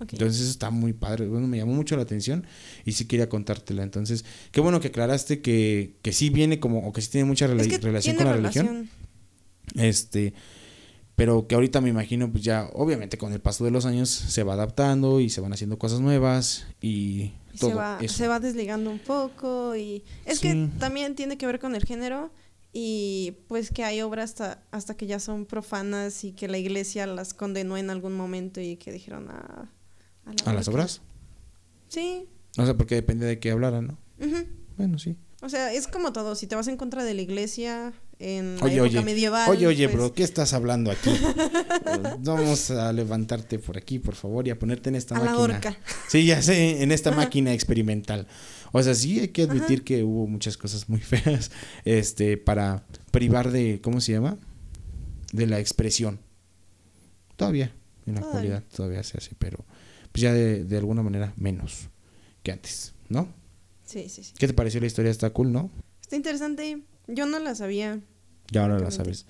Entonces 0.00 0.40
eso 0.40 0.50
está 0.50 0.70
muy 0.70 0.92
padre. 0.92 1.26
Bueno, 1.26 1.46
me 1.46 1.58
llamó 1.58 1.74
mucho 1.74 1.96
la 1.96 2.02
atención 2.02 2.46
y 2.84 2.92
sí 2.92 3.04
quería 3.04 3.28
contártela. 3.28 3.82
Entonces, 3.82 4.24
qué 4.50 4.60
bueno 4.60 4.80
que 4.80 4.88
aclaraste 4.88 5.42
que, 5.42 5.96
que 6.00 6.12
sí 6.12 6.30
viene 6.30 6.58
como, 6.58 6.86
o 6.86 6.92
que 6.92 7.02
sí 7.02 7.10
tiene 7.10 7.26
mucha 7.26 7.46
relación 7.46 8.16
con 8.16 8.26
la 8.26 8.32
religión. 8.32 8.88
Este, 9.74 10.32
pero 11.20 11.46
que 11.46 11.54
ahorita 11.54 11.82
me 11.82 11.90
imagino, 11.90 12.32
pues 12.32 12.42
ya, 12.42 12.70
obviamente 12.72 13.18
con 13.18 13.34
el 13.34 13.40
paso 13.40 13.62
de 13.62 13.70
los 13.70 13.84
años 13.84 14.08
se 14.08 14.42
va 14.42 14.54
adaptando 14.54 15.20
y 15.20 15.28
se 15.28 15.42
van 15.42 15.52
haciendo 15.52 15.78
cosas 15.78 16.00
nuevas 16.00 16.64
y 16.80 17.34
todo 17.58 17.72
se 17.72 17.76
va, 17.76 17.98
se 18.08 18.26
va 18.26 18.40
desligando 18.40 18.90
un 18.90 19.00
poco 19.00 19.76
y 19.76 20.02
es 20.24 20.40
que 20.40 20.70
también 20.78 21.14
tiene 21.16 21.36
que 21.36 21.44
ver 21.44 21.58
con 21.58 21.74
el 21.74 21.84
género 21.84 22.30
y 22.72 23.36
pues 23.48 23.70
que 23.70 23.84
hay 23.84 24.00
obras 24.00 24.30
hasta, 24.30 24.62
hasta 24.70 24.96
que 24.96 25.06
ya 25.06 25.20
son 25.20 25.44
profanas 25.44 26.24
y 26.24 26.32
que 26.32 26.48
la 26.48 26.56
iglesia 26.56 27.06
las 27.06 27.34
condenó 27.34 27.76
en 27.76 27.90
algún 27.90 28.14
momento 28.14 28.62
y 28.62 28.78
que 28.78 28.90
dijeron 28.90 29.28
ah, 29.28 29.68
a, 30.24 30.50
a, 30.50 30.54
las 30.54 30.68
obras. 30.68 31.02
Sí. 31.88 32.30
O 32.56 32.64
sea, 32.64 32.78
porque 32.78 32.94
depende 32.94 33.26
de 33.26 33.38
qué 33.38 33.50
hablaran, 33.50 33.88
¿no? 33.88 33.98
Bueno, 34.78 34.98
sí. 34.98 35.18
O 35.42 35.50
sea, 35.50 35.70
es 35.70 35.86
como 35.86 36.14
todo, 36.14 36.34
si 36.34 36.46
te 36.46 36.56
vas 36.56 36.68
en 36.68 36.78
contra 36.78 37.04
de 37.04 37.12
la 37.12 37.20
iglesia 37.20 37.92
en 38.20 38.58
la 38.58 38.72
época 38.72 39.02
medieval. 39.02 39.50
Oye, 39.50 39.66
oye, 39.66 39.86
bro, 39.86 39.98
pues 40.00 40.12
¿qué 40.12 40.22
estás 40.22 40.52
hablando 40.52 40.90
aquí? 40.90 41.10
Vamos 42.20 42.70
a 42.70 42.92
levantarte 42.92 43.58
por 43.58 43.78
aquí, 43.78 43.98
por 43.98 44.14
favor, 44.14 44.46
y 44.46 44.50
a 44.50 44.58
ponerte 44.58 44.90
en 44.90 44.94
esta 44.94 45.14
máquina. 45.14 45.32
La 45.32 45.38
horca. 45.38 45.78
Sí, 46.08 46.26
ya 46.26 46.42
sé, 46.42 46.82
en 46.82 46.92
esta 46.92 47.10
máquina 47.12 47.54
experimental. 47.54 48.26
O 48.72 48.82
sea, 48.82 48.94
sí 48.94 49.20
hay 49.20 49.28
que 49.28 49.42
admitir 49.44 49.82
que 49.82 50.04
hubo 50.04 50.26
muchas 50.26 50.56
cosas 50.58 50.88
muy 50.88 51.00
feas 51.00 51.50
este 51.84 52.36
para 52.36 52.84
privar 53.10 53.50
de 53.50 53.80
¿cómo 53.80 54.00
se 54.00 54.12
llama? 54.12 54.36
de 55.32 55.46
la 55.46 55.58
expresión. 55.58 56.20
Todavía 57.36 57.74
en 58.06 58.16
la 58.16 58.20
actualidad 58.20 58.62
todavía 58.74 59.02
se 59.02 59.16
hace, 59.16 59.30
pero 59.38 59.64
pues 60.12 60.22
ya 60.22 60.32
de, 60.34 60.64
de 60.64 60.76
alguna 60.76 61.02
manera 61.02 61.32
menos 61.36 61.88
que 62.42 62.52
antes, 62.52 62.92
¿no? 63.08 63.28
Sí, 63.86 64.08
sí, 64.08 64.22
sí. 64.22 64.34
¿Qué 64.38 64.46
te 64.46 64.52
pareció 64.52 64.80
la 64.80 64.86
historia? 64.86 65.10
Está 65.10 65.30
cool, 65.30 65.52
¿no? 65.52 65.70
Está 66.02 66.16
interesante. 66.16 66.82
Yo 67.06 67.26
no 67.26 67.38
la 67.38 67.54
sabía. 67.54 68.00
Ya 68.50 68.62
ahora 68.62 68.78
la 68.78 68.90
sabes. 68.90 69.26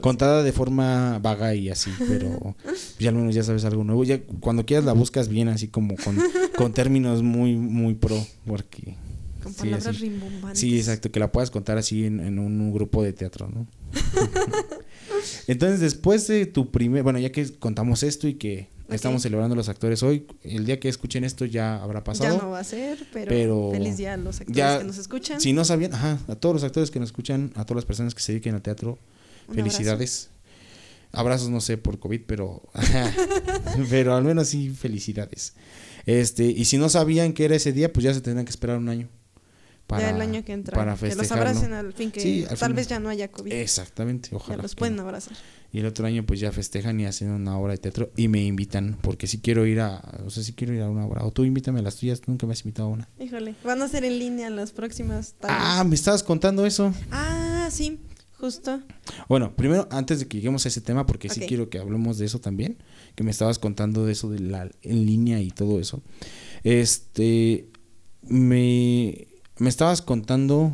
Contada 0.00 0.42
de 0.42 0.52
forma 0.52 1.18
vaga 1.20 1.54
y 1.54 1.70
así, 1.70 1.90
pero 1.98 2.54
ya 2.98 3.08
al 3.08 3.14
menos 3.14 3.34
ya 3.34 3.42
sabes 3.42 3.64
algo 3.64 3.84
nuevo. 3.84 4.04
Ya 4.04 4.20
cuando 4.40 4.66
quieras 4.66 4.84
la 4.84 4.92
buscas 4.92 5.28
bien, 5.28 5.48
así 5.48 5.68
como 5.68 5.96
con, 5.96 6.18
con 6.56 6.72
términos 6.72 7.22
muy, 7.22 7.56
muy 7.56 7.94
pro, 7.94 8.24
porque... 8.46 8.96
Con 9.42 9.54
palabras 9.54 10.00
rimbombantes. 10.00 10.58
Sí, 10.58 10.76
exacto, 10.76 11.10
que 11.10 11.20
la 11.20 11.32
puedas 11.32 11.50
contar 11.50 11.78
así 11.78 12.04
en, 12.04 12.20
en 12.20 12.38
un 12.38 12.72
grupo 12.72 13.02
de 13.02 13.12
teatro, 13.12 13.48
¿no? 13.48 13.66
Entonces, 15.46 15.80
después 15.80 16.26
de 16.26 16.46
tu 16.46 16.70
primer, 16.70 17.02
bueno, 17.02 17.18
ya 17.18 17.32
que 17.32 17.48
contamos 17.58 18.02
esto 18.02 18.28
y 18.28 18.34
que 18.34 18.68
estamos 18.88 19.22
celebrando 19.22 19.54
los 19.54 19.68
actores 19.68 20.02
hoy, 20.02 20.26
el 20.42 20.64
día 20.66 20.80
que 20.80 20.88
escuchen 20.88 21.24
esto 21.24 21.44
ya 21.44 21.82
habrá 21.82 22.04
pasado. 22.04 22.36
Ya 22.36 22.42
no 22.42 22.50
va 22.50 22.60
a 22.60 22.64
ser, 22.64 22.98
pero, 23.12 23.70
feliz 23.72 23.96
día 23.96 24.14
a 24.14 24.16
los 24.16 24.40
actores 24.40 24.78
que 24.78 24.84
nos 24.84 24.98
escuchan. 24.98 25.40
Si 25.40 25.52
no 25.52 25.64
sabían, 25.64 25.94
ajá, 25.94 26.18
a 26.28 26.34
todos 26.36 26.54
los 26.54 26.64
actores 26.64 26.90
que 26.90 26.98
nos 26.98 27.08
escuchan, 27.08 27.52
a 27.54 27.64
todas 27.64 27.76
las 27.76 27.84
personas 27.84 28.14
que 28.14 28.22
se 28.22 28.32
dediquen 28.32 28.54
al 28.54 28.62
teatro, 28.62 28.98
felicidades. 29.52 30.30
Abrazos, 31.10 31.48
no 31.48 31.62
sé, 31.62 31.78
por 31.78 31.98
COVID, 31.98 32.20
pero, 32.26 32.62
pero 33.90 34.14
al 34.14 34.24
menos 34.24 34.48
sí, 34.48 34.68
felicidades. 34.68 35.54
Este, 36.04 36.44
y 36.44 36.66
si 36.66 36.76
no 36.76 36.90
sabían 36.90 37.32
que 37.32 37.46
era 37.46 37.56
ese 37.56 37.72
día, 37.72 37.90
pues 37.92 38.04
ya 38.04 38.12
se 38.12 38.20
tendrán 38.20 38.44
que 38.44 38.50
esperar 38.50 38.76
un 38.76 38.90
año. 38.90 39.08
Para, 39.86 40.02
ya 40.02 40.10
el 40.10 40.20
año 40.20 40.44
que 40.44 40.52
entra. 40.52 40.76
Para 40.76 40.96
que 40.96 41.14
los 41.14 41.32
abracen 41.32 41.72
al 41.72 41.94
fin 41.94 42.10
que 42.10 42.46
tal 42.58 42.74
vez 42.74 42.88
ya 42.88 43.00
no 43.00 43.08
haya 43.08 43.28
COVID. 43.28 43.50
Exactamente, 43.50 44.28
ojalá. 44.32 44.56
Ya 44.56 44.62
los 44.62 44.74
pueden 44.74 45.00
abrazar. 45.00 45.34
Y 45.70 45.80
el 45.80 45.86
otro 45.86 46.06
año 46.06 46.24
pues 46.24 46.40
ya 46.40 46.50
festejan 46.50 46.98
y 47.00 47.06
hacen 47.06 47.30
una 47.30 47.58
obra 47.58 47.72
de 47.72 47.78
teatro 47.78 48.10
y 48.16 48.28
me 48.28 48.42
invitan 48.42 48.96
porque 49.02 49.26
si 49.26 49.38
quiero 49.38 49.66
ir 49.66 49.80
a, 49.80 50.02
o 50.24 50.30
sea, 50.30 50.42
si 50.42 50.54
quiero 50.54 50.72
ir 50.72 50.80
a 50.80 50.88
una 50.88 51.04
obra. 51.06 51.24
O 51.24 51.30
tú 51.30 51.44
invítame 51.44 51.80
a 51.80 51.82
las 51.82 51.96
tuyas, 51.96 52.22
nunca 52.26 52.46
me 52.46 52.52
has 52.54 52.60
invitado 52.60 52.88
a 52.88 52.92
una. 52.92 53.08
Híjole, 53.18 53.54
van 53.64 53.82
a 53.82 53.88
ser 53.88 54.04
en 54.04 54.18
línea 54.18 54.48
las 54.48 54.72
próximas. 54.72 55.34
Ah, 55.42 55.84
me 55.86 55.94
estabas 55.94 56.22
contando 56.22 56.64
eso. 56.64 56.94
Ah, 57.10 57.68
sí, 57.70 57.98
justo. 58.38 58.80
Bueno, 59.28 59.54
primero, 59.54 59.86
antes 59.90 60.20
de 60.20 60.26
que 60.26 60.38
lleguemos 60.38 60.64
a 60.64 60.68
ese 60.68 60.80
tema, 60.80 61.04
porque 61.04 61.28
sí 61.28 61.40
quiero 61.40 61.68
que 61.68 61.78
hablemos 61.78 62.16
de 62.16 62.24
eso 62.26 62.40
también, 62.40 62.78
que 63.14 63.22
me 63.22 63.30
estabas 63.30 63.58
contando 63.58 64.06
de 64.06 64.12
eso 64.12 64.30
de 64.30 64.40
la 64.40 64.70
en 64.82 65.04
línea 65.04 65.40
y 65.42 65.50
todo 65.50 65.80
eso. 65.80 66.02
Este, 66.64 67.68
me 68.22 69.28
me 69.58 69.68
estabas 69.68 70.02
contando 70.02 70.72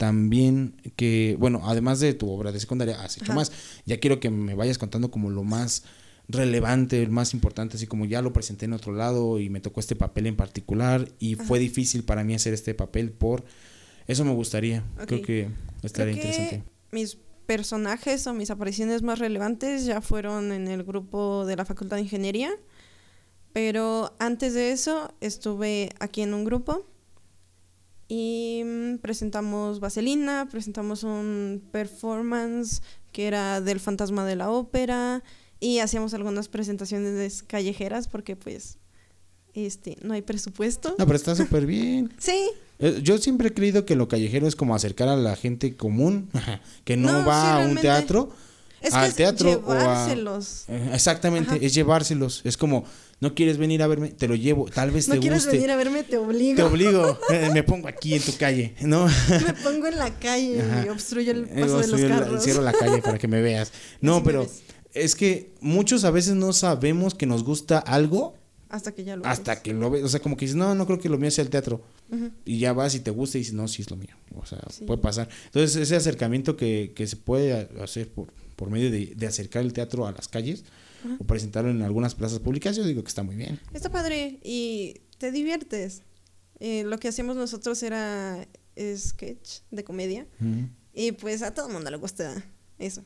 también 0.00 0.80
que, 0.96 1.36
bueno, 1.38 1.60
además 1.64 2.00
de 2.00 2.14
tu 2.14 2.30
obra 2.30 2.52
de 2.52 2.58
secundaria, 2.58 3.02
has 3.02 3.18
hecho 3.18 3.34
más. 3.34 3.52
Ya 3.84 4.00
quiero 4.00 4.18
que 4.18 4.30
me 4.30 4.54
vayas 4.54 4.78
contando 4.78 5.10
como 5.10 5.28
lo 5.28 5.44
más 5.44 5.82
relevante, 6.26 7.02
el 7.02 7.10
más 7.10 7.34
importante, 7.34 7.76
así 7.76 7.86
como 7.86 8.06
ya 8.06 8.22
lo 8.22 8.32
presenté 8.32 8.64
en 8.64 8.72
otro 8.72 8.94
lado 8.94 9.38
y 9.38 9.50
me 9.50 9.60
tocó 9.60 9.78
este 9.78 9.96
papel 9.96 10.26
en 10.26 10.36
particular 10.36 11.06
y 11.18 11.34
fue 11.34 11.58
difícil 11.58 12.02
para 12.02 12.24
mí 12.24 12.34
hacer 12.34 12.54
este 12.54 12.72
papel 12.72 13.12
por... 13.12 13.44
Eso 14.06 14.24
me 14.24 14.32
gustaría, 14.32 14.82
creo 15.06 15.20
que 15.20 15.50
estaría 15.82 16.14
interesante. 16.14 16.64
mis 16.92 17.18
personajes 17.44 18.26
o 18.26 18.32
mis 18.32 18.50
apariciones 18.50 19.02
más 19.02 19.18
relevantes 19.18 19.84
ya 19.84 20.00
fueron 20.00 20.50
en 20.50 20.66
el 20.66 20.82
grupo 20.82 21.44
de 21.44 21.56
la 21.56 21.66
Facultad 21.66 21.98
de 21.98 22.04
Ingeniería, 22.04 22.50
pero 23.52 24.16
antes 24.18 24.54
de 24.54 24.72
eso 24.72 25.12
estuve 25.20 25.90
aquí 26.00 26.22
en 26.22 26.32
un 26.32 26.46
grupo 26.46 26.86
y 28.10 28.62
mm, 28.64 28.98
presentamos 28.98 29.78
Vaselina, 29.78 30.48
presentamos 30.50 31.04
un 31.04 31.62
performance 31.70 32.82
que 33.12 33.28
era 33.28 33.60
del 33.60 33.78
fantasma 33.78 34.26
de 34.26 34.34
la 34.34 34.50
ópera 34.50 35.22
y 35.60 35.78
hacíamos 35.78 36.12
algunas 36.12 36.48
presentaciones 36.48 37.44
callejeras 37.44 38.08
porque 38.08 38.34
pues 38.34 38.78
este 39.54 39.96
no 40.02 40.14
hay 40.14 40.22
presupuesto. 40.22 40.96
No, 40.98 41.06
pero 41.06 41.16
está 41.16 41.36
súper 41.36 41.66
bien. 41.66 42.12
sí. 42.18 42.50
Eh, 42.80 42.98
yo 43.00 43.16
siempre 43.18 43.48
he 43.48 43.54
creído 43.54 43.86
que 43.86 43.94
lo 43.94 44.08
callejero 44.08 44.48
es 44.48 44.56
como 44.56 44.74
acercar 44.74 45.08
a 45.08 45.16
la 45.16 45.36
gente 45.36 45.76
común 45.76 46.30
que 46.84 46.96
no, 46.96 47.24
va 47.24 47.62
a 47.62 47.66
un 47.68 47.76
teatro 47.76 48.30
es 48.80 48.94
al 48.94 49.14
teatro 49.14 49.50
llevárselos. 49.50 50.64
Eh, 50.68 50.90
exactamente, 50.94 51.64
es 51.64 51.74
llevárselos. 51.74 52.40
Es 52.44 52.56
como, 52.56 52.84
no 53.20 53.34
quieres 53.34 53.58
venir 53.58 53.82
a 53.82 53.86
verme, 53.86 54.08
te 54.08 54.26
lo 54.26 54.34
llevo, 54.34 54.66
tal 54.66 54.90
vez 54.90 55.06
te 55.06 55.12
guste. 55.12 55.16
No 55.16 55.20
quieres 55.20 55.46
venir 55.46 55.70
a 55.70 55.76
verme, 55.76 56.02
te 56.02 56.16
obligo. 56.16 56.56
Te 56.56 56.62
obligo, 56.62 57.18
eh, 57.30 57.50
me 57.52 57.62
pongo 57.62 57.88
aquí 57.88 58.14
en 58.14 58.22
tu 58.22 58.36
calle, 58.36 58.74
¿no? 58.80 59.06
me 59.06 59.52
pongo 59.62 59.86
en 59.86 59.98
la 59.98 60.18
calle 60.18 60.62
y 60.84 60.88
obstruyo 60.88 61.32
el 61.32 61.46
paso 61.46 61.80
de 61.80 61.86
los 61.86 62.00
carros. 62.00 62.42
cierro 62.42 62.62
la 62.62 62.72
calle 62.72 63.02
para 63.02 63.18
que 63.18 63.28
me 63.28 63.40
veas. 63.40 63.72
No, 64.00 64.22
pero 64.22 64.46
es 64.94 65.14
que 65.14 65.52
muchos 65.60 66.04
a 66.04 66.10
veces 66.10 66.34
no 66.34 66.52
sabemos 66.52 67.14
que 67.14 67.26
nos 67.26 67.44
gusta 67.44 67.78
algo 67.78 68.34
hasta 68.70 68.92
que 68.92 69.04
ya 69.04 69.16
lo 69.16 69.26
Hasta 69.26 69.62
que 69.62 69.74
lo 69.74 69.90
ves. 69.90 70.04
O 70.04 70.08
sea, 70.08 70.20
como 70.20 70.36
que 70.36 70.44
dices, 70.44 70.56
no, 70.56 70.74
no 70.74 70.86
creo 70.86 71.00
que 71.00 71.08
lo 71.08 71.18
mío 71.18 71.30
sea 71.30 71.42
el 71.42 71.50
teatro. 71.50 71.82
Y 72.44 72.58
ya 72.58 72.72
vas 72.72 72.94
y 72.94 73.00
te 73.00 73.10
gusta 73.10 73.36
y 73.36 73.40
dices, 73.40 73.54
no, 73.54 73.68
sí 73.68 73.82
es 73.82 73.90
lo 73.90 73.96
mío. 73.96 74.14
O 74.36 74.46
sea, 74.46 74.60
puede 74.86 75.00
pasar. 75.00 75.28
Entonces, 75.46 75.76
ese 75.76 75.96
acercamiento 75.96 76.56
que, 76.56 76.92
que 76.94 77.06
se 77.06 77.16
puede 77.16 77.68
hacer 77.82 78.08
por, 78.08 78.28
por 78.60 78.70
medio 78.70 78.90
de, 78.90 79.26
acercar 79.26 79.62
el 79.62 79.72
teatro 79.72 80.06
a 80.06 80.12
las 80.12 80.28
calles 80.28 80.64
o 81.18 81.24
presentarlo 81.24 81.70
en 81.70 81.82
algunas 81.82 82.14
plazas 82.14 82.38
públicas, 82.38 82.76
yo 82.76 82.84
digo 82.84 83.02
que 83.02 83.08
está 83.08 83.22
muy 83.22 83.36
bien. 83.36 83.60
Está 83.72 83.90
padre 83.90 84.38
y 84.42 85.00
te 85.18 85.30
diviertes. 85.30 86.02
Eh, 86.58 86.84
lo 86.84 86.98
que 86.98 87.08
hacíamos 87.08 87.36
nosotros 87.36 87.82
era 87.82 88.46
sketch 88.96 89.60
de 89.70 89.84
comedia 89.84 90.26
y 90.94 91.12
pues 91.12 91.42
a 91.42 91.52
todo 91.52 91.68
el 91.68 91.72
mundo 91.72 91.90
le 91.90 91.96
gusta 91.96 92.42
eso. 92.78 93.04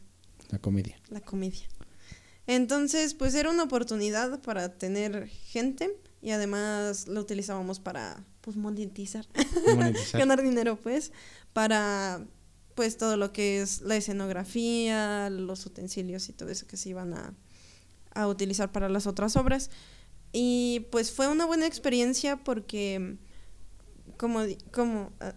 La 0.50 0.58
comedia. 0.58 0.96
La 1.08 1.20
comedia. 1.20 1.66
Entonces, 2.46 3.14
pues 3.14 3.34
era 3.34 3.50
una 3.50 3.64
oportunidad 3.64 4.40
para 4.42 4.76
tener 4.76 5.28
gente 5.28 5.90
y 6.20 6.30
además 6.30 7.08
lo 7.08 7.20
utilizábamos 7.20 7.80
para 7.80 8.24
pues 8.40 8.56
monetizar, 8.56 9.26
monetizar. 9.74 10.20
ganar 10.20 10.42
dinero 10.42 10.76
pues, 10.76 11.12
para 11.52 12.26
pues 12.74 12.96
todo 12.98 13.16
lo 13.16 13.32
que 13.32 13.62
es 13.62 13.80
la 13.82 13.96
escenografía, 13.96 15.30
los 15.30 15.64
utensilios 15.64 16.28
y 16.28 16.32
todo 16.32 16.50
eso 16.50 16.66
que 16.66 16.76
se 16.76 16.90
iban 16.90 17.14
a, 17.14 17.34
a 18.14 18.28
utilizar 18.28 18.72
para 18.72 18.88
las 18.88 19.06
otras 19.06 19.36
obras. 19.36 19.70
Y 20.32 20.86
pues 20.90 21.12
fue 21.12 21.28
una 21.28 21.46
buena 21.46 21.66
experiencia 21.66 22.36
porque 22.36 23.16
como, 24.16 24.40
como 24.72 25.12
ah, 25.20 25.34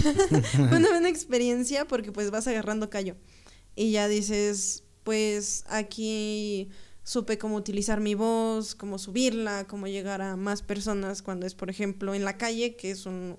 fue 0.52 0.76
una 0.78 0.90
buena 0.90 1.08
experiencia 1.08 1.86
porque 1.86 2.12
pues 2.12 2.30
vas 2.30 2.46
agarrando 2.46 2.88
callo 2.88 3.16
y 3.74 3.92
ya 3.92 4.08
dices, 4.08 4.84
pues 5.04 5.64
aquí 5.68 6.70
supe 7.02 7.38
cómo 7.38 7.56
utilizar 7.56 8.00
mi 8.00 8.14
voz, 8.14 8.74
cómo 8.74 8.98
subirla, 8.98 9.66
cómo 9.66 9.86
llegar 9.86 10.22
a 10.22 10.36
más 10.36 10.62
personas 10.62 11.22
cuando 11.22 11.46
es, 11.46 11.54
por 11.54 11.70
ejemplo, 11.70 12.14
en 12.14 12.24
la 12.24 12.38
calle, 12.38 12.76
que 12.76 12.90
es 12.90 13.04
un 13.06 13.38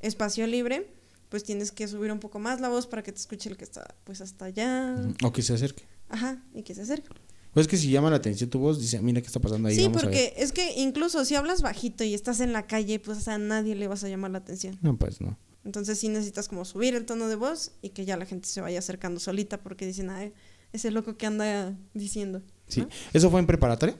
espacio 0.00 0.46
libre 0.46 0.92
pues 1.30 1.44
tienes 1.44 1.70
que 1.70 1.88
subir 1.88 2.12
un 2.12 2.18
poco 2.18 2.38
más 2.38 2.60
la 2.60 2.68
voz 2.68 2.86
para 2.86 3.02
que 3.02 3.12
te 3.12 3.18
escuche 3.18 3.48
el 3.48 3.56
que 3.56 3.64
está 3.64 3.94
pues 4.04 4.20
hasta 4.20 4.46
allá. 4.46 4.96
O 5.22 5.32
que 5.32 5.42
se 5.42 5.54
acerque. 5.54 5.84
Ajá, 6.08 6.44
y 6.52 6.62
que 6.64 6.74
se 6.74 6.82
acerque. 6.82 7.08
Pues 7.52 7.66
que 7.66 7.76
si 7.76 7.90
llama 7.90 8.10
la 8.10 8.16
atención 8.16 8.48
tu 8.48 8.58
voz, 8.58 8.80
dice, 8.80 9.00
mira 9.00 9.20
qué 9.20 9.26
está 9.26 9.40
pasando 9.40 9.68
ahí. 9.68 9.74
Sí, 9.74 9.88
porque 9.92 10.34
es 10.36 10.52
que 10.52 10.74
incluso 10.80 11.24
si 11.24 11.34
hablas 11.34 11.62
bajito 11.62 12.04
y 12.04 12.14
estás 12.14 12.40
en 12.40 12.52
la 12.52 12.66
calle, 12.66 13.00
pues 13.00 13.26
a 13.26 13.38
nadie 13.38 13.74
le 13.74 13.88
vas 13.88 14.04
a 14.04 14.08
llamar 14.08 14.30
la 14.30 14.38
atención. 14.38 14.78
No, 14.82 14.96
pues 14.96 15.20
no. 15.20 15.36
Entonces 15.64 15.98
sí 15.98 16.08
necesitas 16.08 16.48
como 16.48 16.64
subir 16.64 16.94
el 16.94 17.04
tono 17.04 17.28
de 17.28 17.34
voz 17.34 17.72
y 17.82 17.90
que 17.90 18.04
ya 18.04 18.16
la 18.16 18.24
gente 18.24 18.48
se 18.48 18.60
vaya 18.60 18.78
acercando 18.78 19.20
solita 19.20 19.58
porque 19.58 19.86
dicen, 19.86 20.10
ay, 20.10 20.32
ese 20.72 20.90
loco 20.90 21.16
que 21.16 21.26
anda 21.26 21.76
diciendo. 21.92 22.42
Sí. 22.68 22.86
¿Eso 23.12 23.30
fue 23.30 23.40
en 23.40 23.46
preparatoria? 23.46 23.96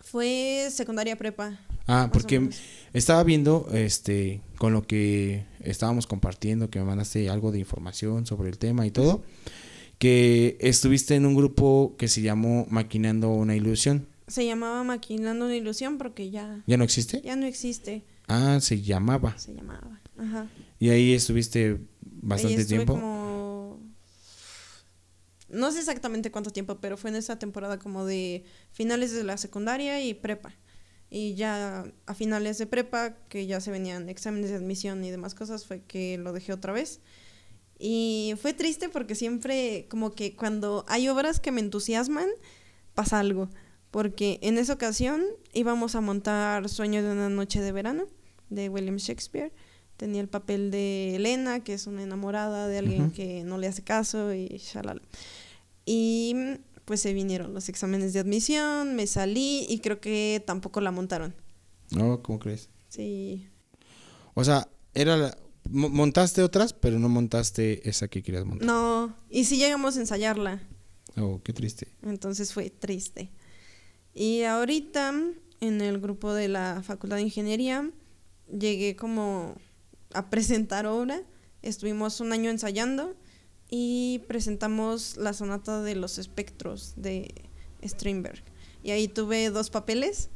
Fue 0.00 0.68
secundaria 0.70 1.16
prepa. 1.16 1.60
Ah, 1.86 2.08
porque 2.12 2.48
estaba 2.94 3.22
viendo, 3.24 3.68
este, 3.72 4.40
con 4.56 4.72
lo 4.72 4.86
que 4.86 5.44
estábamos 5.60 6.06
compartiendo, 6.06 6.70
que 6.70 6.78
me 6.78 6.86
mandaste 6.86 7.28
algo 7.28 7.52
de 7.52 7.58
información 7.58 8.26
sobre 8.26 8.48
el 8.48 8.58
tema 8.58 8.86
y 8.86 8.90
todo, 8.90 9.22
que 9.98 10.56
estuviste 10.60 11.14
en 11.14 11.26
un 11.26 11.34
grupo 11.34 11.94
que 11.98 12.08
se 12.08 12.22
llamó 12.22 12.66
Maquinando 12.70 13.30
una 13.30 13.56
Ilusión. 13.56 14.06
Se 14.26 14.44
llamaba 14.46 14.84
Maquinando 14.84 15.46
una 15.46 15.56
Ilusión 15.56 15.98
porque 15.98 16.30
ya... 16.30 16.62
¿Ya 16.66 16.76
no 16.76 16.84
existe? 16.84 17.20
Ya 17.22 17.36
no 17.36 17.46
existe. 17.46 18.04
Ah, 18.26 18.58
se 18.60 18.80
llamaba. 18.82 19.36
Se 19.38 19.54
llamaba, 19.54 20.00
ajá. 20.18 20.48
Y 20.78 20.90
ahí 20.90 21.12
estuviste 21.12 21.80
bastante 22.00 22.60
ahí 22.60 22.66
tiempo. 22.66 22.94
como 22.94 23.44
no 25.54 25.70
sé 25.70 25.78
exactamente 25.78 26.30
cuánto 26.30 26.50
tiempo, 26.50 26.80
pero 26.80 26.96
fue 26.96 27.10
en 27.10 27.16
esa 27.16 27.38
temporada 27.38 27.78
como 27.78 28.04
de 28.04 28.44
finales 28.72 29.12
de 29.12 29.24
la 29.24 29.36
secundaria 29.36 30.02
y 30.02 30.12
prepa. 30.14 30.52
Y 31.10 31.34
ya 31.34 31.84
a 32.06 32.14
finales 32.14 32.58
de 32.58 32.66
prepa, 32.66 33.14
que 33.28 33.46
ya 33.46 33.60
se 33.60 33.70
venían 33.70 34.08
exámenes 34.08 34.50
de 34.50 34.56
admisión 34.56 35.04
y 35.04 35.10
demás 35.10 35.34
cosas, 35.34 35.64
fue 35.64 35.82
que 35.82 36.18
lo 36.18 36.32
dejé 36.32 36.52
otra 36.52 36.72
vez. 36.72 37.00
Y 37.78 38.34
fue 38.40 38.52
triste 38.54 38.88
porque 38.88 39.14
siempre 39.14 39.86
como 39.90 40.12
que 40.12 40.36
cuando 40.36 40.84
hay 40.88 41.08
obras 41.08 41.40
que 41.40 41.52
me 41.52 41.60
entusiasman, 41.60 42.28
pasa 42.94 43.18
algo. 43.20 43.48
Porque 43.90 44.38
en 44.42 44.58
esa 44.58 44.72
ocasión 44.74 45.22
íbamos 45.52 45.94
a 45.94 46.00
montar 46.00 46.68
Sueño 46.68 47.02
de 47.02 47.12
una 47.12 47.28
noche 47.28 47.60
de 47.60 47.72
verano 47.72 48.06
de 48.50 48.68
William 48.68 48.96
Shakespeare. 48.96 49.52
Tenía 49.96 50.20
el 50.20 50.28
papel 50.28 50.70
de 50.72 51.14
Elena, 51.14 51.60
que 51.62 51.74
es 51.74 51.86
una 51.86 52.02
enamorada 52.02 52.66
de 52.66 52.78
alguien 52.78 53.10
que 53.12 53.44
no 53.44 53.58
le 53.58 53.68
hace 53.68 53.82
caso 53.82 54.34
y 54.34 54.48
shalala. 54.58 55.00
Y 55.86 56.34
pues 56.84 57.00
se 57.00 57.12
vinieron 57.14 57.54
los 57.54 57.68
exámenes 57.68 58.12
de 58.12 58.20
admisión, 58.20 58.96
me 58.96 59.06
salí 59.06 59.64
y 59.68 59.78
creo 59.78 60.00
que 60.00 60.42
tampoco 60.46 60.80
la 60.80 60.90
montaron. 60.90 61.34
No, 61.90 62.22
¿cómo 62.22 62.38
crees? 62.38 62.68
Sí. 62.88 63.46
O 64.34 64.42
sea, 64.44 64.68
era 64.94 65.16
la- 65.16 65.36
montaste 65.70 66.42
otras, 66.42 66.72
pero 66.72 66.98
no 66.98 67.08
montaste 67.08 67.88
esa 67.88 68.08
que 68.08 68.22
querías 68.22 68.44
montar. 68.44 68.66
No, 68.66 69.16
y 69.30 69.44
sí 69.44 69.56
llegamos 69.56 69.96
a 69.96 70.00
ensayarla, 70.00 70.62
Oh, 71.16 71.40
qué 71.44 71.52
triste. 71.52 71.88
entonces 72.02 72.52
fue 72.52 72.70
triste. 72.70 73.30
Y 74.14 74.42
ahorita 74.42 75.12
en 75.60 75.80
el 75.80 75.98
grupo 76.00 76.32
de 76.34 76.48
la 76.48 76.82
Facultad 76.84 77.16
de 77.16 77.22
Ingeniería 77.22 77.90
llegué 78.50 78.96
como 78.96 79.54
a 80.12 80.28
presentar 80.30 80.86
obra, 80.86 81.22
estuvimos 81.62 82.20
un 82.20 82.32
año 82.32 82.50
ensayando 82.50 83.16
y 83.70 84.22
presentamos 84.28 85.16
la 85.16 85.32
sonata 85.32 85.82
de 85.82 85.94
los 85.96 86.18
espectros 86.18 86.92
de 86.96 87.34
Strindberg. 87.82 88.42
Y 88.82 88.90
ahí 88.90 89.08
tuve 89.08 89.50
dos 89.50 89.70
papeles. 89.70 90.28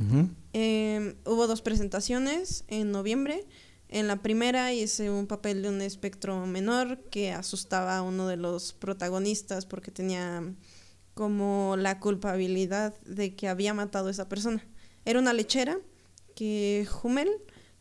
Ujú. 0.00 0.28
Eh, 0.52 1.14
hubo 1.26 1.46
dos 1.46 1.62
presentaciones 1.62 2.64
en 2.68 2.90
noviembre. 2.90 3.46
En 3.92 4.06
la 4.06 4.22
primera 4.22 4.72
hice 4.72 5.10
un 5.10 5.26
papel 5.26 5.62
de 5.62 5.68
un 5.68 5.82
espectro 5.82 6.46
menor 6.46 7.02
que 7.10 7.32
asustaba 7.32 7.96
a 7.96 8.02
uno 8.02 8.28
de 8.28 8.36
los 8.36 8.72
protagonistas 8.72 9.66
porque 9.66 9.90
tenía 9.90 10.54
como 11.14 11.74
la 11.76 11.98
culpabilidad 11.98 12.94
de 13.00 13.34
que 13.34 13.48
había 13.48 13.74
matado 13.74 14.06
a 14.06 14.12
esa 14.12 14.28
persona. 14.28 14.64
Era 15.04 15.18
una 15.18 15.32
lechera 15.32 15.76
que 16.36 16.86
Hummel, 17.02 17.30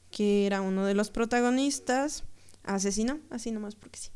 que 0.09 0.47
era 0.47 0.61
uno 0.61 0.83
de 0.83 0.95
los 0.95 1.11
protagonistas, 1.11 2.23
asesinó, 2.63 3.19
así 3.29 3.51
nomás 3.51 3.75
porque 3.75 3.99
sí. 3.99 4.09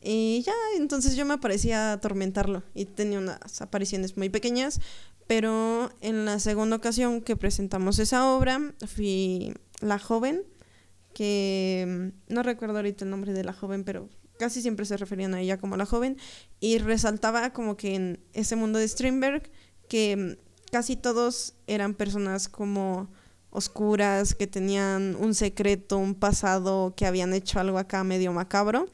Y 0.00 0.42
ya, 0.46 0.54
entonces 0.76 1.16
yo 1.16 1.24
me 1.24 1.34
aparecía 1.34 1.90
atormentarlo 1.90 2.62
y 2.74 2.84
tenía 2.84 3.18
unas 3.18 3.60
apariciones 3.60 4.16
muy 4.16 4.28
pequeñas, 4.28 4.80
pero 5.26 5.90
en 6.00 6.26
la 6.26 6.38
segunda 6.38 6.76
ocasión 6.76 7.22
que 7.22 7.34
presentamos 7.34 7.98
esa 7.98 8.32
obra 8.32 8.72
fui 8.86 9.52
la 9.80 9.98
joven, 9.98 10.44
que 11.16 12.12
mm, 12.28 12.34
no 12.34 12.42
recuerdo 12.42 12.76
ahorita 12.76 13.06
el 13.06 13.10
nombre 13.10 13.32
de 13.32 13.42
la 13.42 13.54
joven, 13.54 13.84
pero 13.84 14.10
casi 14.38 14.60
siempre 14.60 14.84
se 14.84 14.98
referían 14.98 15.32
a 15.32 15.40
ella 15.40 15.56
como 15.56 15.78
la 15.78 15.86
joven, 15.86 16.18
y 16.60 16.76
resaltaba 16.76 17.54
como 17.54 17.78
que 17.78 17.94
en 17.94 18.20
ese 18.34 18.54
mundo 18.54 18.78
de 18.78 18.86
Strindberg 18.86 19.50
que 19.88 20.14
mm, 20.14 20.70
casi 20.70 20.94
todos 20.94 21.54
eran 21.66 21.94
personas 21.94 22.50
como 22.50 23.08
oscuras, 23.48 24.34
que 24.34 24.46
tenían 24.46 25.16
un 25.18 25.34
secreto, 25.34 25.96
un 25.96 26.14
pasado, 26.14 26.92
que 26.94 27.06
habían 27.06 27.32
hecho 27.32 27.60
algo 27.60 27.78
acá 27.78 28.04
medio 28.04 28.34
macabro. 28.34 28.86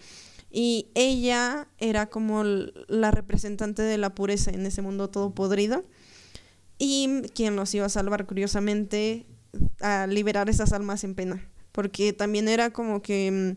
Y 0.49 0.91
ella 0.95 1.67
era 1.79 2.07
como 2.07 2.45
la 2.45 3.11
representante 3.11 3.83
de 3.83 3.99
la 3.99 4.15
pureza 4.15 4.53
en 4.53 4.65
ese 4.65 4.81
mundo 4.81 5.11
todo 5.11 5.35
podrido. 5.35 5.85
Y 6.79 7.23
quien 7.35 7.57
los 7.57 7.75
iba 7.75 7.87
a 7.87 7.89
salvar, 7.89 8.27
curiosamente, 8.27 9.27
a 9.81 10.07
liberar 10.07 10.49
esas 10.49 10.73
almas 10.73 11.03
en 11.03 11.17
pena. 11.17 11.52
Porque 11.73 12.13
también 12.13 12.49
era 12.49 12.71
como 12.71 13.01
que 13.03 13.57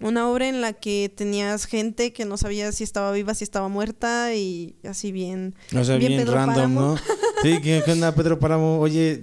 mm, 0.00 0.04
una 0.06 0.28
obra 0.30 0.48
en 0.48 0.60
la 0.62 0.72
que 0.72 1.12
tenías 1.14 1.66
gente 1.66 2.12
que 2.12 2.24
no 2.24 2.36
sabía 2.38 2.72
si 2.72 2.84
estaba 2.84 3.12
viva, 3.12 3.34
si 3.34 3.44
estaba 3.44 3.68
muerta 3.68 4.34
y 4.34 4.76
así 4.88 5.12
bien. 5.12 5.54
O 5.78 5.84
sea, 5.84 5.96
Bien 5.96 6.08
bien, 6.12 6.22
Pedro 6.22 6.34
random, 6.36 6.54
Páramo. 6.56 6.80
¿no? 6.80 6.96
Sí, 7.42 7.60
¿qué, 7.62 7.82
qué 7.84 7.92
onda, 7.92 8.14
Pedro 8.14 8.38
Páramo? 8.38 8.78
Oye, 8.80 9.22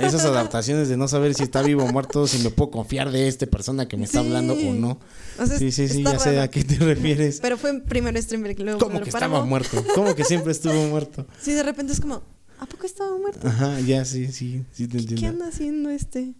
esas 0.00 0.24
adaptaciones 0.24 0.88
de 0.88 0.96
no 0.96 1.08
saber 1.08 1.34
si 1.34 1.42
está 1.44 1.62
vivo 1.62 1.84
o 1.84 1.92
muerto, 1.92 2.26
si 2.26 2.38
me 2.42 2.50
puedo 2.50 2.70
confiar 2.70 3.10
de 3.10 3.28
esta 3.28 3.46
persona 3.46 3.86
que 3.88 3.96
me 3.96 4.04
está 4.04 4.20
Sí. 4.20 4.26
hablando 4.26 4.54
o 4.54 4.72
no. 4.74 4.98
O 5.38 5.46
sea, 5.46 5.58
Sí, 5.58 5.72
sí, 5.72 5.88
sí, 5.88 6.02
ya 6.04 6.18
sé 6.18 6.38
a 6.40 6.48
qué 6.48 6.64
te 6.64 6.76
refieres. 6.76 7.40
Pero 7.40 7.56
fue 7.58 7.80
primero 7.80 8.20
Strindberg 8.20 8.58
luego 8.60 8.78
¿Cómo 8.78 8.92
Pedro 8.94 9.04
que 9.06 9.12
Páramo. 9.12 9.36
estaba 9.36 9.46
muerto? 9.48 9.84
¿Cómo 9.94 10.14
que 10.14 10.24
siempre 10.24 10.52
estuvo 10.52 10.74
muerto? 10.88 11.26
Sí, 11.40 11.52
de 11.54 11.62
repente 11.62 11.92
es 11.92 12.00
como, 12.00 12.22
¿a 12.58 12.66
poco 12.66 12.86
estaba 12.86 13.16
muerto? 13.18 13.46
Ajá, 13.46 13.78
ya, 13.80 14.04
sí, 14.04 14.30
sí, 14.32 14.64
sí 14.72 14.86
te 14.88 14.98
¿Qué 14.98 15.02
entiendo. 15.02 15.28
anda 15.28 15.48
haciendo 15.48 15.90
este? 15.90 16.34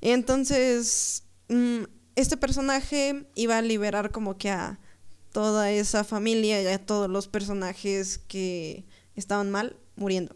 Entonces, 0.00 1.24
mm, 1.48 1.84
este 2.16 2.36
personaje 2.36 3.26
iba 3.34 3.58
a 3.58 3.62
liberar 3.62 4.10
como 4.10 4.36
que 4.38 4.50
a 4.50 4.78
toda 5.32 5.70
esa 5.70 6.04
familia 6.04 6.62
y 6.62 6.66
a 6.66 6.78
todos 6.84 7.08
los 7.08 7.28
personajes 7.28 8.18
que 8.28 8.84
estaban 9.14 9.50
mal 9.50 9.76
muriendo. 9.96 10.34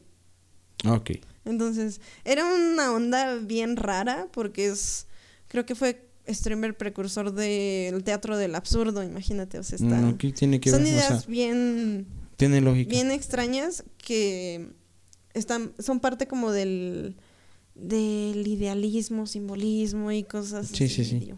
Ok. 0.86 1.12
Entonces, 1.44 2.00
era 2.24 2.44
una 2.44 2.92
onda 2.92 3.36
bien 3.36 3.76
rara 3.76 4.28
porque 4.32 4.66
es, 4.66 5.06
creo 5.48 5.66
que 5.66 5.74
fue 5.74 6.08
Strindberg 6.28 6.76
precursor 6.76 7.32
del 7.32 8.04
teatro 8.04 8.36
del 8.36 8.54
absurdo, 8.54 9.02
imagínate, 9.02 9.58
o 9.58 9.62
sea, 9.64 9.76
está, 9.76 9.96
Mm, 9.96 10.18
¿Qué 10.18 10.32
tiene 10.32 10.60
que 10.60 10.70
son 10.70 10.84
ver? 10.84 10.92
O 10.92 10.94
ideas 10.94 11.22
sea, 11.22 11.22
bien 11.30 12.06
tiene 12.36 12.60
lógica. 12.60 12.90
bien 12.90 13.10
extrañas 13.10 13.82
que 13.98 14.68
están 15.34 15.72
son 15.80 15.98
parte 15.98 16.28
como 16.28 16.52
del 16.52 17.16
del 17.74 18.46
idealismo, 18.46 19.26
simbolismo 19.26 20.12
y 20.12 20.24
cosas 20.24 20.68
Sí, 20.68 20.84
así 20.84 21.04
sí, 21.04 21.04
sí. 21.04 21.32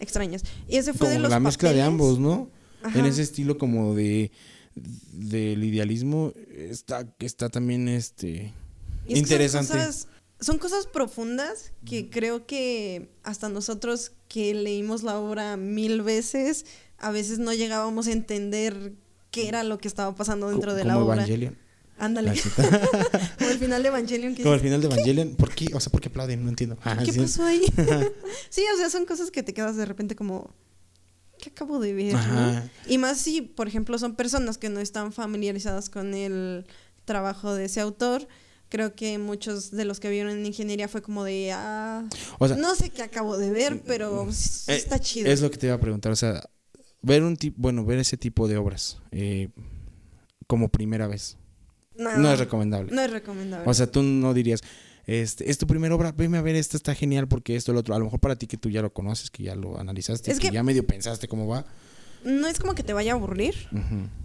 extrañas. 0.00 0.42
Y 0.68 0.76
ese 0.76 0.92
fue 0.92 1.06
como 1.06 1.10
de 1.10 1.18
los 1.20 1.30
la 1.30 1.40
mezcla 1.40 1.72
de 1.72 1.82
ambos, 1.82 2.18
¿no? 2.18 2.50
Ajá. 2.82 2.98
En 2.98 3.06
ese 3.06 3.22
estilo 3.22 3.58
como 3.58 3.94
de 3.94 4.30
del 5.12 5.64
idealismo 5.64 6.32
está 6.56 7.06
está 7.18 7.48
también 7.48 7.88
este 7.88 8.52
es 9.08 9.18
interesante. 9.18 9.68
Son 9.72 9.78
cosas, 9.78 10.08
son 10.40 10.58
cosas 10.58 10.86
profundas 10.86 11.72
que 11.84 12.08
creo 12.10 12.46
que 12.46 13.10
hasta 13.24 13.48
nosotros 13.48 14.12
que 14.28 14.54
leímos 14.54 15.02
la 15.02 15.18
obra 15.18 15.56
mil 15.56 16.02
veces, 16.02 16.64
a 16.98 17.10
veces 17.10 17.38
no 17.40 17.52
llegábamos 17.52 18.06
a 18.06 18.12
entender 18.12 18.92
qué 19.32 19.48
era 19.48 19.64
lo 19.64 19.78
que 19.78 19.88
estaba 19.88 20.14
pasando 20.14 20.48
dentro 20.48 20.70
co- 20.70 20.76
de 20.76 20.84
la 20.84 20.98
obra. 20.98 21.16
Evangelion. 21.16 21.56
Ándale. 21.98 22.32
Como 23.38 23.50
el 23.50 23.58
final 23.58 23.82
de 23.82 23.88
Evangelion 23.88 24.34
como 24.36 24.54
el 24.54 24.60
final 24.60 24.80
de 24.80 24.86
Evangelion. 24.86 25.34
¿Por 25.34 25.54
qué? 25.54 25.74
O 25.74 25.80
sea, 25.80 25.90
¿por 25.90 26.00
qué 26.00 26.08
aplauden? 26.08 26.44
No 26.44 26.48
entiendo. 26.48 26.78
Ah, 26.82 26.96
¿Qué 27.04 27.12
pasó 27.12 27.44
ahí? 27.44 27.62
sí, 28.50 28.62
o 28.72 28.76
sea, 28.76 28.88
son 28.88 29.04
cosas 29.04 29.30
que 29.30 29.42
te 29.42 29.52
quedas 29.52 29.76
de 29.76 29.84
repente 29.84 30.14
como, 30.14 30.54
¿qué 31.38 31.50
acabo 31.50 31.80
de 31.80 31.92
ver? 31.92 32.14
no? 32.14 32.70
Y 32.86 32.98
más 32.98 33.18
si, 33.18 33.42
por 33.42 33.66
ejemplo, 33.66 33.98
son 33.98 34.14
personas 34.14 34.58
que 34.58 34.68
no 34.68 34.80
están 34.80 35.12
familiarizadas 35.12 35.90
con 35.90 36.14
el 36.14 36.66
trabajo 37.04 37.54
de 37.54 37.64
ese 37.64 37.80
autor. 37.80 38.28
Creo 38.68 38.94
que 38.94 39.18
muchos 39.18 39.70
de 39.70 39.84
los 39.86 39.98
que 39.98 40.10
vieron 40.10 40.30
en 40.30 40.44
ingeniería 40.44 40.88
fue 40.88 41.00
como 41.00 41.24
de, 41.24 41.52
ah, 41.52 42.04
O 42.38 42.46
sea, 42.46 42.56
no 42.56 42.74
sé 42.74 42.90
qué 42.90 43.02
acabo 43.02 43.38
de 43.38 43.50
ver, 43.50 43.82
pero 43.86 44.30
sí 44.30 44.70
eh, 44.70 44.76
está 44.76 45.00
chido. 45.00 45.30
Es 45.30 45.40
lo 45.40 45.50
que 45.50 45.56
te 45.56 45.66
iba 45.66 45.74
a 45.74 45.80
preguntar, 45.80 46.12
o 46.12 46.16
sea, 46.16 46.48
ver 47.00 47.22
un 47.22 47.36
tipo, 47.36 47.56
bueno, 47.58 47.84
ver 47.84 47.98
ese 47.98 48.18
tipo 48.18 48.46
de 48.46 48.58
obras 48.58 48.98
eh, 49.10 49.48
como 50.46 50.68
primera 50.68 51.06
vez 51.06 51.38
no 51.98 52.32
es 52.32 52.38
recomendable. 52.38 52.94
No 52.94 53.00
es 53.02 53.10
recomendable. 53.10 53.68
O 53.68 53.74
sea, 53.74 53.86
tú 53.90 54.02
no 54.02 54.32
dirías, 54.34 54.60
este, 55.06 55.50
es 55.50 55.58
tu 55.58 55.66
primera 55.66 55.94
obra, 55.94 56.12
veme 56.12 56.38
a 56.38 56.42
ver, 56.42 56.54
esta 56.56 56.76
está 56.76 56.94
genial 56.94 57.28
porque 57.28 57.56
esto, 57.56 57.72
lo 57.72 57.80
otro. 57.80 57.94
A 57.94 57.98
lo 57.98 58.04
mejor 58.04 58.20
para 58.20 58.36
ti 58.36 58.46
que 58.46 58.56
tú 58.56 58.70
ya 58.70 58.82
lo 58.82 58.92
conoces, 58.92 59.30
que 59.30 59.42
ya 59.42 59.54
lo 59.54 59.78
analizaste, 59.78 60.30
Es 60.30 60.38
que, 60.38 60.48
que- 60.48 60.54
ya 60.54 60.62
medio 60.62 60.86
pensaste 60.86 61.28
cómo 61.28 61.46
va, 61.46 61.64
no 62.24 62.46
es 62.48 62.58
como 62.58 62.74
que 62.74 62.82
te 62.82 62.92
vaya 62.92 63.12
a 63.12 63.14
aburrir, 63.16 63.54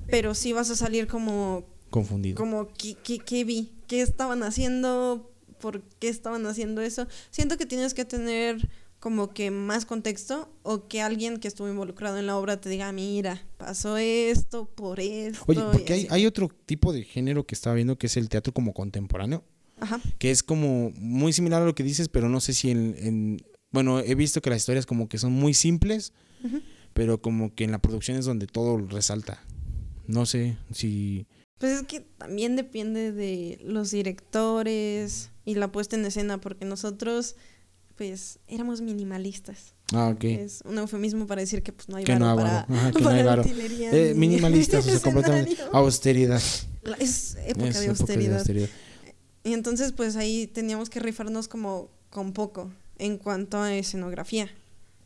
pero 0.09 0.33
sí 0.35 0.51
vas 0.53 0.69
a 0.71 0.75
salir 0.75 1.07
como, 1.07 1.63
confundido. 1.89 2.35
como 2.37 2.67
¿qué, 2.73 2.95
qué, 3.03 3.19
qué 3.19 3.43
vi? 3.43 3.71
¿Qué 3.87 4.01
estaban 4.01 4.43
haciendo? 4.43 5.29
¿Por 5.59 5.81
qué 5.99 6.09
estaban 6.09 6.45
haciendo 6.45 6.81
eso? 6.81 7.07
Siento 7.31 7.55
que 7.57 7.65
tienes 7.65 7.93
que 7.93 8.03
tener 8.03 8.67
como 9.03 9.33
que 9.33 9.51
más 9.51 9.85
contexto 9.85 10.49
o 10.63 10.87
que 10.87 11.01
alguien 11.01 11.37
que 11.41 11.49
estuvo 11.49 11.67
involucrado 11.67 12.17
en 12.19 12.25
la 12.25 12.37
obra 12.37 12.61
te 12.61 12.69
diga, 12.69 12.89
mira, 12.93 13.45
pasó 13.57 13.97
esto 13.97 14.63
por 14.63 15.01
esto. 15.01 15.43
Oye, 15.47 15.59
porque 15.73 15.91
hay, 15.91 15.99
así". 16.05 16.07
hay 16.09 16.25
otro 16.25 16.47
tipo 16.65 16.93
de 16.93 17.03
género 17.03 17.45
que 17.45 17.53
estaba 17.53 17.75
viendo 17.75 17.97
que 17.97 18.07
es 18.07 18.15
el 18.15 18.29
teatro 18.29 18.53
como 18.53 18.73
contemporáneo, 18.73 19.43
Ajá. 19.81 19.99
que 20.19 20.31
es 20.31 20.41
como 20.41 20.91
muy 20.95 21.33
similar 21.33 21.61
a 21.61 21.65
lo 21.65 21.75
que 21.75 21.83
dices, 21.83 22.07
pero 22.07 22.29
no 22.29 22.39
sé 22.39 22.53
si 22.53 22.71
en, 22.71 22.95
en- 22.97 23.45
bueno, 23.71 23.99
he 23.99 24.15
visto 24.15 24.41
que 24.41 24.49
las 24.49 24.59
historias 24.59 24.85
como 24.85 25.09
que 25.09 25.17
son 25.17 25.33
muy 25.33 25.53
simples, 25.53 26.13
pero 26.93 27.21
como 27.21 27.53
que 27.53 27.65
en 27.65 27.71
la 27.71 27.79
producción 27.79 28.15
es 28.17 28.23
donde 28.23 28.47
todo 28.47 28.77
resalta. 28.77 29.43
No 30.07 30.25
sé 30.25 30.55
si... 30.71 31.27
Pues 31.57 31.73
es 31.81 31.83
que 31.87 31.99
también 32.01 32.55
depende 32.55 33.11
de 33.11 33.59
los 33.65 33.91
directores 33.91 35.31
y 35.43 35.55
la 35.55 35.71
puesta 35.73 35.95
en 35.97 36.05
escena, 36.05 36.39
porque 36.39 36.63
nosotros 36.65 37.35
pues 38.03 38.39
éramos 38.47 38.81
minimalistas. 38.81 39.75
Ah, 39.93 40.09
ok. 40.09 40.23
Es 40.25 40.61
un 40.65 40.77
eufemismo 40.77 41.25
para 41.27 41.41
decir 41.41 41.63
que 41.63 41.71
pues 41.71 41.87
no 41.87 41.95
hay 41.97 42.03
Que 42.03 42.15
no 42.15 42.35
varo 42.35 42.37
para, 42.49 42.59
ajá, 42.61 42.91
que 42.91 42.99
no 42.99 43.03
para 43.05 43.15
hay 43.17 43.23
varo. 43.23 43.43
Eh, 43.45 44.13
ni 44.15 44.19
minimalistas, 44.27 44.85
o 44.85 44.89
sea, 44.89 44.99
completamente 44.99 45.57
austeridad. 45.71 46.41
La- 46.83 46.97
Es 46.97 47.35
época, 47.45 47.67
Es 47.69 47.75
de, 47.79 47.85
época 47.85 47.89
austeridad. 47.91 48.37
austeridad. 48.39 48.69
Y 49.45 49.53
entonces 49.53 49.91
pues 49.93 50.15
ahí 50.17 50.47
teníamos 50.47 50.89
que 50.89 50.99
rifarnos 50.99 51.47
como 51.47 51.89
con 52.09 52.33
poco 52.33 52.71
en 52.97 53.17
cuanto 53.17 53.57
a 53.61 53.73
escenografía. 53.73 54.49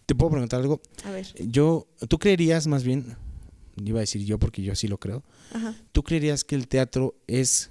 ¿Te 0.08 0.16
puedo 0.16 0.32
preguntar 0.32 0.60
algo? 0.62 0.82
A 1.04 1.12
ver. 1.12 1.28
Yo, 1.52 1.88
¿tú 2.08 2.18
creerías 2.18 2.66
más 2.68 2.84
bien, 2.84 3.16
iba 3.84 4.00
a 4.00 4.02
decir 4.02 4.24
yo 4.26 4.40
porque 4.40 4.64
yo 4.64 4.74
sí 4.76 4.88
lo 4.88 5.00
creo, 5.00 5.24
Ajá. 5.54 5.76
¿tú 5.92 6.02
creerías 6.04 6.44
que 6.44 6.56
el 6.56 6.68
teatro 6.68 7.16
es 7.28 7.70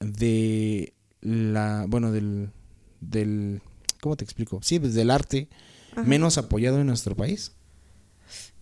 de 0.00 0.94
la, 1.20 1.84
bueno, 1.88 2.10
del, 2.10 2.50
del, 3.00 3.60
¿cómo 4.04 4.16
te 4.16 4.24
explico? 4.24 4.60
Sí, 4.62 4.78
pues 4.78 4.92
del 4.92 5.10
arte 5.10 5.48
Ajá. 5.92 6.02
menos 6.02 6.36
apoyado 6.36 6.78
en 6.78 6.86
nuestro 6.86 7.16
país? 7.16 7.52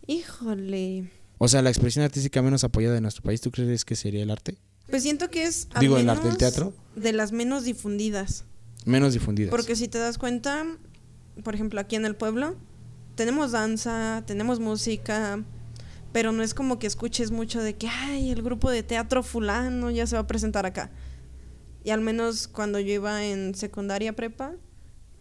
Híjole. 0.07 1.11
O 1.39 1.49
sea, 1.49 1.63
la 1.63 1.71
expresión 1.71 2.05
artística 2.05 2.41
menos 2.43 2.63
apoyada 2.63 2.97
en 2.97 3.03
nuestro 3.03 3.25
país, 3.25 3.41
¿tú 3.41 3.51
crees 3.51 3.85
que 3.85 3.97
sería 3.97 4.23
el 4.23 4.31
arte? 4.31 4.57
Pues 4.89 5.03
siento 5.03 5.31
que 5.31 5.43
es 5.43 5.67
al 5.75 5.81
Digo, 5.81 5.99
el 5.99 6.09
arte, 6.09 6.29
el 6.29 6.37
teatro. 6.37 6.73
de 6.95 7.13
las 7.13 7.33
menos 7.33 7.65
difundidas. 7.65 8.45
Menos 8.85 9.15
difundidas. 9.15 9.51
Porque 9.51 9.75
si 9.75 9.89
te 9.89 9.99
das 9.99 10.17
cuenta, 10.17 10.65
por 11.43 11.57
ejemplo, 11.57 11.81
aquí 11.81 11.97
en 11.97 12.05
el 12.05 12.15
pueblo, 12.15 12.55
tenemos 13.17 13.51
danza, 13.51 14.23
tenemos 14.25 14.61
música, 14.61 15.43
pero 16.13 16.31
no 16.31 16.45
es 16.45 16.55
como 16.55 16.79
que 16.79 16.87
escuches 16.87 17.33
mucho 17.33 17.61
de 17.61 17.75
que, 17.75 17.89
ay, 17.89 18.31
el 18.31 18.43
grupo 18.43 18.71
de 18.71 18.85
teatro 18.85 19.25
fulano 19.25 19.91
ya 19.91 20.07
se 20.07 20.15
va 20.15 20.21
a 20.23 20.27
presentar 20.29 20.67
acá. 20.67 20.93
Y 21.83 21.91
al 21.91 22.01
menos 22.01 22.47
cuando 22.47 22.79
yo 22.79 22.93
iba 22.93 23.25
en 23.25 23.57
secundaria 23.57 24.13
prepa, 24.13 24.55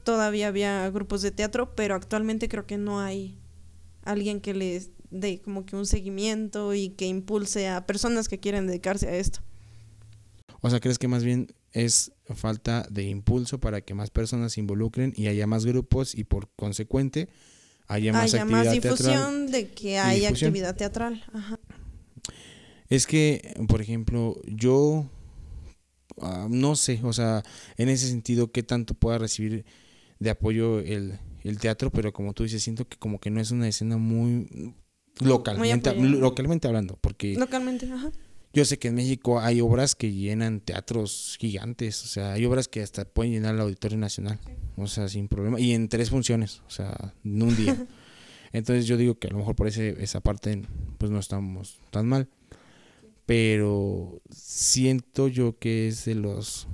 todavía 0.03 0.47
había 0.47 0.89
grupos 0.89 1.21
de 1.21 1.31
teatro, 1.31 1.75
pero 1.75 1.95
actualmente 1.95 2.49
creo 2.49 2.65
que 2.65 2.77
no 2.77 2.99
hay 2.99 3.37
alguien 4.03 4.41
que 4.41 4.53
les 4.53 4.91
dé 5.09 5.41
como 5.41 5.65
que 5.65 5.75
un 5.75 5.85
seguimiento 5.85 6.73
y 6.73 6.89
que 6.89 7.05
impulse 7.05 7.67
a 7.67 7.85
personas 7.85 8.27
que 8.27 8.39
quieren 8.39 8.67
dedicarse 8.67 9.07
a 9.07 9.15
esto. 9.15 9.39
O 10.61 10.69
sea, 10.69 10.79
¿crees 10.79 10.99
que 10.99 11.07
más 11.07 11.23
bien 11.23 11.47
es 11.71 12.11
falta 12.35 12.85
de 12.89 13.03
impulso 13.03 13.59
para 13.59 13.81
que 13.81 13.93
más 13.93 14.09
personas 14.09 14.53
se 14.53 14.59
involucren 14.59 15.13
y 15.15 15.27
haya 15.27 15.47
más 15.47 15.65
grupos 15.65 16.15
y 16.15 16.23
por 16.23 16.49
consecuente 16.55 17.29
haya 17.87 18.13
más 18.13 18.33
haya 18.33 18.43
actividad 18.43 18.65
más 18.65 18.81
teatral? 18.81 18.97
difusión 18.97 19.51
de 19.51 19.69
que 19.69 19.99
hay 19.99 20.21
difusión. 20.21 20.49
actividad 20.49 20.75
teatral. 20.75 21.23
Ajá. 21.33 21.59
Es 22.89 23.07
que, 23.07 23.55
por 23.67 23.81
ejemplo, 23.81 24.39
yo 24.45 25.09
ah, 26.21 26.47
no 26.49 26.75
sé, 26.75 26.99
o 27.03 27.13
sea, 27.13 27.43
en 27.77 27.89
ese 27.89 28.07
sentido, 28.07 28.51
qué 28.51 28.63
tanto 28.63 28.93
pueda 28.93 29.17
recibir 29.17 29.65
de 30.21 30.29
apoyo 30.29 30.79
el, 30.79 31.19
el 31.43 31.57
teatro, 31.57 31.89
pero 31.91 32.13
como 32.13 32.33
tú 32.33 32.43
dices, 32.43 32.61
siento 32.63 32.87
que 32.87 32.97
como 32.97 33.19
que 33.19 33.31
no 33.31 33.41
es 33.41 33.49
una 33.49 33.67
escena 33.67 33.97
muy 33.97 34.75
localmente, 35.19 35.93
localmente 35.95 36.67
hablando, 36.67 36.97
porque 37.01 37.33
Localmente, 37.33 37.91
ajá. 37.91 38.11
yo 38.53 38.63
sé 38.63 38.77
que 38.77 38.89
en 38.89 38.95
México 38.95 39.39
hay 39.39 39.61
obras 39.61 39.95
que 39.95 40.13
llenan 40.13 40.61
teatros 40.61 41.37
gigantes, 41.39 42.03
o 42.03 42.07
sea, 42.07 42.33
hay 42.33 42.45
obras 42.45 42.67
que 42.67 42.83
hasta 42.83 43.03
pueden 43.03 43.33
llenar 43.33 43.55
el 43.55 43.61
Auditorio 43.61 43.97
Nacional, 43.97 44.39
o 44.77 44.85
sea, 44.85 45.09
sin 45.09 45.27
problema, 45.27 45.59
y 45.59 45.73
en 45.73 45.89
tres 45.89 46.11
funciones, 46.11 46.61
o 46.67 46.69
sea, 46.69 47.15
en 47.25 47.41
un 47.41 47.55
día. 47.55 47.75
Entonces 48.53 48.85
yo 48.85 48.97
digo 48.97 49.17
que 49.17 49.27
a 49.27 49.31
lo 49.31 49.39
mejor 49.39 49.55
por 49.55 49.67
ese, 49.67 49.95
esa 50.03 50.19
parte 50.21 50.61
pues 50.97 51.11
no 51.11 51.19
estamos 51.19 51.79
tan 51.89 52.07
mal. 52.07 52.29
Pero 53.25 54.21
siento 54.29 55.29
yo 55.29 55.57
que 55.57 55.87
es 55.87 56.03
de 56.03 56.15
los 56.15 56.67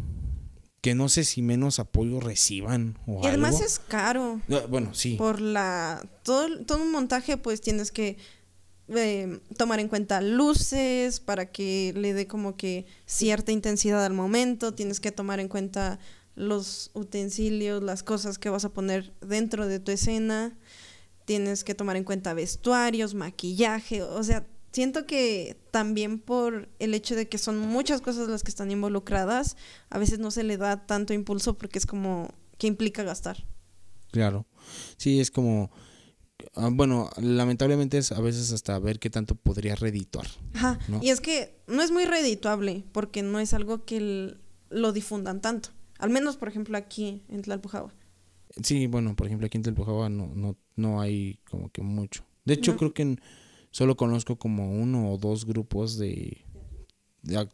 que 0.87 0.95
no 0.95 1.09
sé 1.09 1.25
si 1.25 1.41
menos 1.41 1.79
apoyo 1.79 2.21
reciban 2.21 2.97
o 3.05 3.19
Y 3.21 3.27
además 3.27 3.55
algo. 3.55 3.65
es 3.65 3.77
caro. 3.77 4.39
No, 4.47 4.65
bueno, 4.69 4.93
sí. 4.93 5.15
Por 5.17 5.41
la. 5.41 6.01
Todo, 6.23 6.63
todo 6.63 6.81
un 6.81 6.93
montaje, 6.93 7.35
pues 7.35 7.59
tienes 7.59 7.91
que 7.91 8.15
eh, 8.87 9.41
tomar 9.57 9.81
en 9.81 9.89
cuenta 9.89 10.21
luces 10.21 11.19
para 11.19 11.51
que 11.51 11.91
le 11.93 12.13
dé 12.13 12.25
como 12.25 12.55
que 12.55 12.85
cierta 13.05 13.51
intensidad 13.51 14.05
al 14.05 14.13
momento. 14.13 14.75
Tienes 14.75 15.01
que 15.01 15.11
tomar 15.11 15.41
en 15.41 15.49
cuenta 15.49 15.99
los 16.35 16.89
utensilios, 16.93 17.83
las 17.83 18.01
cosas 18.01 18.37
que 18.37 18.49
vas 18.49 18.63
a 18.63 18.69
poner 18.69 19.13
dentro 19.19 19.67
de 19.67 19.81
tu 19.81 19.91
escena. 19.91 20.57
Tienes 21.25 21.65
que 21.65 21.75
tomar 21.75 21.97
en 21.97 22.05
cuenta 22.05 22.33
vestuarios, 22.33 23.13
maquillaje. 23.13 24.03
O 24.03 24.23
sea, 24.23 24.47
siento 24.77 25.07
que 25.07 25.57
también 25.71 26.19
por 26.19 26.69
el 26.77 26.93
hecho 26.93 27.15
de 27.15 27.27
que 27.27 27.39
son 27.39 27.57
muchas 27.57 27.99
cosas 28.01 28.27
las 28.29 28.43
que 28.43 28.49
están 28.51 28.69
involucradas, 28.69 29.57
a 29.89 29.97
veces 29.97 30.19
no 30.19 30.29
se 30.29 30.43
le 30.43 30.57
da 30.57 30.85
tanto 30.85 31.13
impulso 31.13 31.57
porque 31.57 31.79
es 31.79 31.87
como 31.87 32.29
que 32.59 32.67
implica 32.67 33.01
gastar. 33.03 33.37
Claro. 34.11 34.45
Sí, 34.97 35.19
es 35.19 35.31
como 35.31 35.71
ah, 36.53 36.69
bueno, 36.71 37.09
lamentablemente 37.19 37.97
es 37.97 38.11
a 38.11 38.21
veces 38.21 38.51
hasta 38.51 38.77
ver 38.77 38.99
qué 38.99 39.09
tanto 39.09 39.33
podría 39.33 39.73
redituar. 39.75 40.27
Ajá. 40.53 40.77
¿no? 40.87 40.99
Y 41.01 41.09
es 41.09 41.21
que 41.21 41.57
no 41.67 41.81
es 41.81 41.89
muy 41.91 42.05
redituable 42.05 42.83
porque 42.91 43.23
no 43.23 43.39
es 43.39 43.53
algo 43.55 43.83
que 43.83 43.97
el- 43.97 44.37
lo 44.69 44.91
difundan 44.93 45.41
tanto. 45.41 45.69
Al 45.97 46.11
menos, 46.11 46.37
por 46.37 46.49
ejemplo, 46.49 46.77
aquí 46.77 47.23
en 47.29 47.41
Tlalpujahua. 47.41 47.91
Sí, 48.63 48.85
bueno, 48.85 49.15
por 49.15 49.25
ejemplo, 49.25 49.47
aquí 49.47 49.57
en 49.57 49.63
Telpujahua 49.63 50.09
no, 50.09 50.27
no, 50.35 50.55
no 50.75 51.01
hay 51.01 51.39
como 51.49 51.71
que 51.71 51.81
mucho. 51.81 52.23
De 52.45 52.53
hecho, 52.53 52.73
No. 52.73 52.77
creo 52.77 52.93
que 52.93 53.01
en- 53.01 53.21
solo 53.77 53.95
conozco 53.95 54.37
como 54.37 54.71
uno 54.71 55.11
o 55.11 55.17
dos 55.19 55.45
grupos 55.45 55.97
de, 55.99 56.43
de, 57.21 57.47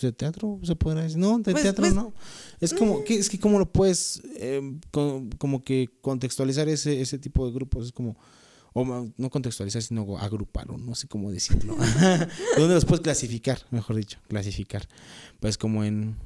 de 0.00 0.12
teatro, 0.12 0.60
se 0.62 0.76
podrá 0.76 1.02
decir. 1.02 1.18
No, 1.18 1.38
de 1.38 1.50
Pues- 1.50 1.62
teatro 1.64 1.82
pues, 1.82 1.94
no. 1.94 2.12
Es 2.60 2.72
como 2.72 3.02
que, 3.02 3.14
es 3.16 3.28
que 3.28 3.40
cómo 3.40 3.58
lo 3.58 3.66
puedes 3.72 4.22
eh, 4.36 4.62
co- 4.92 5.24
como 5.38 5.64
que 5.64 5.88
contextualizar 6.00 6.68
ese, 6.68 7.00
ese 7.00 7.18
tipo 7.18 7.44
de 7.46 7.52
grupos. 7.52 7.86
Es 7.86 7.92
como, 7.92 8.16
o 8.72 8.84
no 9.16 9.30
contextualizar, 9.30 9.82
sino 9.82 10.16
agrupar, 10.18 10.70
o 10.70 10.78
no 10.78 10.94
sé 10.94 11.08
cómo 11.08 11.32
decirlo. 11.32 11.76
¿Dónde 12.56 12.74
los 12.74 12.84
puedes 12.84 13.02
clasificar? 13.02 13.58
Mejor 13.72 13.96
dicho, 13.96 14.18
clasificar. 14.28 14.86
Pues 15.40 15.58
como 15.58 15.82
en... 15.82 16.16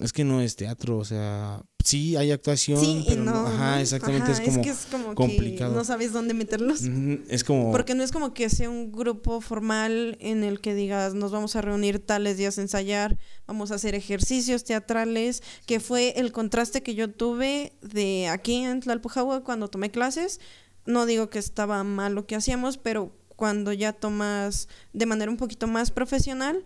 Es 0.00 0.12
que 0.12 0.24
no 0.24 0.40
es 0.40 0.54
teatro, 0.56 0.98
o 0.98 1.04
sea, 1.04 1.62
sí 1.84 2.16
hay 2.16 2.30
actuación, 2.30 2.80
Sí, 2.80 3.04
pero 3.08 3.22
no, 3.24 3.32
no. 3.32 3.46
ajá, 3.48 3.80
exactamente, 3.80 4.30
Ajá, 4.30 4.42
es 4.42 4.48
como 4.48 4.62
que 4.62 4.70
es 4.70 4.86
como 4.90 5.14
complicado. 5.14 5.72
que 5.72 5.76
no 5.78 5.84
sabes 5.84 6.12
dónde 6.12 6.34
meterlos. 6.34 6.82
Es 7.28 7.42
como. 7.44 7.72
Porque 7.72 7.94
no 7.94 8.02
es 8.04 8.12
como 8.12 8.32
que 8.34 8.48
sea 8.50 8.70
un 8.70 8.92
grupo 8.92 9.40
formal 9.40 10.16
en 10.20 10.44
el 10.44 10.60
que 10.60 10.74
digas, 10.74 11.14
nos 11.14 11.32
vamos 11.32 11.56
a 11.56 11.62
reunir 11.62 11.98
tales 11.98 12.36
días 12.36 12.58
a 12.58 12.62
ensayar, 12.62 13.18
vamos 13.46 13.70
a 13.72 13.74
hacer 13.76 13.94
ejercicios 13.94 14.64
teatrales, 14.64 15.42
que 15.66 15.80
fue 15.80 16.14
el 16.16 16.30
contraste 16.32 16.82
que 16.82 16.94
yo 16.94 17.10
tuve 17.10 17.72
de 17.82 18.28
aquí 18.28 18.56
en 18.56 18.80
Tlalpujahua 18.80 19.42
cuando 19.42 19.68
tomé 19.68 19.90
clases. 19.90 20.40
No 20.86 21.06
digo 21.06 21.28
que 21.28 21.38
estaba 21.38 21.82
mal 21.84 22.14
lo 22.14 22.26
que 22.26 22.34
hacíamos, 22.36 22.78
pero 22.78 23.12
cuando 23.36 23.72
ya 23.72 23.92
tomas 23.92 24.68
de 24.92 25.06
manera 25.06 25.30
un 25.30 25.36
poquito 25.36 25.66
más 25.66 25.90
profesional, 25.90 26.62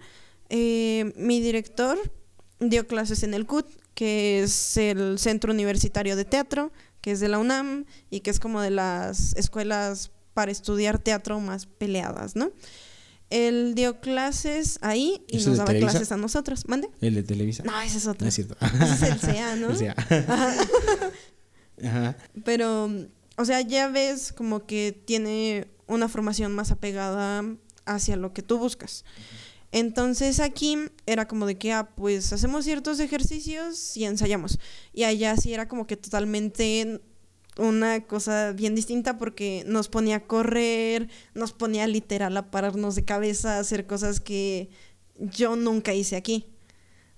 eh, 0.48 1.12
mi 1.16 1.40
director 1.40 1.98
dio 2.68 2.86
clases 2.86 3.22
en 3.22 3.34
el 3.34 3.46
CUT, 3.46 3.66
que 3.94 4.42
es 4.42 4.76
el 4.76 5.18
Centro 5.18 5.52
Universitario 5.52 6.16
de 6.16 6.24
Teatro, 6.24 6.72
que 7.00 7.12
es 7.12 7.20
de 7.20 7.28
la 7.28 7.38
UNAM 7.38 7.84
y 8.10 8.20
que 8.20 8.30
es 8.30 8.40
como 8.40 8.60
de 8.60 8.70
las 8.70 9.34
escuelas 9.36 10.10
para 10.34 10.50
estudiar 10.50 10.98
teatro 10.98 11.40
más 11.40 11.66
peleadas, 11.66 12.36
¿no? 12.36 12.52
Él 13.28 13.74
dio 13.74 14.00
clases 14.00 14.78
ahí 14.82 15.24
y 15.26 15.38
¿Es 15.38 15.44
el 15.44 15.50
nos 15.50 15.58
daba 15.58 15.68
Televisa? 15.68 15.90
clases 15.92 16.12
a 16.12 16.16
nosotros. 16.18 16.68
¿Mande? 16.68 16.90
El 17.00 17.14
de 17.14 17.22
Televisa. 17.22 17.62
No, 17.64 17.80
ese 17.80 17.96
es 17.98 18.06
otro. 18.06 18.24
No 18.24 18.28
es 18.28 18.34
cierto. 18.34 18.56
Ese 18.60 18.92
es 18.92 19.02
el 19.02 19.18
CEA, 19.20 19.56
¿no? 19.56 19.68
El 19.70 19.76
CEA. 19.76 19.96
Ajá. 21.84 22.16
Pero, 22.44 22.90
o 23.36 23.44
sea, 23.44 23.60
ya 23.62 23.88
ves 23.88 24.32
como 24.32 24.66
que 24.66 24.92
tiene 25.06 25.66
una 25.86 26.08
formación 26.08 26.52
más 26.54 26.70
apegada 26.70 27.44
hacia 27.86 28.16
lo 28.16 28.32
que 28.32 28.42
tú 28.42 28.58
buscas. 28.58 29.04
Entonces 29.72 30.38
aquí 30.38 30.76
era 31.06 31.26
como 31.26 31.46
de 31.46 31.56
que, 31.56 31.72
ah, 31.72 31.90
pues 31.96 32.32
hacemos 32.32 32.64
ciertos 32.64 33.00
ejercicios 33.00 33.96
y 33.96 34.04
ensayamos. 34.04 34.58
Y 34.92 35.04
allá 35.04 35.36
sí 35.36 35.52
era 35.54 35.66
como 35.66 35.86
que 35.86 35.96
totalmente 35.96 37.00
una 37.58 38.06
cosa 38.06 38.52
bien 38.52 38.74
distinta 38.74 39.18
porque 39.18 39.64
nos 39.66 39.88
ponía 39.88 40.16
a 40.16 40.26
correr, 40.26 41.08
nos 41.34 41.52
ponía 41.52 41.86
literal 41.86 42.36
a 42.36 42.50
pararnos 42.50 42.94
de 42.94 43.04
cabeza, 43.04 43.56
a 43.56 43.60
hacer 43.60 43.86
cosas 43.86 44.20
que 44.20 44.70
yo 45.18 45.56
nunca 45.56 45.94
hice 45.94 46.16
aquí. 46.16 46.46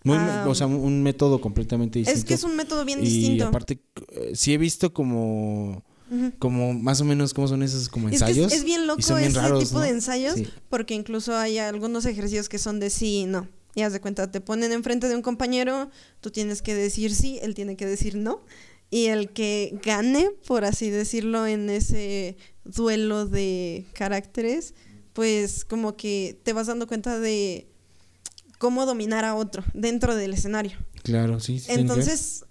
Muy, 0.05 0.17
Ah, 0.19 0.45
o 0.47 0.55
sea, 0.55 0.67
un 0.67 1.03
método 1.03 1.41
completamente 1.41 1.99
distinto. 1.99 2.19
Es 2.19 2.25
que 2.25 2.35
es 2.35 2.45
un 2.45 2.57
método 2.57 2.85
bien 2.85 3.01
y 3.01 3.03
distinto. 3.03 3.47
aparte, 3.47 3.81
eh, 4.13 4.33
sí 4.35 4.53
he 4.53 4.59
visto 4.59 4.93
como, 4.93 5.83
Como 6.39 6.75
más 6.75 7.01
o 7.01 7.05
menos 7.05 7.35
cómo 7.35 7.49
son 7.49 7.63
esos 7.63 7.89
como 7.89 8.09
Es 8.09 8.23
que 8.23 8.31
es- 8.31 8.37
ensayos. 8.37 8.53
es, 8.53 8.65
bien 8.65 8.87
loco 8.87 9.01
y 9.01 9.03
son 9.03 9.19
bien 9.19 9.31
ese 9.31 9.41
raros, 9.41 9.65
tipo 9.65 9.79
¿no? 9.79 9.85
de 9.85 9.91
ensayos, 9.91 10.35
Sí. 10.35 10.49
porque 10.69 10.95
incluso 10.95 11.37
hay 11.37 11.59
algunos 11.59 12.05
ejercicios 12.07 12.49
que 12.49 12.59
son 12.59 12.81
de 12.81 12.91
sí 12.91 13.21
y 13.21 13.27
no. 13.27 13.49
Y 13.75 13.83
haz 13.83 13.93
de 13.93 14.01
cuenta, 14.01 14.31
te 14.31 14.41
ponen 14.41 14.71
enfrente 14.73 15.09
de 15.09 15.17
un 15.17 15.23
compañero, 15.23 15.91
tú 16.21 16.31
tienes 16.31 16.63
que 16.63 16.75
decir 16.75 17.15
sí, 17.15 17.39
él 17.43 17.55
tiene 17.55 17.77
que 17.77 17.87
decir 17.87 18.17
no. 18.17 18.41
Y 18.91 19.07
el 19.07 19.31
que 19.31 19.79
gane, 19.85 20.31
por 20.47 20.65
así 20.65 20.91
decirlo, 20.91 21.47
en 21.49 21.69
ese 21.71 22.37
duelo 22.65 23.27
de 23.27 23.85
caracteres, 23.95 24.75
pues 25.13 25.65
como 25.65 25.97
que 25.97 26.39
te 26.45 26.53
vas 26.53 26.69
dando 26.69 26.87
cuenta 26.87 27.19
de 27.19 27.67
cómo 28.59 28.87
dominar 28.87 29.25
a 29.25 29.35
otro 29.35 29.65
dentro 29.75 30.15
del 30.15 30.33
escenario. 30.35 30.79
Claro, 31.03 31.41
sí. 31.41 31.59
sí. 31.59 31.67
Entonces, 31.71 32.45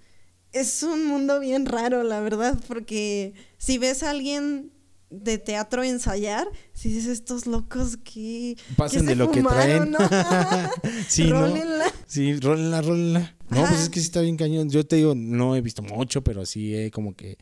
es 0.54 0.84
un 0.84 1.06
mundo 1.06 1.40
bien 1.40 1.66
raro, 1.66 2.04
la 2.04 2.22
verdad, 2.22 2.58
porque 2.68 3.34
si 3.58 3.78
ves 3.78 4.04
a 4.04 4.12
alguien 4.12 4.72
de 5.10 5.38
teatro 5.38 5.84
ensayar, 5.84 6.48
si 6.74 6.90
dices 6.90 7.08
estos 7.08 7.46
locos 7.46 7.98
que 7.98 8.56
pasen 8.76 9.06
de 9.06 9.16
lo 9.16 9.32
que 9.32 9.44
traen. 9.44 9.92
¿no? 9.92 10.00
sí, 11.08 11.30
rólenla. 11.30 11.86
Sí, 12.08 12.36
rólenla, 12.36 12.82
rólenla. 12.82 13.36
No, 13.50 13.66
pues 13.68 13.82
es 13.82 13.90
que 13.90 14.00
sí 14.00 14.06
está 14.06 14.22
bien 14.22 14.38
cañón. 14.38 14.70
Yo 14.70 14.86
te 14.86 14.96
digo, 14.96 15.14
no 15.16 15.56
he 15.56 15.62
visto 15.62 15.84
mucho, 15.84 16.24
pero 16.24 16.46
sí 16.46 16.76
he 16.76 16.90
como 16.90 17.16
que 17.16 17.38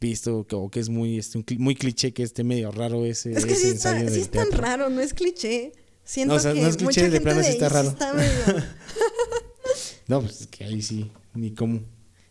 visto 0.00 0.46
que, 0.46 0.56
que 0.70 0.80
es 0.80 0.88
muy 0.88 1.18
este, 1.18 1.42
muy 1.58 1.74
cliché 1.74 2.12
que 2.12 2.22
esté 2.22 2.44
medio 2.44 2.70
raro 2.70 3.04
ese, 3.04 3.32
es 3.32 3.44
que 3.44 3.54
ese 3.54 3.62
sí 3.62 3.76
está, 3.76 3.98
sí 4.08 4.20
es 4.20 4.30
tan 4.30 4.52
raro, 4.52 4.88
no 4.88 5.00
es 5.00 5.14
cliché. 5.14 5.72
Siento 6.04 6.34
no, 6.34 6.38
o 6.38 6.40
sea, 6.40 6.54
no 6.54 6.66
es 6.66 6.76
cliché, 6.76 7.10
de 7.10 7.20
plano 7.20 7.42
sí 7.42 7.50
está 7.50 7.68
raro. 7.68 7.94
no, 10.06 10.22
pues 10.22 10.42
es 10.42 10.46
que 10.46 10.64
ahí 10.64 10.82
sí, 10.82 11.10
ni 11.34 11.52
cómo. 11.52 11.80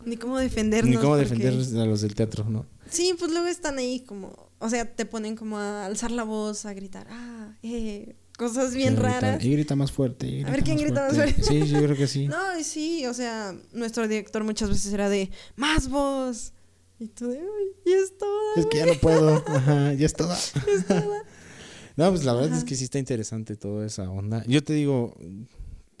Ni 0.08 0.16
cómo 0.16 0.38
defendernos. 0.38 0.90
Ni 0.90 0.96
cómo 0.96 1.16
defender 1.16 1.52
a 1.52 1.84
los 1.84 2.00
del 2.00 2.14
teatro, 2.14 2.48
¿no? 2.48 2.66
Sí, 2.90 3.14
pues 3.18 3.30
luego 3.30 3.46
están 3.46 3.78
ahí 3.78 4.00
como, 4.00 4.50
o 4.58 4.70
sea, 4.70 4.90
te 4.90 5.04
ponen 5.04 5.36
como 5.36 5.58
a 5.58 5.84
alzar 5.86 6.10
la 6.10 6.24
voz, 6.24 6.64
a 6.64 6.72
gritar, 6.72 7.06
ah, 7.10 7.54
eh, 7.62 8.16
cosas 8.38 8.74
bien 8.74 8.96
raras. 8.96 9.44
Y 9.44 9.52
grita 9.52 9.76
más 9.76 9.92
fuerte. 9.92 10.44
a 10.46 10.50
ver 10.50 10.64
quién 10.64 10.78
grita 10.78 11.08
más 11.08 11.14
fuerte. 11.14 11.42
Sí, 11.42 11.66
yo 11.68 11.82
creo 11.82 11.96
que 11.96 12.06
sí. 12.06 12.28
no, 12.28 12.38
sí, 12.62 13.04
o 13.06 13.12
sea, 13.12 13.54
nuestro 13.72 14.08
director 14.08 14.42
muchas 14.44 14.70
veces 14.70 14.92
era 14.92 15.10
de, 15.10 15.30
más 15.56 15.90
voz. 15.90 16.52
Y 16.98 17.08
tú 17.08 17.28
de, 17.28 17.38
uy, 17.38 17.72
ya 17.84 17.96
es 17.96 18.16
toda. 18.16 18.54
Es 18.56 18.66
que 18.66 18.78
ya 18.78 18.86
no 18.86 18.94
puedo, 18.94 19.44
ajá, 19.46 19.92
ya 19.92 20.06
es 20.06 20.14
toda. 20.14 20.36
es 20.66 20.86
toda. 20.86 21.22
no, 21.96 22.10
pues 22.10 22.24
la 22.24 22.32
verdad 22.32 22.56
es 22.56 22.64
que 22.64 22.74
sí 22.74 22.84
está 22.84 22.98
interesante 22.98 23.56
toda 23.56 23.86
esa 23.86 24.10
onda. 24.10 24.42
Yo 24.46 24.64
te 24.64 24.72
digo, 24.72 25.14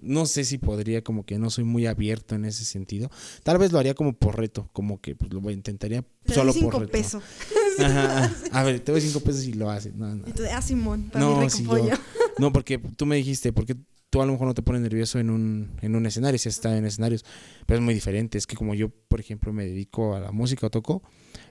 no 0.02 0.26
sé 0.26 0.44
si 0.44 0.58
podría, 0.58 1.02
como 1.02 1.24
que 1.24 1.38
no 1.38 1.50
soy 1.50 1.64
muy 1.64 1.86
abierto 1.86 2.34
en 2.34 2.44
ese 2.44 2.64
sentido. 2.64 3.10
Tal 3.42 3.58
vez 3.58 3.72
lo 3.72 3.78
haría 3.78 3.94
como 3.94 4.12
por 4.12 4.36
reto, 4.38 4.68
como 4.72 5.00
que 5.00 5.14
pues, 5.16 5.32
lo 5.32 5.50
intentaría 5.50 6.04
solo 6.26 6.52
por 6.54 6.80
reto. 6.80 6.92
pesos. 6.92 7.22
Ajá, 7.78 8.32
A 8.52 8.62
ver, 8.62 8.80
te 8.80 8.92
doy 8.92 9.00
cinco 9.00 9.20
pesos 9.20 9.44
y 9.44 9.52
lo 9.52 9.70
haces. 9.70 9.94
No, 9.94 10.14
no. 10.14 10.26
Y 10.26 10.32
tú 10.32 10.42
de, 10.42 10.50
ah, 10.50 10.62
Simón, 10.62 11.10
para 11.12 11.24
no, 11.24 11.40
mi 11.40 11.48
rico 11.48 11.64
pollo. 11.64 11.94
no, 12.38 12.52
porque 12.52 12.78
tú 12.78 13.06
me 13.06 13.16
dijiste, 13.16 13.52
porque 13.52 13.76
tú 14.10 14.22
a 14.22 14.26
lo 14.26 14.32
mejor 14.32 14.46
no 14.46 14.54
te 14.54 14.62
pones 14.62 14.82
nervioso 14.82 15.18
en 15.18 15.30
un, 15.30 15.70
en 15.82 15.94
un 15.94 16.06
escenario, 16.06 16.38
si 16.38 16.48
está 16.48 16.76
en 16.76 16.86
escenarios, 16.86 17.24
pero 17.66 17.78
es 17.78 17.84
muy 17.84 17.94
diferente. 17.94 18.38
Es 18.38 18.46
que 18.46 18.56
como 18.56 18.74
yo, 18.74 18.88
por 19.08 19.20
ejemplo, 19.20 19.52
me 19.52 19.64
dedico 19.64 20.14
a 20.14 20.20
la 20.20 20.32
música 20.32 20.66
o 20.66 20.70
toco, 20.70 21.02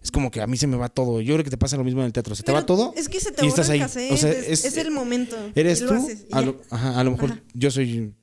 es 0.01 0.11
como 0.11 0.31
que 0.31 0.41
a 0.41 0.47
mí 0.47 0.57
se 0.57 0.67
me 0.67 0.77
va 0.77 0.89
todo. 0.89 1.21
Yo 1.21 1.33
creo 1.35 1.43
que 1.43 1.49
te 1.49 1.57
pasa 1.57 1.77
lo 1.77 1.83
mismo 1.83 2.01
en 2.01 2.07
el 2.07 2.13
teatro. 2.13 2.35
Se 2.35 2.43
te 2.43 2.51
va 2.51 2.65
todo. 2.65 2.93
Es 2.95 3.09
que 3.09 3.19
se 3.19 3.31
te 3.31 3.45
y 3.45 3.47
estás 3.49 3.69
ahí. 3.69 3.81
o 3.81 3.87
sea, 3.87 4.31
es, 4.31 4.65
es, 4.65 4.77
el 4.77 4.91
momento. 4.91 5.35
Eres 5.55 5.85
tú. 5.85 5.93
a, 6.31 6.41
lo, 6.41 6.61
ajá, 6.69 6.99
a 6.99 7.03
lo 7.03 7.11
mejor 7.11 7.41
yo 7.53 7.71
soy 7.71 8.13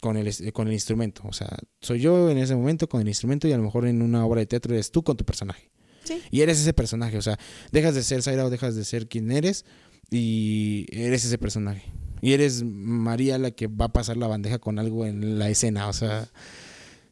con 0.00 0.16
el, 0.16 0.52
con 0.52 0.68
el 0.68 0.72
instrumento. 0.72 1.22
O 1.24 1.32
sea, 1.32 1.56
soy 1.80 2.00
yo 2.00 2.30
en 2.30 2.38
ese 2.38 2.54
momento 2.54 2.88
con 2.88 3.00
el 3.00 3.08
instrumento 3.08 3.48
y 3.48 3.52
a 3.52 3.56
lo 3.56 3.62
mejor 3.62 3.86
en 3.86 4.02
una 4.02 4.24
obra 4.24 4.40
de 4.40 4.46
teatro 4.46 4.74
eres 4.74 4.90
tú 4.90 5.02
con 5.02 5.16
tu 5.16 5.24
personaje. 5.24 5.70
Sí. 6.04 6.20
Y 6.30 6.42
eres 6.42 6.60
ese 6.60 6.72
personaje. 6.72 7.16
O 7.16 7.22
sea, 7.22 7.38
dejas 7.72 7.94
de 7.94 8.02
ser 8.02 8.22
Zaira 8.22 8.44
o 8.44 8.50
dejas 8.50 8.74
de 8.74 8.84
ser 8.84 9.08
quien 9.08 9.30
eres 9.30 9.64
y 10.10 10.86
eres 10.90 11.24
ese 11.24 11.38
personaje. 11.38 11.82
Y 12.20 12.32
eres 12.32 12.62
María 12.64 13.38
la 13.38 13.50
que 13.50 13.66
va 13.66 13.86
a 13.86 13.92
pasar 13.92 14.16
la 14.16 14.26
bandeja 14.26 14.58
con 14.58 14.78
algo 14.78 15.06
en 15.06 15.38
la 15.38 15.50
escena. 15.50 15.88
O 15.88 15.92
sea, 15.92 16.28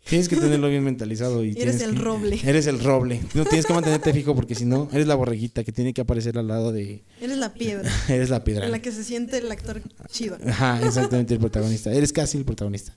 Tienes 0.04 0.28
que 0.28 0.36
tenerlo 0.36 0.68
bien 0.68 0.84
mentalizado. 0.84 1.44
Y 1.44 1.52
eres 1.58 1.80
el 1.80 1.96
roble. 1.96 2.40
Eres 2.44 2.66
el 2.66 2.80
roble. 2.80 3.20
No 3.34 3.44
tienes 3.44 3.66
que 3.66 3.72
mantenerte 3.72 4.12
fijo 4.12 4.34
porque 4.34 4.54
si 4.54 4.64
no, 4.64 4.88
eres 4.92 5.06
la 5.06 5.14
borreguita 5.14 5.64
que 5.64 5.72
tiene 5.72 5.94
que 5.94 6.00
aparecer 6.00 6.38
al 6.38 6.48
lado 6.48 6.72
de. 6.72 7.04
Eres 7.20 7.38
la 7.38 7.54
piedra. 7.54 7.90
eres 8.08 8.30
la 8.30 8.44
piedra. 8.44 8.66
En 8.66 8.72
la 8.72 8.80
que 8.80 8.92
se 8.92 9.04
siente 9.04 9.38
el 9.38 9.50
actor 9.50 9.80
chido. 10.10 10.36
Ajá, 10.46 10.80
exactamente, 10.84 11.34
el 11.34 11.40
protagonista. 11.40 11.92
Eres 11.92 12.12
casi 12.12 12.38
el 12.38 12.44
protagonista. 12.44 12.96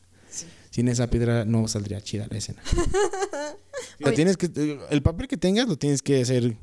Sin 0.72 0.90
esa 0.90 1.10
piedra 1.10 1.46
no 1.46 1.70
saldría 1.70 2.02
chida 2.02 2.28
la 2.30 2.38
escena. 2.38 2.62
tienes 4.14 4.36
que, 4.36 4.78
el 4.90 5.02
papel 5.02 5.30
que 5.30 5.38
tengas 5.38 5.70
lo 5.70 5.78
tienes 5.78 6.02
que 6.02 6.22
hacer 6.22 6.58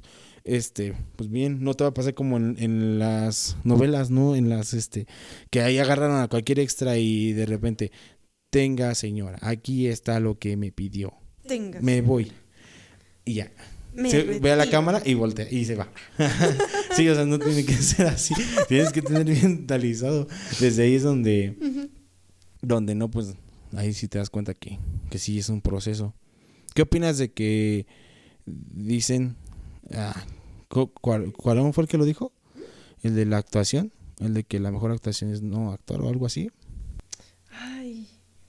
este, 0.44 0.94
pues 1.16 1.30
bien, 1.30 1.62
no 1.62 1.74
te 1.74 1.84
va 1.84 1.90
a 1.90 1.94
pasar 1.94 2.14
como 2.14 2.36
en, 2.36 2.56
en, 2.58 2.98
las 2.98 3.56
novelas, 3.64 4.10
¿no? 4.10 4.34
En 4.34 4.48
las, 4.48 4.74
este, 4.74 5.06
que 5.50 5.62
ahí 5.62 5.78
agarraron 5.78 6.20
a 6.20 6.28
cualquier 6.28 6.58
extra 6.58 6.96
y 6.98 7.32
de 7.32 7.46
repente, 7.46 7.92
tenga 8.52 8.94
señora, 8.94 9.38
aquí 9.40 9.86
está 9.86 10.20
lo 10.20 10.38
que 10.38 10.58
me 10.58 10.70
pidió. 10.72 11.14
Tenga. 11.48 11.80
Me 11.80 12.02
voy. 12.02 12.30
Y 13.24 13.34
ya. 13.34 13.50
ve 13.94 14.52
a 14.52 14.56
la 14.56 14.68
cámara 14.68 15.00
y 15.02 15.14
voltea 15.14 15.50
y 15.50 15.64
se 15.64 15.74
va. 15.74 15.90
sí, 16.94 17.08
o 17.08 17.14
sea, 17.14 17.24
no 17.24 17.38
tiene 17.38 17.64
que 17.64 17.72
ser 17.72 18.08
así. 18.08 18.34
Tienes 18.68 18.92
que 18.92 19.00
tener 19.00 19.24
mentalizado. 19.24 20.28
Desde 20.60 20.82
ahí 20.82 20.96
es 20.96 21.02
donde, 21.02 21.56
donde 22.60 22.94
no, 22.94 23.10
pues, 23.10 23.34
ahí 23.74 23.94
sí 23.94 24.06
te 24.06 24.18
das 24.18 24.28
cuenta 24.28 24.52
que, 24.52 24.78
que 25.08 25.18
sí 25.18 25.38
es 25.38 25.48
un 25.48 25.62
proceso. 25.62 26.14
¿Qué 26.74 26.82
opinas 26.82 27.16
de 27.16 27.32
que 27.32 27.86
dicen, 28.44 29.34
ah, 29.94 30.26
¿cuál, 30.68 31.32
¿cuál 31.32 31.72
fue 31.72 31.84
el 31.84 31.88
que 31.88 31.96
lo 31.96 32.04
dijo? 32.04 32.34
El 33.02 33.14
de 33.14 33.24
la 33.24 33.38
actuación, 33.38 33.92
el 34.20 34.34
de 34.34 34.44
que 34.44 34.60
la 34.60 34.70
mejor 34.70 34.90
actuación 34.90 35.32
es 35.32 35.40
no 35.40 35.72
actuar 35.72 36.02
o 36.02 36.10
algo 36.10 36.26
así. 36.26 36.50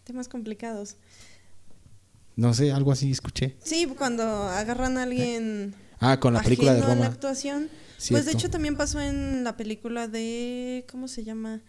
Temas 0.04 0.28
complicados. 0.28 0.98
No 2.36 2.54
sé, 2.54 2.72
algo 2.72 2.92
así 2.92 3.12
escuché. 3.12 3.56
Sí, 3.64 3.88
cuando 3.98 4.24
agarran 4.24 4.98
a 4.98 5.04
alguien. 5.04 5.76
Ah, 6.00 6.20
con 6.20 6.34
la 6.34 6.42
película 6.42 6.74
de 6.74 6.82
Roma. 6.82 6.96
la 6.96 7.06
actuación. 7.08 7.70
Pues 8.10 8.26
de 8.26 8.34
hecho 8.34 8.50
también 8.50 8.76
pasó 8.76 9.00
en 9.00 9.44
la 9.44 9.56
película 9.56 10.08
de. 10.08 10.86
¿Cómo 10.92 11.08
se 11.08 11.24
llama? 11.24 11.62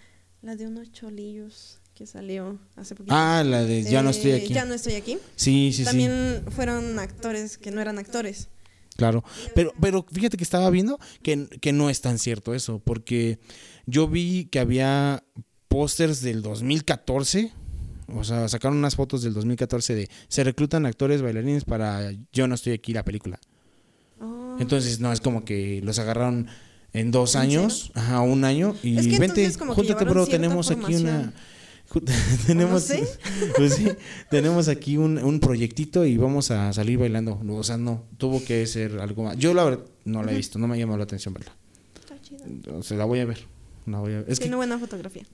La 0.43 0.57
de 0.57 0.67
unos 0.67 0.91
cholillos 0.93 1.79
que 1.95 2.07
salió 2.07 2.59
hace 2.77 2.95
poquito. 2.95 3.15
Ah, 3.15 3.45
la 3.45 3.63
de 3.63 3.85
Ya 3.85 4.03
no 4.03 4.11
estoy 4.11 4.33
aquí. 4.33 4.53
Ya 4.53 4.65
no 4.65 4.75
estoy 4.75 4.95
aquí. 4.95 5.19
Sí, 5.37 5.71
sí, 5.73 5.79
sí. 5.79 5.85
También 5.85 6.45
fueron 6.51 6.99
actores 6.99 7.57
que 7.57 7.71
no 7.71 7.81
eran 7.81 7.99
actores. 7.99 8.49
Claro, 8.97 9.25
pero, 9.55 9.73
pero 9.81 10.07
fíjate 10.11 10.37
que 10.37 10.45
estaba 10.45 10.71
viendo 10.71 11.01
que, 11.23 11.49
que 11.61 11.73
no 11.73 11.91
es 11.91 12.01
tan 12.01 12.19
cierto 12.19 12.55
eso, 12.55 12.79
porque 12.79 13.41
yo 13.87 14.07
vi 14.07 14.45
que 14.47 14.61
había 14.61 15.25
pósters 15.67 16.21
del 16.21 16.43
2014 16.43 17.53
o 18.09 18.25
sea, 18.25 18.49
sacaron 18.49 18.79
unas 18.79 18.97
fotos 18.97 19.23
del 19.23 19.35
2014 19.35 19.95
de 19.95 20.11
se 20.29 20.45
reclutan 20.45 20.87
actores 20.87 21.23
bailarines 21.23 21.65
para 21.65 22.13
Yo 22.33 22.47
no 22.49 22.55
estoy 22.55 22.73
aquí 22.75 22.93
la 22.93 23.05
película. 23.05 23.41
Oh. 24.21 24.57
Entonces, 24.59 25.01
no, 25.01 25.13
es 25.13 25.21
como 25.21 25.45
que 25.45 25.81
los 25.83 25.99
agarraron 25.99 26.49
en 26.93 27.11
dos 27.11 27.35
años, 27.35 27.91
ajá, 27.95 28.21
un 28.21 28.45
año, 28.45 28.77
y 28.83 29.19
vente, 29.19 29.53
júntate, 29.53 30.05
bro, 30.05 30.27
tenemos 30.27 30.71
aquí 30.71 30.95
una... 30.95 31.33
tenemos, 32.47 32.91
pues 33.57 33.75
sí, 33.75 33.89
tenemos 34.31 34.69
aquí 34.69 34.97
un, 34.97 35.19
un, 35.19 35.39
proyectito 35.39 36.05
y 36.05 36.17
vamos 36.17 36.51
a 36.51 36.73
salir 36.73 36.99
bailando. 36.99 37.41
O 37.49 37.63
sea, 37.63 37.77
no, 37.77 38.05
tuvo 38.17 38.43
que 38.43 38.67
ser 38.67 38.99
algo 39.01 39.25
más. 39.25 39.37
Yo 39.37 39.55
la 39.55 39.65
verdad 39.65 39.85
no 40.05 40.23
la 40.23 40.33
he 40.33 40.37
visto, 40.37 40.59
no 40.59 40.67
me 40.67 40.75
ha 40.75 40.79
llamado 40.79 40.99
la 40.99 41.05
atención 41.05 41.35
verla. 41.35 41.55
Está 42.01 42.21
chido. 42.21 42.79
O 42.79 42.83
sea, 42.83 42.97
la 42.97 43.05
voy 43.05 43.21
a 43.21 43.27
ver. 43.27 43.47
La 43.87 43.99
voy 43.99 44.13
a 44.13 44.17
ver. 44.19 44.25
Es 44.29 44.41
Tiene 44.41 44.57
buena 44.57 44.79
fotografía. 44.79 45.25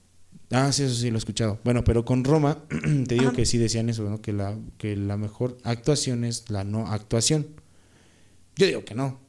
Ah, 0.51 0.71
sí, 0.71 0.83
eso 0.83 0.95
sí 0.95 1.09
lo 1.09 1.15
he 1.15 1.19
escuchado. 1.19 1.59
Bueno, 1.63 1.83
pero 1.83 2.03
con 2.03 2.23
Roma, 2.23 2.63
te 3.07 3.15
digo 3.15 3.31
que 3.31 3.45
sí 3.45 3.57
decían 3.57 3.89
eso, 3.89 4.03
¿no? 4.03 4.21
Que 4.21 4.33
la, 4.33 4.57
que 4.77 4.95
la 4.95 5.17
mejor 5.17 5.57
actuación 5.63 6.23
es 6.23 6.49
la 6.49 6.63
no 6.63 6.87
actuación. 6.87 7.47
Yo 8.55 8.67
digo 8.67 8.83
que 8.83 8.93
no, 8.93 9.19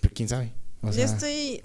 pero 0.00 0.14
quién 0.14 0.28
sabe. 0.28 0.52
Yo 0.82 1.02
estoy 1.02 1.62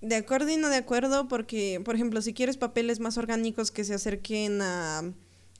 de 0.00 0.16
acuerdo 0.16 0.50
y 0.50 0.56
no 0.56 0.68
de 0.68 0.76
acuerdo 0.76 1.28
porque, 1.28 1.80
por 1.84 1.94
ejemplo, 1.94 2.20
si 2.22 2.34
quieres 2.34 2.56
papeles 2.56 2.98
más 2.98 3.18
orgánicos 3.18 3.70
que 3.70 3.84
se 3.84 3.94
acerquen 3.94 4.60
a 4.62 5.12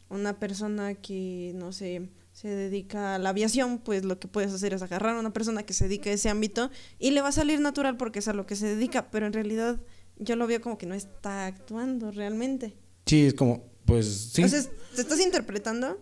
una 0.09 0.39
persona 0.39 0.95
que, 0.95 1.53
no 1.55 1.73
sé, 1.73 2.09
se 2.33 2.49
dedica 2.49 3.15
a 3.15 3.19
la 3.19 3.29
aviación, 3.31 3.79
pues 3.79 4.05
lo 4.05 4.19
que 4.19 4.27
puedes 4.27 4.53
hacer 4.53 4.75
es 4.75 4.83
agarrar 4.83 5.17
a 5.17 5.21
una 5.21 5.33
persona 5.33 5.63
que 5.63 5.75
se 5.75 5.85
dedica 5.85 6.11
a 6.11 6.15
ese 6.15 6.29
ámbito 6.29 6.71
y 6.99 7.11
le 7.11 7.21
va 7.21 7.29
a 7.29 7.33
salir 7.33 7.61
natural 7.61 7.97
porque 7.97 8.19
es 8.19 8.29
a 8.29 8.33
lo 8.33 8.47
que 8.47 8.57
se 8.57 8.67
dedica, 8.67 9.11
pero 9.11 9.27
en 9.27 9.33
realidad 9.33 9.79
yo 10.19 10.37
lo 10.37 10.47
veo 10.47 10.61
como 10.61 10.79
que 10.79 10.87
no 10.87 10.95
está 10.95 11.47
actuando 11.47 12.11
realmente. 12.11 12.75
Sí, 13.07 13.27
es 13.27 13.35
como, 13.35 13.65
pues 13.85 14.31
sí. 14.33 14.43
Entonces, 14.43 14.71
te 14.95 15.03
estás 15.03 15.21
interpretando, 15.21 16.01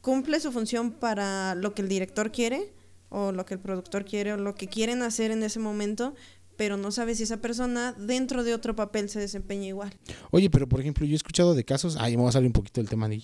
cumple 0.00 0.40
su 0.40 0.52
función 0.52 0.92
para 0.92 1.54
lo 1.54 1.74
que 1.74 1.82
el 1.82 1.88
director 1.88 2.30
quiere, 2.30 2.72
o 3.08 3.32
lo 3.32 3.44
que 3.46 3.54
el 3.54 3.60
productor 3.60 4.04
quiere, 4.04 4.32
o 4.32 4.36
lo 4.36 4.54
que 4.54 4.68
quieren 4.68 5.02
hacer 5.02 5.30
en 5.30 5.42
ese 5.42 5.58
momento, 5.58 6.14
pero 6.56 6.76
no 6.76 6.90
sabes 6.90 7.18
si 7.18 7.24
esa 7.24 7.38
persona 7.38 7.92
dentro 7.92 8.42
de 8.42 8.54
otro 8.54 8.74
papel 8.74 9.08
se 9.08 9.20
desempeña 9.20 9.66
igual. 9.66 9.94
Oye, 10.30 10.50
pero 10.50 10.68
por 10.68 10.80
ejemplo, 10.80 11.04
yo 11.06 11.12
he 11.12 11.16
escuchado 11.16 11.54
de 11.54 11.64
casos, 11.64 11.96
ay, 11.98 12.16
vamos 12.16 12.30
a 12.30 12.32
salir 12.34 12.48
un 12.48 12.52
poquito 12.52 12.80
del 12.80 12.88
tema 12.88 13.08
de, 13.08 13.22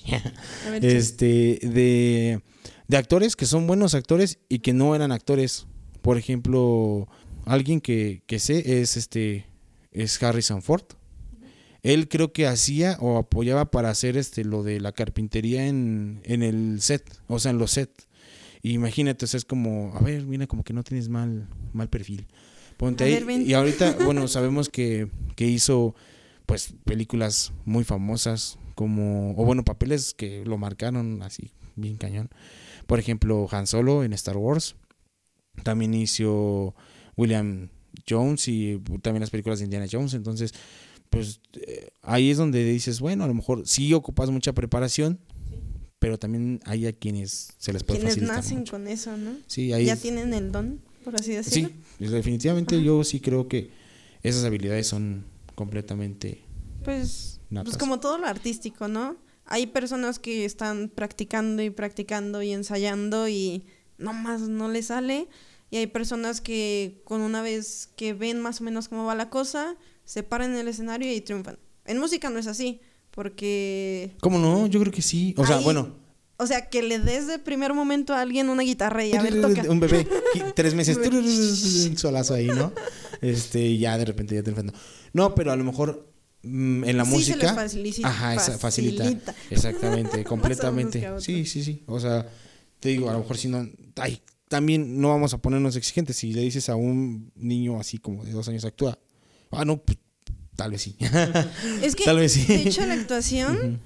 este, 0.83 1.59
de, 1.63 2.43
de 2.89 2.97
actores 2.97 3.37
que 3.37 3.47
son 3.47 3.67
buenos 3.67 3.95
actores 3.95 4.39
y 4.49 4.59
que 4.59 4.73
no 4.73 4.95
eran 4.95 5.13
actores. 5.13 5.67
Por 6.03 6.19
ejemplo, 6.19 7.09
alguien 7.47 7.81
que, 7.81 8.23
que 8.27 8.39
sé 8.39 8.81
es 8.81 8.97
este 8.97 9.47
es 9.93 10.23
Harrison 10.23 10.63
Ford. 10.63 10.85
Él 11.83 12.09
creo 12.09 12.33
que 12.33 12.47
hacía 12.47 12.97
o 13.01 13.19
apoyaba 13.19 13.71
para 13.71 13.91
hacer 13.91 14.17
este 14.17 14.45
lo 14.45 14.63
de 14.63 14.81
la 14.81 14.93
carpintería 14.93 15.67
en, 15.67 16.21
en 16.25 16.43
el 16.43 16.81
set, 16.81 17.21
o 17.27 17.39
sea, 17.39 17.51
en 17.51 17.59
los 17.59 17.73
sets. 17.73 18.09
Imagínate, 18.63 19.25
es 19.25 19.45
como, 19.45 19.93
a 19.97 20.01
ver, 20.01 20.25
mira, 20.25 20.47
como 20.47 20.63
que 20.63 20.73
no 20.73 20.85
tienes 20.85 21.09
mal, 21.09 21.49
mal 21.73 21.89
perfil. 21.89 22.29
Ponte 22.77 23.05
ahí. 23.05 23.45
y 23.45 23.55
ahorita, 23.55 23.97
bueno, 24.05 24.29
sabemos 24.29 24.69
que, 24.69 25.09
que 25.35 25.47
hizo 25.47 25.95
pues 26.47 26.75
películas 26.85 27.53
muy 27.65 27.85
famosas 27.85 28.59
como, 28.75 29.33
o 29.37 29.45
bueno, 29.45 29.65
papeles 29.65 30.15
que 30.15 30.45
lo 30.45 30.59
marcaron 30.59 31.23
así, 31.23 31.51
bien 31.75 31.97
cañón. 31.97 32.31
Por 32.87 32.99
ejemplo, 32.99 33.49
Han 33.51 33.67
Solo 33.67 34.05
en 34.05 34.13
Star 34.13 34.37
Wars. 34.37 34.77
También 35.65 35.95
hizo 35.95 36.75
William 37.17 37.69
Jones 38.09 38.49
y 38.49 38.79
también 39.03 39.21
las 39.21 39.31
películas 39.31 39.59
de 39.59 39.65
Indiana 39.67 39.87
Jones. 39.91 40.15
Entonces, 40.15 40.53
pues 41.11 41.41
eh, 41.55 41.91
ahí 42.03 42.31
es 42.31 42.39
donde 42.39 42.65
dices, 42.65 43.01
bueno, 43.01 43.25
a 43.25 43.27
lo 43.27 43.35
mejor 43.35 43.67
sí 43.67 43.93
ocupas 43.95 44.31
mucha 44.31 44.53
preparación, 44.55 45.19
pero 45.99 46.19
también 46.19 46.61
hay 46.65 46.87
a 46.87 46.93
quienes 46.93 47.53
se 47.59 47.73
les 47.73 47.85
puede 47.85 48.01
Quienes 48.01 48.15
facilitar 48.15 48.37
nacen 48.39 48.59
mucho. 48.61 48.73
con 48.73 48.89
eso, 48.89 49.17
¿no? 49.17 49.37
Sí, 49.47 49.73
ahí 49.73 49.85
ya 49.87 49.93
es- 49.93 50.01
tienen 50.03 50.33
el 50.35 50.51
don, 50.51 50.81
por 51.05 51.15
así 51.15 51.33
decirlo. 51.33 51.69
Sí, 51.99 52.05
definitivamente 52.09 52.83
yo 52.83 53.05
sí 53.05 53.21
creo 53.21 53.47
que 53.49 53.71
esas 54.23 54.45
habilidades 54.45 54.87
son 54.87 55.25
completamente 55.55 56.43
Pues, 56.85 57.41
natas. 57.51 57.73
pues 57.75 57.79
como 57.79 58.01
todo 58.01 58.19
lo 58.19 58.27
artístico, 58.27 58.89
¿no? 58.89 59.17
Hay 59.47 59.67
personas 59.67 60.19
que 60.19 60.45
están 60.45 60.89
practicando 60.89 61.63
y 61.63 61.71
practicando 61.71 62.43
y 62.43 62.53
ensayando 62.53 63.29
y 63.29 63.65
nomás 63.99 64.41
no 64.43 64.69
les 64.69 64.87
sale. 64.87 65.29
Y 65.73 65.79
hay 65.79 65.87
personas 65.89 66.41
que 66.43 67.01
con 67.05 67.23
una 67.23 67.41
vez 67.43 67.89
que 67.97 68.13
ven 68.13 68.41
más 68.41 68.61
o 68.61 68.65
menos 68.65 68.89
cómo 68.89 69.07
va 69.07 69.15
la 69.15 69.29
cosa, 69.31 69.75
se 70.05 70.23
paran 70.23 70.53
en 70.53 70.59
el 70.59 70.69
escenario 70.69 71.11
y 71.11 71.21
triunfan. 71.23 71.59
En 71.87 71.99
música 71.99 72.29
no 72.31 72.39
es 72.39 72.47
así, 72.47 72.81
porque... 73.11 74.15
¿Cómo 74.21 74.39
no? 74.39 74.67
Yo 74.67 74.81
creo 74.81 74.93
que 74.93 75.01
sí. 75.03 75.35
O 75.39 75.47
sea, 75.47 75.59
bueno, 75.61 75.97
O 76.37 76.47
sea, 76.47 76.69
que 76.69 76.83
le 76.83 76.99
des 76.99 77.27
de 77.27 77.39
primer 77.39 77.73
momento 77.73 78.13
a 78.15 78.21
alguien 78.21 78.49
una 78.51 78.63
guitarra 78.65 79.05
y 79.05 79.15
a 79.15 79.23
ver, 79.23 79.41
toca. 79.41 79.63
un 79.71 79.81
bebé, 79.81 80.07
tres 80.55 80.75
meses, 80.75 80.99
Un 81.89 81.97
solazo 81.97 82.35
ahí, 82.35 82.49
¿no? 82.49 82.73
Este, 83.21 83.61
y 83.61 83.79
ya 83.79 83.97
de 83.97 84.05
repente 84.05 84.35
ya 84.35 84.43
te 84.43 84.51
enfrento. 84.51 84.75
No, 85.15 85.35
pero 85.35 85.53
a 85.53 85.57
lo 85.57 85.65
mejor 85.65 86.07
mm, 86.43 86.85
en 86.85 86.97
la 86.99 87.05
Sí 87.05 87.11
se 87.11 87.17
música. 87.17 87.37
les 87.47 87.55
facilita- 87.55 88.09
Ajá, 88.09 88.35
esa- 88.35 88.59
facilita. 88.59 89.05
facilita. 89.05 89.35
Exactamente, 89.51 90.25
completamente. 90.25 91.03
Sí, 91.21 91.47
sí, 91.47 91.65
sí. 91.65 91.83
O 91.87 91.99
sea, 91.99 92.29
te 92.81 92.91
digo, 92.91 93.09
a 93.09 93.15
lo 93.15 93.21
mejor 93.21 93.39
si 93.39 93.49
no. 93.49 93.67
Ay, 93.97 94.21
también 94.53 95.01
no 95.01 95.09
vamos 95.09 95.33
a 95.33 95.39
ponernos 95.39 95.77
exigentes. 95.77 96.17
Si 96.17 96.35
le 96.35 96.43
dices 96.43 96.69
a 96.69 96.77
un 96.77 97.33
niño 97.37 97.81
así 97.81 97.97
como 97.97 98.23
de 98.23 98.33
dos 98.33 98.47
años 98.49 98.67
actúa, 98.67 98.99
ah, 99.51 99.65
no, 99.65 99.83
pues, 99.83 99.97
tal 100.57 100.73
vez 100.73 100.83
sí. 100.83 100.95
Es 101.83 101.97
que, 101.97 102.05
Tal 102.05 102.19
vez 102.19 102.33
sí. 102.33 102.45
de 102.45 102.57
hecho, 102.57 102.85
la 102.85 102.93
actuación, 102.93 103.81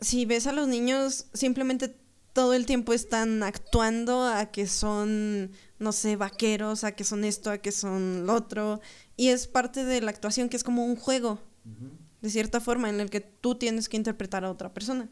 si 0.00 0.24
ves 0.24 0.46
a 0.46 0.52
los 0.52 0.68
niños, 0.68 1.26
simplemente 1.34 1.96
todo 2.32 2.54
el 2.54 2.64
tiempo 2.64 2.92
están 2.92 3.42
actuando 3.42 4.24
a 4.24 4.52
que 4.52 4.68
son, 4.68 5.50
no 5.80 5.90
sé, 5.90 6.14
vaqueros, 6.14 6.84
a 6.84 6.92
que 6.92 7.02
son 7.02 7.24
esto, 7.24 7.50
a 7.50 7.58
que 7.58 7.72
son 7.72 8.24
lo 8.24 8.34
otro. 8.34 8.80
Y 9.16 9.30
es 9.30 9.48
parte 9.48 9.84
de 9.84 10.00
la 10.00 10.12
actuación 10.12 10.48
que 10.48 10.56
es 10.56 10.62
como 10.62 10.84
un 10.84 10.94
juego, 10.94 11.40
de 12.22 12.30
cierta 12.30 12.60
forma, 12.60 12.88
en 12.88 13.00
el 13.00 13.10
que 13.10 13.20
tú 13.20 13.56
tienes 13.56 13.88
que 13.88 13.96
interpretar 13.96 14.44
a 14.44 14.52
otra 14.52 14.72
persona. 14.72 15.10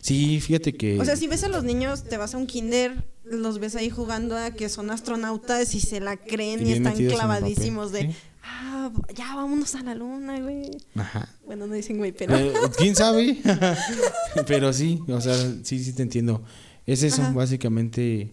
Sí, 0.00 0.40
fíjate 0.40 0.74
que. 0.74 1.00
O 1.00 1.04
sea, 1.04 1.16
si 1.16 1.26
ves 1.26 1.42
a 1.44 1.48
los 1.48 1.64
niños, 1.64 2.04
te 2.04 2.16
vas 2.16 2.34
a 2.34 2.38
un 2.38 2.46
kinder, 2.46 3.04
los 3.24 3.58
ves 3.58 3.74
ahí 3.74 3.90
jugando 3.90 4.36
a 4.36 4.52
que 4.52 4.68
son 4.68 4.90
astronautas 4.90 5.74
y 5.74 5.80
se 5.80 6.00
la 6.00 6.16
creen 6.16 6.66
Y 6.66 6.72
están 6.72 6.94
clavadísimos 6.96 7.90
de, 7.92 8.02
¿sí? 8.02 8.08
ah, 8.44 8.92
ya 9.14 9.34
vámonos 9.34 9.74
a 9.74 9.82
la 9.82 9.94
luna, 9.96 10.38
güey. 10.40 10.70
Ajá. 10.94 11.28
Bueno, 11.44 11.66
no 11.66 11.74
dicen 11.74 11.98
güey, 11.98 12.12
pero... 12.12 12.36
Eh, 12.36 12.52
¿Quién 12.78 12.94
sabe? 12.94 13.38
Pero 14.46 14.72
sí, 14.72 15.00
o 15.08 15.20
sea, 15.20 15.34
sí, 15.64 15.82
sí 15.82 15.92
te 15.92 16.02
entiendo. 16.02 16.44
Es 16.86 17.02
eso, 17.02 17.22
Ajá. 17.22 17.32
básicamente. 17.32 18.32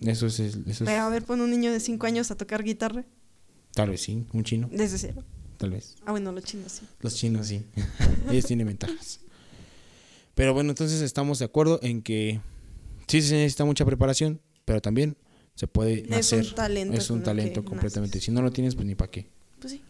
Eso 0.00 0.26
es, 0.26 0.38
eso 0.40 0.60
es- 0.66 0.78
Pero 0.78 1.02
a 1.02 1.08
ver, 1.10 1.24
pon 1.24 1.40
un 1.40 1.50
niño 1.50 1.72
de 1.72 1.80
5 1.80 2.06
años 2.06 2.30
a 2.30 2.36
tocar 2.36 2.62
guitarra 2.62 3.04
Tal 3.72 3.90
vez 3.90 4.02
sí, 4.02 4.24
un 4.32 4.44
chino, 4.44 4.68
desde 4.70 4.98
cero. 4.98 5.24
tal 5.58 5.70
vez. 5.70 5.96
Ah, 6.06 6.12
bueno, 6.12 6.30
los 6.30 6.44
chinos 6.44 6.72
sí. 6.72 6.86
Los 7.00 7.14
chinos 7.16 7.48
sí. 7.48 7.64
Ellos 8.30 8.44
tienen 8.46 8.66
ventajas. 8.68 9.20
Pero 10.34 10.54
bueno, 10.54 10.70
entonces 10.70 11.00
estamos 11.00 11.38
de 11.38 11.44
acuerdo 11.44 11.78
en 11.82 12.02
que 12.02 12.40
sí 13.06 13.22
se 13.22 13.34
necesita 13.34 13.64
mucha 13.64 13.84
preparación, 13.84 14.40
pero 14.64 14.80
también 14.80 15.16
se 15.54 15.66
puede 15.66 16.00
Es 16.02 16.08
nacer. 16.08 16.44
un 16.46 16.54
talento. 16.54 16.96
Es 16.98 17.10
un 17.10 17.22
talento 17.22 17.64
completamente. 17.64 18.16
naces. 18.18 18.24
Si 18.26 18.32
no 18.32 18.42
lo 18.42 18.50
tienes, 18.50 18.74
pues 18.74 18.86
ni 18.86 18.94
para 18.94 19.10
qué. 19.10 19.28
Pues 19.60 19.74
sí. 19.74 19.82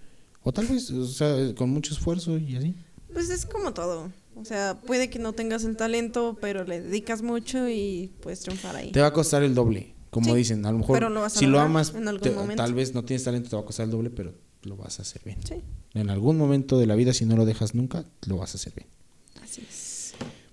O 0.43 0.53
tal 0.53 0.67
vez, 0.67 0.91
o 0.91 1.07
sea, 1.07 1.55
con 1.55 1.71
mucho 1.71 1.95
esfuerzo 1.95 2.37
y 2.39 2.57
así. 2.57 2.75
Pues 3.13 3.31
es 3.31 3.47
como 3.47 3.73
todo. 3.73 4.11
O 4.37 4.45
sea, 4.45 4.79
puede 4.85 5.09
que 5.09 5.19
no 5.19 5.33
tengas 5.33 5.65
el 5.65 5.77
talento, 5.77 6.37
pero 6.41 6.65
le 6.65 6.81
dedicas 6.83 7.23
mucho 7.23 7.69
y 7.69 8.13
puedes 8.21 8.41
triunfar 8.41 8.77
ahí. 8.77 8.91
Te 8.91 9.01
va 9.01 9.07
a 9.07 9.13
costar 9.13 9.43
el 9.45 9.55
doble, 9.55 9.95
como 10.11 10.33
Sí, 10.33 10.39
dicen. 10.39 10.67
A 10.67 10.73
lo 10.73 10.79
mejor, 10.79 10.97
pero 10.99 11.09
lo 11.09 11.21
vas 11.23 11.37
a 11.37 11.39
si 11.39 11.47
lo 11.47 11.61
amas, 11.61 11.95
en 11.95 12.09
algún 12.09 12.21
te- 12.21 12.31
momento. 12.33 12.63
tal 12.63 12.75
vez 12.75 12.93
no 12.95 13.05
tienes 13.05 13.25
talento, 13.25 13.49
te 13.49 13.57
va 13.57 13.63
a 13.63 13.65
costar 13.65 13.85
el 13.85 13.93
doble, 13.93 14.11
pero 14.11 14.35
lo 14.65 14.77
vas 14.77 14.99
a 14.99 15.03
hacer 15.03 15.23
bien. 15.25 15.39
Sí, 15.47 15.63
En 15.95 16.11
algún 16.11 16.37
momento 16.37 16.79
de 16.79 16.87
la 16.87 16.97
vida, 16.97 17.15
si 17.15 17.25
no 17.25 17.37
lo 17.37 17.47
dejas 17.47 17.75
nunca, 17.77 18.05
lo 18.27 18.37
vas 18.37 18.55
a 18.55 18.59
hacer 18.59 18.75
bien. 18.75 18.89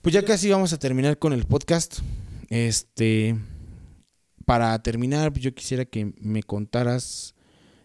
Pues 0.01 0.13
ya 0.15 0.25
casi 0.25 0.49
vamos 0.49 0.73
a 0.73 0.79
terminar 0.79 1.19
con 1.19 1.31
el 1.31 1.45
podcast. 1.45 1.99
Este, 2.49 3.37
para 4.45 4.81
terminar, 4.81 5.31
pues 5.31 5.43
yo 5.43 5.53
quisiera 5.53 5.85
que 5.85 6.11
me 6.19 6.41
contaras, 6.41 7.35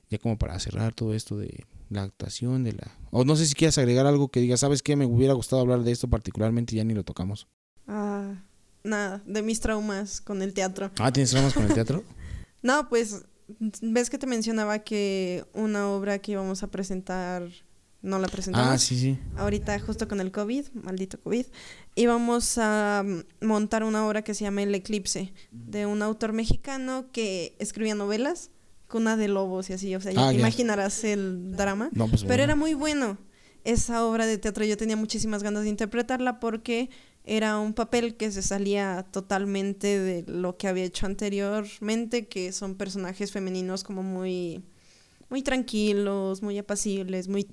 ya 0.09 0.17
como 0.17 0.39
para 0.39 0.59
cerrar 0.59 0.95
todo 0.95 1.12
esto 1.12 1.37
de 1.37 1.67
la 1.91 2.05
actuación, 2.05 2.64
de 2.64 2.73
la... 2.73 2.91
O 3.11 3.25
no 3.27 3.37
sé 3.37 3.45
si 3.45 3.55
quieras 3.55 3.77
agregar 3.77 4.07
algo 4.07 4.29
que 4.29 4.41
digas, 4.41 4.61
¿sabes 4.61 4.83
qué? 4.83 4.97
Me 4.97 5.05
hubiera 5.05 5.35
gustado 5.35 5.61
hablar 5.61 5.83
de 5.83 5.93
esto 5.93 6.09
particularmente 6.09 6.75
y 6.75 6.79
ya 6.79 6.85
ni 6.85 6.95
lo 6.95 7.05
tocamos. 7.05 7.49
Ah, 7.87 8.43
nada, 8.83 9.23
de 9.27 9.43
mis 9.43 9.61
traumas 9.61 10.23
con 10.23 10.41
el 10.41 10.55
teatro. 10.55 10.91
Ah, 10.99 11.12
¿tienes 11.12 11.33
traumas 11.33 11.53
con 11.53 11.64
el 11.64 11.75
teatro? 11.75 12.03
No, 12.62 12.89
pues, 12.89 13.25
ves 13.81 14.11
que 14.11 14.19
te 14.19 14.27
mencionaba 14.27 14.81
que 14.81 15.45
una 15.53 15.89
obra 15.91 16.19
que 16.19 16.33
íbamos 16.33 16.64
a 16.64 16.67
presentar 16.69 17.49
no 18.07 18.18
la 18.18 18.28
presentamos. 18.28 18.68
ah, 18.68 18.78
sí, 18.78 18.98
sí. 18.98 19.18
ahorita 19.36 19.78
justo 19.80 20.09
con 20.09 20.20
el 20.20 20.30
COVID, 20.32 20.66
maldito 20.74 21.20
COVID, 21.20 21.46
íbamos 21.94 22.57
a 22.59 23.02
mm, 23.04 23.44
montar 23.46 23.84
una 23.84 24.07
obra 24.07 24.22
que 24.22 24.32
se 24.34 24.44
llama 24.44 24.62
El 24.62 24.74
Eclipse, 24.74 25.32
de 25.50 25.86
un 25.86 26.02
autor 26.02 26.32
mexicano 26.32 27.07
que 27.12 27.54
escribía 27.59 27.94
novelas, 27.94 28.50
Cuna 28.88 29.16
de 29.16 29.28
Lobos 29.28 29.68
y 29.70 29.72
así, 29.74 29.94
o 29.96 30.00
sea, 30.00 30.12
ya 30.12 30.28
Ah, 30.28 30.32
ya. 30.32 30.38
imaginarás 30.38 31.04
el 31.04 31.52
drama, 31.57 31.90
No, 31.92 32.07
pues 32.09 32.22
pero 32.22 32.28
bueno. 32.28 32.42
era 32.44 32.57
muy 32.57 32.74
bueno. 32.74 33.18
Esa 33.64 34.04
obra 34.07 34.26
de 34.26 34.38
teatro 34.38 34.64
yo 34.64 34.76
tenía 34.76 34.96
muchísimas 34.96 35.42
ganas 35.42 35.64
de 35.64 35.68
interpretarla 35.70 36.38
porque 36.38 36.88
era 37.24 37.59
un 37.59 37.74
papel 37.74 38.16
que 38.16 38.30
se 38.30 38.40
salía 38.42 39.04
totalmente 39.11 39.98
de 39.98 40.22
lo 40.30 40.57
que 40.57 40.68
había 40.68 40.84
hecho 40.84 41.07
anteriormente, 41.07 42.28
que 42.28 42.52
son 42.52 42.76
personajes 42.76 43.32
femeninos 43.32 43.82
como 43.82 44.04
muy 44.04 44.62
muy 45.28 45.42
tranquilos, 45.42 46.40
muy 46.42 46.57
apacibles, 46.59 47.26
muy 47.26 47.48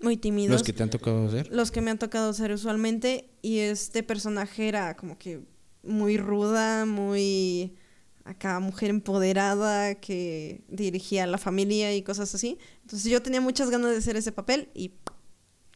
muy 0.00 0.16
tímidos 0.16 0.52
Los 0.52 0.62
que 0.62 0.72
te 0.72 0.82
han 0.82 0.90
tocado 0.90 1.26
hacer. 1.26 1.48
los 1.50 1.70
que 1.70 1.80
me 1.80 1.90
han 1.90 1.98
tocado 1.98 2.32
ser 2.32 2.52
usualmente 2.52 3.30
y 3.42 3.58
este 3.58 4.02
personaje 4.02 4.68
era 4.68 4.96
como 4.96 5.18
que 5.18 5.40
muy 5.82 6.16
ruda, 6.18 6.84
muy 6.84 7.74
acá 8.24 8.58
mujer 8.58 8.90
empoderada 8.90 9.94
que 9.94 10.64
dirigía 10.68 11.24
a 11.24 11.26
la 11.26 11.38
familia 11.38 11.94
y 11.94 12.02
cosas 12.02 12.34
así. 12.34 12.58
Entonces 12.82 13.10
yo 13.10 13.22
tenía 13.22 13.40
muchas 13.40 13.70
ganas 13.70 13.92
de 13.92 13.98
hacer 13.98 14.16
ese 14.16 14.32
papel 14.32 14.68
y 14.74 14.92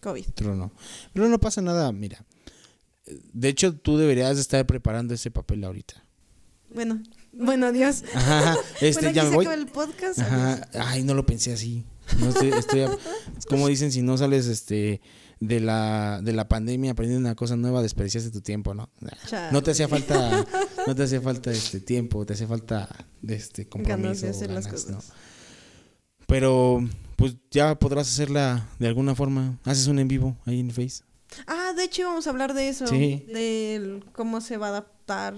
COVID. 0.03 0.27
Pero 0.35 0.57
no. 0.57 0.73
Pero 1.13 1.29
no 1.29 1.39
pasa 1.39 1.63
nada, 1.63 1.93
mira. 1.93 2.25
De 3.33 3.49
hecho, 3.49 3.75
tú 3.75 3.97
deberías 3.97 4.37
de 4.37 4.43
estar 4.43 4.67
preparando 4.67 5.15
ese 5.15 5.31
papel 5.31 5.65
ahorita. 5.65 6.05
Bueno, 6.73 7.03
bueno, 7.33 7.67
adiós. 7.67 8.05
Ajá, 8.15 8.57
este, 8.81 9.03
bueno, 9.07 9.11
ya 9.11 9.25
me 9.25 9.31
voy. 9.31 9.47
el 9.47 9.67
podcast. 9.67 10.19
Ajá. 10.21 10.69
Ay, 10.75 11.03
no 11.03 11.15
lo 11.15 11.27
pensé 11.27 11.53
así. 11.53 11.85
No 12.19 12.29
estoy, 12.31 12.49
estoy 12.51 12.81
a- 12.81 12.97
es 13.39 13.47
como 13.47 13.69
dicen, 13.69 13.93
si 13.93 14.03
no 14.03 14.17
sales 14.19 14.47
este 14.47 15.01
de 15.41 15.61
la, 15.61 16.21
de 16.23 16.33
la 16.33 16.49
pandemia 16.49 16.93
aprendiendo 16.93 17.27
una 17.27 17.35
cosa 17.35 17.57
nueva, 17.57 17.81
desperdiciaste 17.83 18.31
tu 18.31 18.41
tiempo, 18.43 18.75
¿no? 18.75 18.89
Chale. 19.27 19.53
No 19.53 19.63
te 19.63 19.71
hacía 19.71 19.89
falta, 19.89 20.47
no 20.87 20.95
te 20.95 21.03
hacía 21.05 21.21
falta 21.21 21.51
este 21.51 21.81
tiempo, 21.81 22.27
te 22.27 22.35
hacía 22.35 22.47
falta 22.47 22.89
este 23.27 23.67
compromiso. 23.69 24.03
Ganas 24.03 24.21
de 24.21 24.29
hacer 24.31 24.51
las 24.51 24.69
cosas. 24.69 24.91
¿no? 24.91 24.99
Pero 26.27 26.87
pues 27.17 27.37
ya 27.51 27.79
podrás 27.79 28.09
hacerla 28.09 28.69
de 28.79 28.87
alguna 28.89 29.15
forma. 29.15 29.59
Haces 29.65 29.87
un 29.87 29.99
en 29.99 30.09
vivo 30.09 30.37
ahí 30.47 30.61
en 30.61 30.71
Face. 30.71 31.03
Ah, 31.47 31.73
de 31.77 31.85
hecho 31.85 32.03
íbamos 32.03 32.27
a 32.27 32.31
hablar 32.31 32.55
de 32.55 32.69
eso, 32.69 32.87
Sí. 32.87 33.25
de 33.29 34.01
cómo 34.13 34.41
se 34.41 34.57
va 34.57 34.67
a 34.67 34.71
adaptar. 34.71 35.35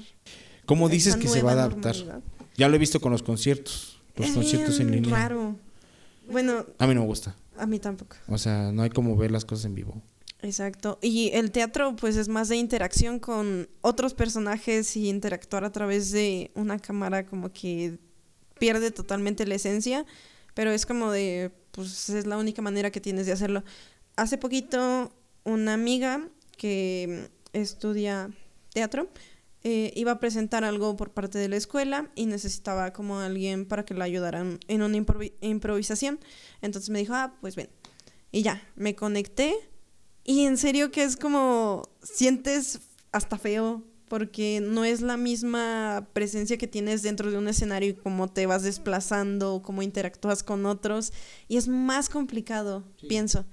¿Cómo 0.66 0.88
dices 0.88 1.16
que 1.16 1.28
se 1.28 1.42
va 1.42 1.50
a 1.50 1.54
adaptar? 1.54 1.96
normalidad. 1.96 2.22
Ya 2.56 2.68
lo 2.68 2.76
he 2.76 2.78
visto 2.78 3.00
con 3.00 3.12
los 3.12 3.22
conciertos. 3.22 4.00
Los 4.16 4.28
es 4.28 4.34
conciertos 4.34 4.78
en 4.80 4.90
línea. 4.90 5.10
raro. 5.10 5.56
Bueno, 6.32 6.66
A 6.78 6.86
mí 6.86 6.94
no 6.94 7.02
me 7.02 7.06
gusta. 7.06 7.36
a 7.56 7.66
mí 7.66 7.78
tampoco. 7.78 8.16
O 8.28 8.38
sea, 8.38 8.72
no 8.72 8.82
hay 8.82 8.90
como 8.90 9.16
ver 9.16 9.30
las 9.30 9.44
cosas 9.44 9.66
en 9.66 9.74
vivo. 9.74 10.00
Exacto. 10.40 10.98
Y 11.00 11.30
el 11.34 11.52
teatro, 11.52 11.94
pues, 11.94 12.16
es 12.16 12.28
más 12.28 12.48
de 12.48 12.56
interacción 12.56 13.20
con 13.20 13.68
otros 13.80 14.14
personajes 14.14 14.96
y 14.96 15.08
interactuar 15.08 15.64
a 15.64 15.70
través 15.70 16.10
de 16.10 16.50
una 16.54 16.78
cámara, 16.80 17.24
como 17.26 17.52
que 17.52 17.98
pierde 18.58 18.90
totalmente 18.90 19.46
la 19.46 19.54
esencia, 19.54 20.04
pero 20.54 20.70
es 20.72 20.84
como 20.84 21.12
de, 21.12 21.52
pues, 21.70 22.10
es 22.10 22.26
la 22.26 22.38
única 22.38 22.60
manera 22.60 22.90
que 22.90 23.00
tienes 23.00 23.26
de 23.26 23.32
hacerlo. 23.32 23.62
Hace 24.16 24.36
poquito, 24.36 25.12
una 25.44 25.74
amiga 25.74 26.26
que 26.56 27.28
estudia 27.52 28.30
teatro 28.72 29.08
eh, 29.64 29.92
iba 29.94 30.12
a 30.12 30.18
presentar 30.18 30.64
algo 30.64 30.96
por 30.96 31.12
parte 31.12 31.38
de 31.38 31.48
la 31.48 31.56
escuela 31.56 32.10
y 32.14 32.26
necesitaba 32.26 32.92
como 32.92 33.20
alguien 33.20 33.66
para 33.66 33.84
que 33.84 33.94
la 33.94 34.04
ayudaran 34.04 34.58
en 34.68 34.82
una 34.82 34.96
improvi- 34.96 35.34
improvisación. 35.40 36.18
Entonces 36.60 36.90
me 36.90 36.98
dijo, 36.98 37.14
ah, 37.14 37.36
pues 37.40 37.54
ven. 37.56 37.68
Y 38.30 38.42
ya, 38.42 38.62
me 38.76 38.94
conecté 38.94 39.54
Y 40.24 40.44
en 40.44 40.56
serio 40.56 40.90
que 40.90 41.02
es 41.02 41.16
como 41.16 41.82
sientes 42.02 42.80
hasta 43.10 43.38
feo 43.38 43.82
porque 44.08 44.60
no 44.62 44.84
es 44.84 45.00
la 45.00 45.16
misma 45.16 46.08
presencia 46.12 46.58
que 46.58 46.68
tienes 46.68 47.02
dentro 47.02 47.30
de 47.30 47.38
un 47.38 47.48
escenario 47.48 47.90
y 47.90 47.94
cómo 47.94 48.28
te 48.28 48.44
vas 48.46 48.62
desplazando, 48.62 49.62
cómo 49.62 49.82
interactúas 49.82 50.42
con 50.42 50.66
otros. 50.66 51.12
Y 51.48 51.56
es 51.56 51.66
más 51.66 52.10
complicado, 52.10 52.84
pienso, 53.08 53.46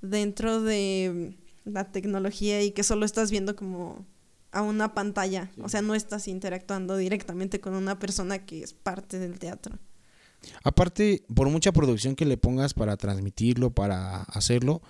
dentro 0.00 0.62
de 0.62 1.36
la 1.64 1.90
tecnología 1.90 2.62
y 2.62 2.70
que 2.70 2.84
solo 2.84 3.04
estás 3.04 3.32
viendo 3.32 3.56
como 3.56 4.06
a 4.54 4.62
una 4.62 4.94
pantalla. 4.94 5.50
O 5.60 5.68
sea, 5.68 5.82
no 5.82 5.94
estás 5.94 6.28
interactuando 6.28 6.96
directamente 6.96 7.60
con 7.60 7.74
una 7.74 7.98
persona 7.98 8.46
que 8.46 8.62
es 8.62 8.72
parte 8.72 9.18
del 9.18 9.38
teatro. 9.38 9.78
Aparte, 10.62 11.24
por 11.34 11.48
mucha 11.48 11.72
producción 11.72 12.14
que 12.14 12.24
le 12.24 12.36
pongas 12.36 12.72
para 12.72 12.96
transmitirlo, 12.96 13.74
para 13.74 14.22
hacerlo, 14.22 14.80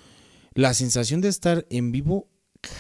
la 0.55 0.75
sensación 0.75 1.21
de 1.21 1.29
estar 1.29 1.67
en 1.71 1.93
vivo 1.93 2.29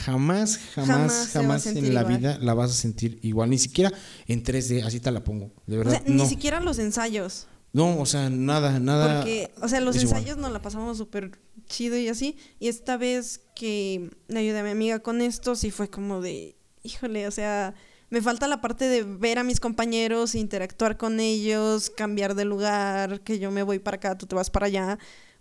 jamás, 0.04 0.58
jamás, 0.74 1.30
jamás, 1.32 1.66
en 1.66 1.92
la 1.94 2.04
vida 2.04 2.38
la 2.40 2.54
vas 2.54 2.70
a 2.70 2.74
sentir 2.74 3.18
igual. 3.22 3.50
Ni 3.50 3.58
siquiera 3.58 3.92
en 4.26 4.42
3D, 4.42 4.84
así 4.84 5.00
te 5.00 5.10
la 5.10 5.24
pongo. 5.24 5.52
De 5.66 5.78
verdad. 5.78 6.02
Ni 6.06 6.26
siquiera 6.26 6.60
los 6.60 6.78
ensayos. 6.78 7.46
No, 7.72 7.98
o 7.98 8.06
sea, 8.06 8.30
nada, 8.30 8.78
nada. 8.78 9.16
Porque, 9.16 9.52
o 9.60 9.68
sea, 9.68 9.80
los 9.80 9.96
ensayos 9.96 10.36
nos 10.36 10.52
la 10.52 10.62
pasamos 10.62 10.96
súper 10.96 11.40
chido 11.66 11.96
y 11.96 12.08
así. 12.08 12.36
Y 12.60 12.68
esta 12.68 12.96
vez 12.96 13.40
que 13.56 14.10
le 14.28 14.38
ayudé 14.38 14.60
a 14.60 14.62
mi 14.62 14.70
amiga 14.70 15.00
con 15.00 15.20
esto, 15.20 15.56
sí 15.56 15.72
fue 15.72 15.90
como 15.90 16.20
de, 16.20 16.56
híjole, 16.84 17.26
o 17.26 17.32
sea, 17.32 17.74
me 18.10 18.22
falta 18.22 18.46
la 18.46 18.60
parte 18.60 18.86
de 18.86 19.02
ver 19.02 19.40
a 19.40 19.44
mis 19.44 19.58
compañeros, 19.58 20.36
interactuar 20.36 20.96
con 20.96 21.18
ellos, 21.18 21.90
cambiar 21.90 22.36
de 22.36 22.44
lugar, 22.44 23.20
que 23.22 23.40
yo 23.40 23.50
me 23.50 23.64
voy 23.64 23.80
para 23.80 23.96
acá, 23.96 24.16
tú 24.16 24.26
te 24.26 24.36
vas 24.36 24.50
para 24.50 24.66
allá, 24.66 24.98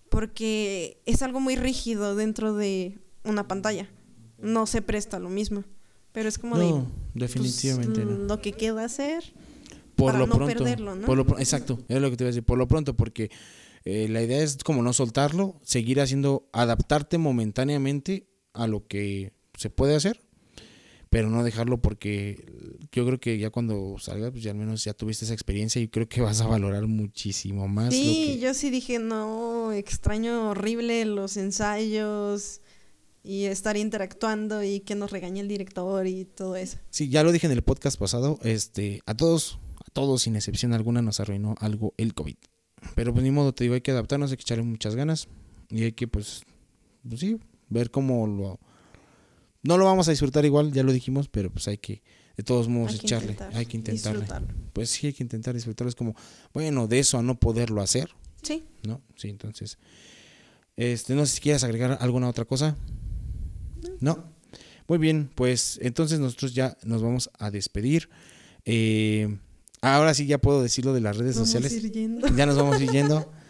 porque 0.10 1.00
es 1.06 1.22
algo 1.22 1.39
muy 1.39 1.56
rígido 1.56 2.16
dentro 2.16 2.56
de 2.56 2.98
una 3.24 3.48
pantalla 3.48 3.88
no 4.44 4.68
se 4.68 4.82
presta 4.82 5.18
lo 5.18 5.30
mismo. 5.30 5.64
Pero 6.12 6.30
es 6.30 6.38
como 6.38 6.58
no, 6.58 6.91
definitivamente 7.16 8.02
pues, 8.02 8.20
lo 8.20 8.39
que 8.39 8.52
queda 8.52 8.86
hacer 8.86 9.24
por 9.96 10.08
para 10.08 10.20
lo 10.20 10.28
no 10.28 10.36
pronto, 10.36 10.54
perderlo, 10.54 10.96
¿no? 10.96 11.08
Por 11.08 11.18
lo, 11.18 11.39
exacto, 11.39 11.80
es 11.88 12.00
lo 12.00 12.12
que 12.12 12.18
te 12.18 12.24
iba 12.24 12.28
a 12.28 12.34
decir, 12.34 12.44
por 12.44 12.60
lo 12.60 12.68
pronto, 12.68 12.96
porque 12.96 13.32
eh, 13.84 14.08
la 14.10 14.22
idea 14.22 14.44
es 14.44 14.58
como 14.64 14.84
no 14.84 14.94
soltarlo, 14.94 15.60
seguir 15.64 16.00
haciendo, 16.02 16.50
adaptarte 16.54 17.18
momentáneamente 17.18 18.28
a 18.54 18.68
lo 18.68 18.86
que 18.86 19.34
se 19.58 19.72
puede 19.72 19.96
hacer, 19.96 20.22
pero 21.14 21.30
no 21.30 21.43
dejarlo 21.43 21.80
porque 21.80 22.43
yo 22.91 23.05
creo 23.05 23.20
que 23.20 23.38
ya 23.38 23.51
cuando 23.51 23.97
salga, 23.99 24.32
pues 24.32 24.41
ya 24.41 24.49
al 24.49 24.57
menos 24.57 24.84
ya 24.84 24.95
tuviste 24.95 25.26
esa 25.26 25.36
experiencia 25.36 25.80
y 25.80 25.88
creo 25.88 26.09
que 26.09 26.22
vas 26.22 26.41
a 26.41 26.47
valorar 26.47 26.88
muchísimo 26.88 27.68
más. 27.68 27.93
Sí, 27.93 28.39
yo 28.41 28.55
sí 28.55 28.72
dije, 28.72 28.97
no, 28.97 29.72
extraño 29.74 30.49
horrible 30.49 31.05
los 31.05 31.38
ensayos, 31.38 32.61
y 33.24 33.45
estar 33.45 33.78
interactuando 33.78 34.64
y 34.64 34.80
que 34.80 34.95
nos 34.95 35.11
regañe 35.11 35.39
el 35.39 35.47
director 35.47 36.07
y 36.07 36.26
todo 36.26 36.55
eso. 36.55 36.80
Sí, 36.89 37.09
ya 37.09 37.22
lo 37.22 37.32
dije 37.32 37.45
en 37.45 37.53
el 37.53 37.61
podcast 37.61 37.99
pasado, 37.99 38.39
este, 38.41 39.03
a 39.05 39.16
todos, 39.16 39.59
a 39.86 39.91
todos 39.93 40.24
sin 40.24 40.36
excepción 40.36 40.74
alguna 40.74 41.03
nos 41.03 41.20
arruinó 41.20 41.53
algo 41.59 41.93
el 41.97 42.16
COVID. 42.16 42.38
Pero 42.95 43.14
pues 43.14 43.24
ni 43.24 43.30
modo, 43.30 43.53
te 43.53 43.66
digo, 43.66 43.76
hay 43.76 43.82
que 43.82 43.91
adaptarnos, 43.91 44.32
hay 44.32 44.38
que 44.38 44.41
echarle 44.41 44.64
muchas 44.64 44.95
ganas 44.95 45.28
y 45.70 45.84
hay 45.84 45.91
que 45.91 46.07
pues, 46.07 46.41
pues 47.07 47.20
sí, 47.20 47.38
ver 47.70 47.91
cómo 47.91 48.26
lo... 48.26 48.59
No 49.64 49.78
lo 49.78 49.86
vamos 49.86 50.07
a 50.07 50.11
disfrutar 50.11 50.45
igual, 50.45 50.72
ya 50.72 50.84
lo 50.84 50.91
dijimos, 50.91 51.30
pero 51.30 51.49
pues 51.49 51.68
hay 51.68 51.78
que 51.78 52.03
de 52.36 52.43
todos 52.43 52.68
modos 52.68 52.95
echarle, 52.95 53.38
hay 53.53 53.66
que 53.66 53.78
intentarle. 53.78 54.26
Pues 54.74 54.89
sí, 54.89 55.07
hay 55.07 55.14
que 55.14 55.24
intentar 55.24 55.53
disfrutarlo. 55.53 55.89
Es 55.89 55.95
como, 55.95 56.16
bueno, 56.53 56.88
de 56.88 56.99
eso 56.99 57.18
a 57.18 57.22
no 57.24 57.39
poderlo 57.39 57.82
hacer. 57.82 58.09
Sí. 58.41 58.64
¿No? 58.84 59.01
Sí, 59.16 59.30
entonces. 59.30 59.78
Este, 60.76 61.14
no 61.16 61.26
sé 61.26 61.36
si 61.36 61.41
quieres 61.41 61.64
agregar 61.64 61.97
alguna 62.01 62.28
otra 62.28 62.45
cosa. 62.45 62.76
No. 63.99 64.32
Muy 64.88 64.97
bien, 64.97 65.30
pues 65.34 65.80
entonces 65.82 66.20
nosotros 66.20 66.53
ya 66.53 66.78
nos 66.84 67.01
vamos 67.01 67.30
a 67.38 67.51
despedir. 67.51 68.09
Eh, 68.66 69.38
ahora 69.82 70.14
sí 70.14 70.26
ya 70.26 70.39
puedo 70.39 70.61
decirlo 70.61 70.93
de 70.93 71.01
las 71.01 71.18
redes 71.18 71.36
sociales. 71.36 71.82
Ya 72.36 72.45
nos 72.45 72.57
vamos 72.57 72.78
a 72.78 72.84
ir 72.84 72.91
yendo. 72.91 73.32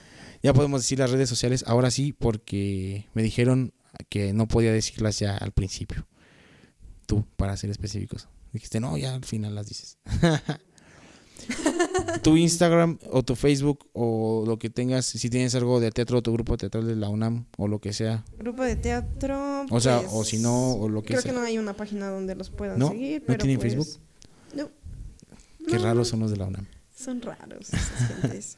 Ya 0.44 0.54
podemos 0.54 0.82
decir 0.82 1.00
las 1.00 1.10
redes 1.10 1.30
sociales 1.30 1.64
ahora 1.68 1.90
sí 1.90 2.12
porque 2.12 3.08
me 3.14 3.24
dijeron 3.24 3.74
que 4.10 4.34
no 4.34 4.48
podía 4.48 4.72
decirlas 4.72 5.20
ya 5.20 5.38
al 5.38 5.52
principio. 5.52 6.08
Tú, 7.06 7.26
para 7.36 7.58
ser 7.58 7.70
específicos. 7.70 8.28
Dijiste, 8.52 8.80
no, 8.80 8.98
ya 8.98 9.16
al 9.16 9.26
final 9.26 9.56
las 9.56 9.68
dices. 9.68 9.98
tu 12.22 12.38
Instagram 12.38 13.00
o 13.12 13.24
tu 13.24 13.36
Facebook 13.36 13.88
o 13.94 14.44
lo 14.46 14.60
que 14.60 14.70
tengas, 14.70 15.06
si 15.06 15.30
tienes 15.30 15.56
algo 15.56 15.80
de 15.80 15.92
teatro 15.92 16.20
o 16.20 16.22
tu 16.22 16.32
grupo 16.32 16.58
teatral 16.58 16.88
de 16.88 16.96
la 16.96 17.10
UNAM 17.10 17.46
o 17.58 17.68
lo 17.68 17.80
que 17.80 17.94
sea. 17.94 18.24
Grupo 18.38 18.64
de 18.64 18.76
teatro. 18.76 19.66
O 19.70 19.80
sea, 19.80 20.02
o 20.12 20.24
si 20.24 20.38
no, 20.38 20.74
o 20.74 20.90
lo 20.90 21.02
que 21.02 21.08
creo 21.08 21.22
sea. 21.22 21.32
Creo 21.32 21.36
que 21.36 21.42
no 21.42 21.48
hay 21.48 21.58
una 21.58 21.74
página 21.74 22.10
donde 22.10 22.36
los 22.36 22.50
puedan 22.50 22.80
¿No? 22.80 22.90
seguir. 22.90 23.24
¿No 23.28 23.38
tienen 23.38 23.60
pues, 23.60 23.74
Facebook? 23.74 24.02
No. 24.56 24.70
Qué 25.68 25.78
raros 25.78 26.08
son 26.08 26.22
los 26.22 26.32
de 26.32 26.38
la 26.38 26.46
UNAM. 26.46 26.68
Son 26.96 27.22
raros 27.22 27.74
esas 27.74 28.22
gentes. 28.22 28.58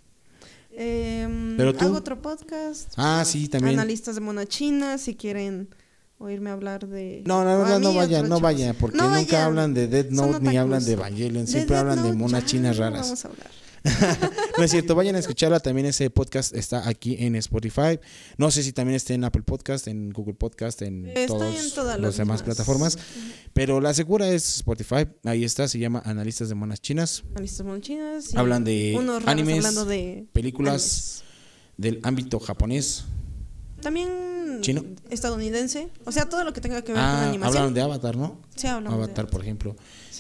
Pero 0.76 1.74
tú... 1.74 1.86
Hago 1.86 1.98
otro 1.98 2.22
podcast. 2.22 2.94
Ah, 2.98 3.24
sí, 3.26 3.48
también. 3.48 3.80
Analistas 3.80 4.16
de 4.16 4.22
Mona 4.22 4.46
China, 4.46 4.98
si 4.98 5.16
quieren 5.16 5.70
oírme 6.18 6.50
hablar 6.50 6.88
de... 6.88 7.24
No, 7.26 7.44
no, 7.44 7.66
no, 7.66 7.80
no 7.80 7.94
vaya, 7.94 8.24
no 8.24 8.40
vaya, 8.40 8.74
porque 8.74 8.98
nunca 8.98 9.46
hablan 9.46 9.74
de 9.74 9.88
Dead 9.88 10.10
Note 10.10 10.40
ni 10.42 10.58
hablan 10.58 10.84
de 10.84 10.94
Evangelion, 10.94 11.48
siempre 11.48 11.78
hablan 11.78 12.04
de 12.04 12.14
monas 12.14 12.46
chinas 12.46 12.78
raras. 12.78 13.02
Vamos 13.02 13.26
a 13.26 13.28
hablar. 13.28 13.65
no 14.58 14.64
es 14.64 14.72
cierto, 14.72 14.96
vayan 14.96 15.16
a 15.16 15.20
escucharla. 15.20 15.60
También 15.60 15.86
ese 15.88 16.10
podcast 16.10 16.56
está 16.56 16.88
aquí 16.88 17.16
en 17.20 17.36
Spotify. 17.36 18.00
No 18.38 18.50
sé 18.52 18.64
si 18.64 18.74
también 18.74 18.96
está 18.96 19.14
en 19.14 19.24
Apple 19.24 19.44
Podcast, 19.44 19.88
en 19.88 20.10
Google 20.12 20.34
Podcast, 20.34 20.82
en 20.82 21.12
todas 21.28 22.00
las 22.00 22.18
demás 22.18 22.42
plataformas. 22.44 22.98
Pero 23.54 23.80
la 23.82 23.94
segura 23.94 24.28
es 24.30 24.58
Spotify. 24.58 25.08
Ahí 25.24 25.44
está, 25.44 25.68
se 25.68 25.80
llama 25.80 26.02
Analistas 26.06 26.50
de 26.50 26.56
Monas 26.56 26.82
Chinas. 26.82 27.24
Analistas 27.32 27.58
de 27.60 27.64
Monas 27.66 27.82
Chinas. 27.82 28.36
Hablan 28.36 28.64
de 28.64 28.98
animes, 29.26 29.86
de 29.88 30.26
películas 30.34 31.24
del 31.78 32.00
ámbito 32.04 32.40
japonés. 32.40 33.06
También 33.82 34.10
¿Chino? 34.62 34.84
estadounidense. 35.10 35.90
O 36.06 36.12
sea, 36.12 36.28
todo 36.28 36.44
lo 36.44 36.54
que 36.54 36.62
tenga 36.62 36.82
que 36.82 36.92
ver 36.94 37.02
con 37.02 37.10
Ah, 37.10 37.28
animación. 37.30 37.48
hablaron 37.48 37.74
de 37.74 37.82
Avatar, 37.82 38.16
¿no? 38.18 38.42
Sí, 38.56 38.66
hablamos 38.68 38.98
Avatar, 38.98 39.26
de 39.26 39.32
por 39.32 39.42
ejemplo, 39.42 39.76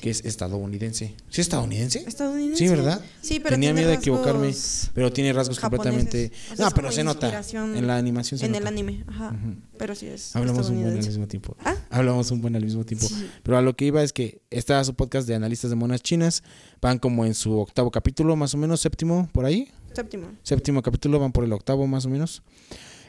que 0.05 0.11
es 0.11 0.23
estadounidense. 0.23 1.15
¿Sí 1.29 1.41
es 1.41 1.47
estadounidense? 1.47 2.03
Estadounidense. 2.07 2.63
Sí, 2.63 2.69
¿verdad? 2.69 3.03
Sí, 3.23 3.39
pero 3.39 3.55
Tenía 3.55 3.69
tiene 3.69 3.79
miedo 3.79 3.89
de 3.89 3.95
equivocarme, 3.95 4.53
pero 4.93 5.11
tiene 5.11 5.33
rasgos 5.33 5.57
japoneses. 5.57 5.93
completamente... 5.95 6.31
O 6.53 6.55
sea, 6.55 6.65
no, 6.65 6.71
pero 6.75 6.91
se 6.91 7.03
nota. 7.03 7.41
En 7.51 7.87
la 7.87 7.97
animación 7.97 8.37
se 8.37 8.45
En 8.45 8.51
nota. 8.51 8.61
el 8.61 8.67
anime, 8.67 9.03
ajá. 9.07 9.35
Pero 9.79 9.95
sí 9.95 10.05
es 10.05 10.35
Hablamos 10.35 10.69
un 10.69 10.75
buen 10.83 10.93
al 10.95 10.97
mismo 11.03 11.27
tiempo. 11.27 11.57
¿Ah? 11.65 11.75
Hablamos 11.89 12.29
un 12.29 12.39
buen 12.39 12.55
al 12.55 12.63
mismo 12.63 12.85
tiempo. 12.85 13.07
Sí. 13.07 13.27
Pero 13.41 13.57
a 13.57 13.63
lo 13.63 13.75
que 13.75 13.85
iba 13.85 14.03
es 14.03 14.13
que 14.13 14.43
está 14.51 14.83
su 14.83 14.93
podcast 14.93 15.27
de 15.27 15.33
analistas 15.33 15.71
de 15.71 15.75
monas 15.75 16.03
chinas. 16.03 16.43
Van 16.83 16.99
como 16.99 17.25
en 17.25 17.33
su 17.33 17.57
octavo 17.57 17.89
capítulo, 17.89 18.35
más 18.35 18.53
o 18.53 18.59
menos, 18.59 18.81
séptimo, 18.81 19.27
por 19.33 19.45
ahí. 19.45 19.71
Séptimo. 19.95 20.27
Séptimo 20.43 20.83
capítulo, 20.83 21.17
van 21.17 21.31
por 21.31 21.45
el 21.45 21.51
octavo, 21.51 21.87
más 21.87 22.05
o 22.05 22.09
menos. 22.09 22.43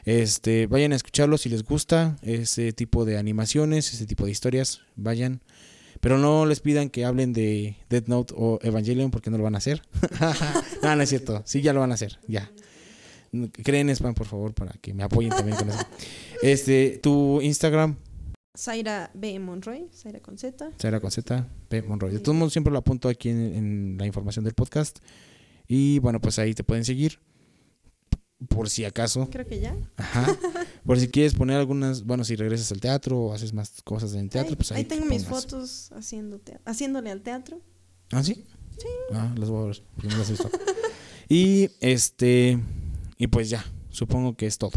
Este, 0.03 0.65
vayan 0.65 0.93
a 0.93 0.95
escucharlo 0.95 1.37
si 1.37 1.49
les 1.49 1.61
gusta 1.63 2.17
ese 2.23 2.73
tipo 2.73 3.05
de 3.05 3.19
animaciones, 3.19 3.93
ese 3.93 4.07
tipo 4.07 4.25
de 4.25 4.31
historias. 4.31 4.81
Vayan. 4.95 5.41
Pero 5.99 6.17
no 6.17 6.45
les 6.45 6.59
pidan 6.59 6.89
que 6.89 7.05
hablen 7.05 7.33
de 7.33 7.75
Death 7.89 8.07
Note 8.07 8.33
o 8.37 8.59
Evangelion 8.61 9.11
porque 9.11 9.29
no 9.29 9.37
lo 9.37 9.43
van 9.43 9.55
a 9.55 9.59
hacer. 9.59 9.81
no, 10.83 10.95
no 10.95 11.01
es 11.01 11.09
cierto. 11.09 11.41
Sí, 11.45 11.61
ya 11.61 11.73
lo 11.73 11.79
van 11.79 11.91
a 11.91 11.95
hacer. 11.95 12.19
Ya. 12.27 12.51
Creen 13.63 13.89
spam, 13.89 14.13
por 14.13 14.27
favor, 14.27 14.53
para 14.53 14.73
que 14.73 14.93
me 14.93 15.03
apoyen 15.03 15.31
también 15.31 15.57
con 15.57 15.69
eso. 15.69 15.79
Este, 16.41 16.99
tu 17.01 17.41
Instagram, 17.41 17.97
Zaira 18.57 19.11
B. 19.13 19.39
Monroy, 19.39 19.87
Zaira 19.93 20.19
con 20.19 20.37
Z. 20.37 20.71
Sara 20.77 20.99
con 20.99 21.11
Z, 21.11 21.47
P. 21.69 21.81
Monroy. 21.83 22.11
De 22.11 22.19
todos 22.19 22.35
modos, 22.35 22.53
siempre 22.53 22.73
lo 22.73 22.79
apunto 22.79 23.07
aquí 23.07 23.29
en, 23.29 23.55
en 23.55 23.97
la 23.99 24.05
información 24.07 24.43
del 24.45 24.55
podcast. 24.55 24.99
Y 25.67 25.99
bueno, 25.99 26.19
pues 26.19 26.39
ahí 26.39 26.53
te 26.53 26.63
pueden 26.63 26.83
seguir. 26.83 27.19
Por 28.49 28.69
si 28.69 28.85
acaso. 28.85 29.27
Creo 29.31 29.47
que 29.47 29.59
ya. 29.59 29.75
Ajá. 29.97 30.37
Por 30.85 30.99
si 30.99 31.07
quieres 31.07 31.33
poner 31.33 31.57
algunas. 31.57 32.03
Bueno, 32.03 32.23
si 32.23 32.35
regresas 32.35 32.71
al 32.71 32.79
teatro 32.79 33.17
o 33.19 33.33
haces 33.33 33.51
más 33.53 33.81
cosas 33.83 34.13
en 34.13 34.29
teatro, 34.29 34.51
ahí, 34.51 34.55
pues 34.55 34.71
ahí. 34.71 34.77
ahí 34.79 34.85
tengo 34.85 35.03
te 35.05 35.09
mis 35.09 35.25
fotos 35.25 35.91
haciendo 35.93 36.39
haciéndole 36.65 37.09
al 37.11 37.21
teatro. 37.21 37.59
¿Ah, 38.11 38.23
sí? 38.23 38.45
Sí. 38.77 38.87
Ah, 39.13 39.33
las 39.37 39.49
voy 39.49 39.63
a 39.63 39.67
ver. 39.67 39.83
porque 39.95 40.09
no 40.09 40.17
las 40.17 40.29
he 40.29 40.33
visto. 40.33 40.51
y 41.29 41.69
este. 41.81 42.59
Y 43.17 43.27
pues 43.27 43.49
ya. 43.49 43.65
Supongo 43.89 44.35
que 44.37 44.45
es 44.45 44.59
todo. 44.59 44.73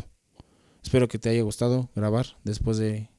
Espero 0.82 1.06
que 1.08 1.18
te 1.18 1.28
haya 1.28 1.42
gustado 1.42 1.90
grabar 1.94 2.38
después 2.44 2.78
de. 2.78 3.10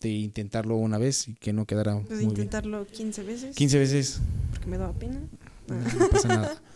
De 0.00 0.08
intentarlo 0.10 0.74
una 0.74 0.98
vez 0.98 1.28
y 1.28 1.34
que 1.36 1.52
no 1.52 1.64
quedara 1.64 1.94
Pues 2.00 2.08
muy 2.10 2.18
bien. 2.18 2.30
intentarlo 2.30 2.84
15 2.88 3.22
veces. 3.22 3.54
15 3.54 3.78
veces. 3.78 4.20
Porque 4.50 4.66
me 4.66 4.76
daba 4.76 4.92
pena. 4.94 5.20
No, 5.68 5.76
no 5.76 6.08
pasa 6.10 6.26
nada. 6.26 6.60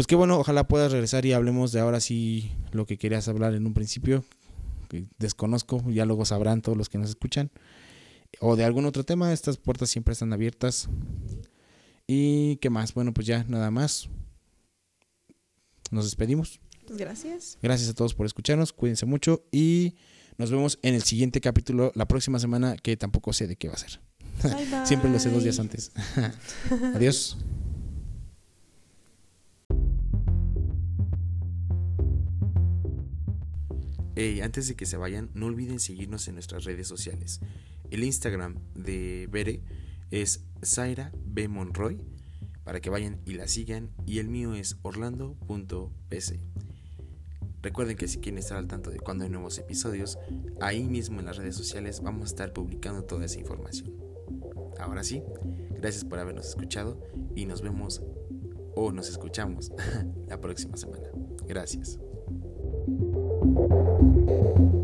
Pues 0.00 0.06
qué 0.06 0.14
bueno, 0.14 0.38
ojalá 0.38 0.66
puedas 0.66 0.92
regresar 0.92 1.26
y 1.26 1.34
hablemos 1.34 1.72
de 1.72 1.80
ahora 1.80 2.00
sí 2.00 2.52
lo 2.72 2.86
que 2.86 2.96
querías 2.96 3.28
hablar 3.28 3.52
en 3.52 3.66
un 3.66 3.74
principio. 3.74 4.24
que 4.88 5.04
desconozco, 5.18 5.84
ya 5.90 6.06
luego 6.06 6.24
sabrán 6.24 6.62
todos 6.62 6.78
los 6.78 6.88
que 6.88 6.96
nos 6.96 7.10
escuchan. 7.10 7.50
O 8.40 8.56
de 8.56 8.64
algún 8.64 8.86
otro 8.86 9.04
tema, 9.04 9.30
estas 9.30 9.58
puertas 9.58 9.90
siempre 9.90 10.12
están 10.12 10.32
abiertas. 10.32 10.88
¿Y 12.06 12.56
qué 12.62 12.70
más? 12.70 12.94
Bueno, 12.94 13.12
pues 13.12 13.26
ya 13.26 13.44
nada 13.46 13.70
más. 13.70 14.08
Nos 15.90 16.06
despedimos. 16.06 16.60
Gracias. 16.88 17.58
Gracias 17.60 17.90
a 17.90 17.92
todos 17.92 18.14
por 18.14 18.24
escucharnos, 18.24 18.72
cuídense 18.72 19.04
mucho 19.04 19.44
y 19.52 19.96
nos 20.38 20.50
vemos 20.50 20.78
en 20.80 20.94
el 20.94 21.02
siguiente 21.02 21.42
capítulo 21.42 21.92
la 21.94 22.08
próxima 22.08 22.38
semana, 22.38 22.78
que 22.78 22.96
tampoco 22.96 23.34
sé 23.34 23.46
de 23.46 23.56
qué 23.56 23.68
va 23.68 23.74
a 23.74 23.76
ser. 23.76 24.00
Bye, 24.42 24.64
bye. 24.64 24.64
Siempre 24.86 25.10
lo 25.10 25.18
sé 25.18 25.28
dos 25.28 25.42
días 25.42 25.58
antes. 25.58 25.92
Adiós. 26.94 27.36
Hey, 34.16 34.40
antes 34.40 34.66
de 34.68 34.74
que 34.74 34.86
se 34.86 34.96
vayan, 34.96 35.30
no 35.34 35.46
olviden 35.46 35.78
seguirnos 35.78 36.26
en 36.28 36.34
nuestras 36.34 36.64
redes 36.64 36.88
sociales. 36.88 37.40
El 37.90 38.04
Instagram 38.04 38.56
de 38.74 39.28
Bere 39.30 39.62
es 40.10 40.44
Zaira 40.64 41.12
B. 41.24 41.48
Monroy 41.48 41.98
para 42.64 42.80
que 42.80 42.90
vayan 42.90 43.20
y 43.24 43.34
la 43.34 43.48
sigan 43.48 43.90
y 44.06 44.18
el 44.18 44.28
mío 44.28 44.54
es 44.54 44.76
orlando.pc. 44.82 46.40
Recuerden 47.62 47.96
que 47.96 48.08
si 48.08 48.18
quieren 48.18 48.38
estar 48.38 48.56
al 48.56 48.66
tanto 48.66 48.90
de 48.90 48.98
cuando 48.98 49.24
hay 49.24 49.30
nuevos 49.30 49.58
episodios, 49.58 50.18
ahí 50.60 50.84
mismo 50.84 51.20
en 51.20 51.26
las 51.26 51.36
redes 51.36 51.56
sociales 51.56 52.00
vamos 52.00 52.22
a 52.22 52.26
estar 52.26 52.52
publicando 52.52 53.04
toda 53.04 53.26
esa 53.26 53.38
información. 53.38 53.92
Ahora 54.78 55.04
sí, 55.04 55.22
gracias 55.78 56.04
por 56.04 56.18
habernos 56.18 56.48
escuchado 56.48 56.98
y 57.36 57.44
nos 57.44 57.60
vemos 57.60 58.02
o 58.74 58.92
nos 58.92 59.08
escuchamos 59.08 59.72
la 60.28 60.40
próxima 60.40 60.76
semana. 60.76 61.08
Gracias. 61.46 61.98
Thank 63.42 64.70
you. 64.74 64.79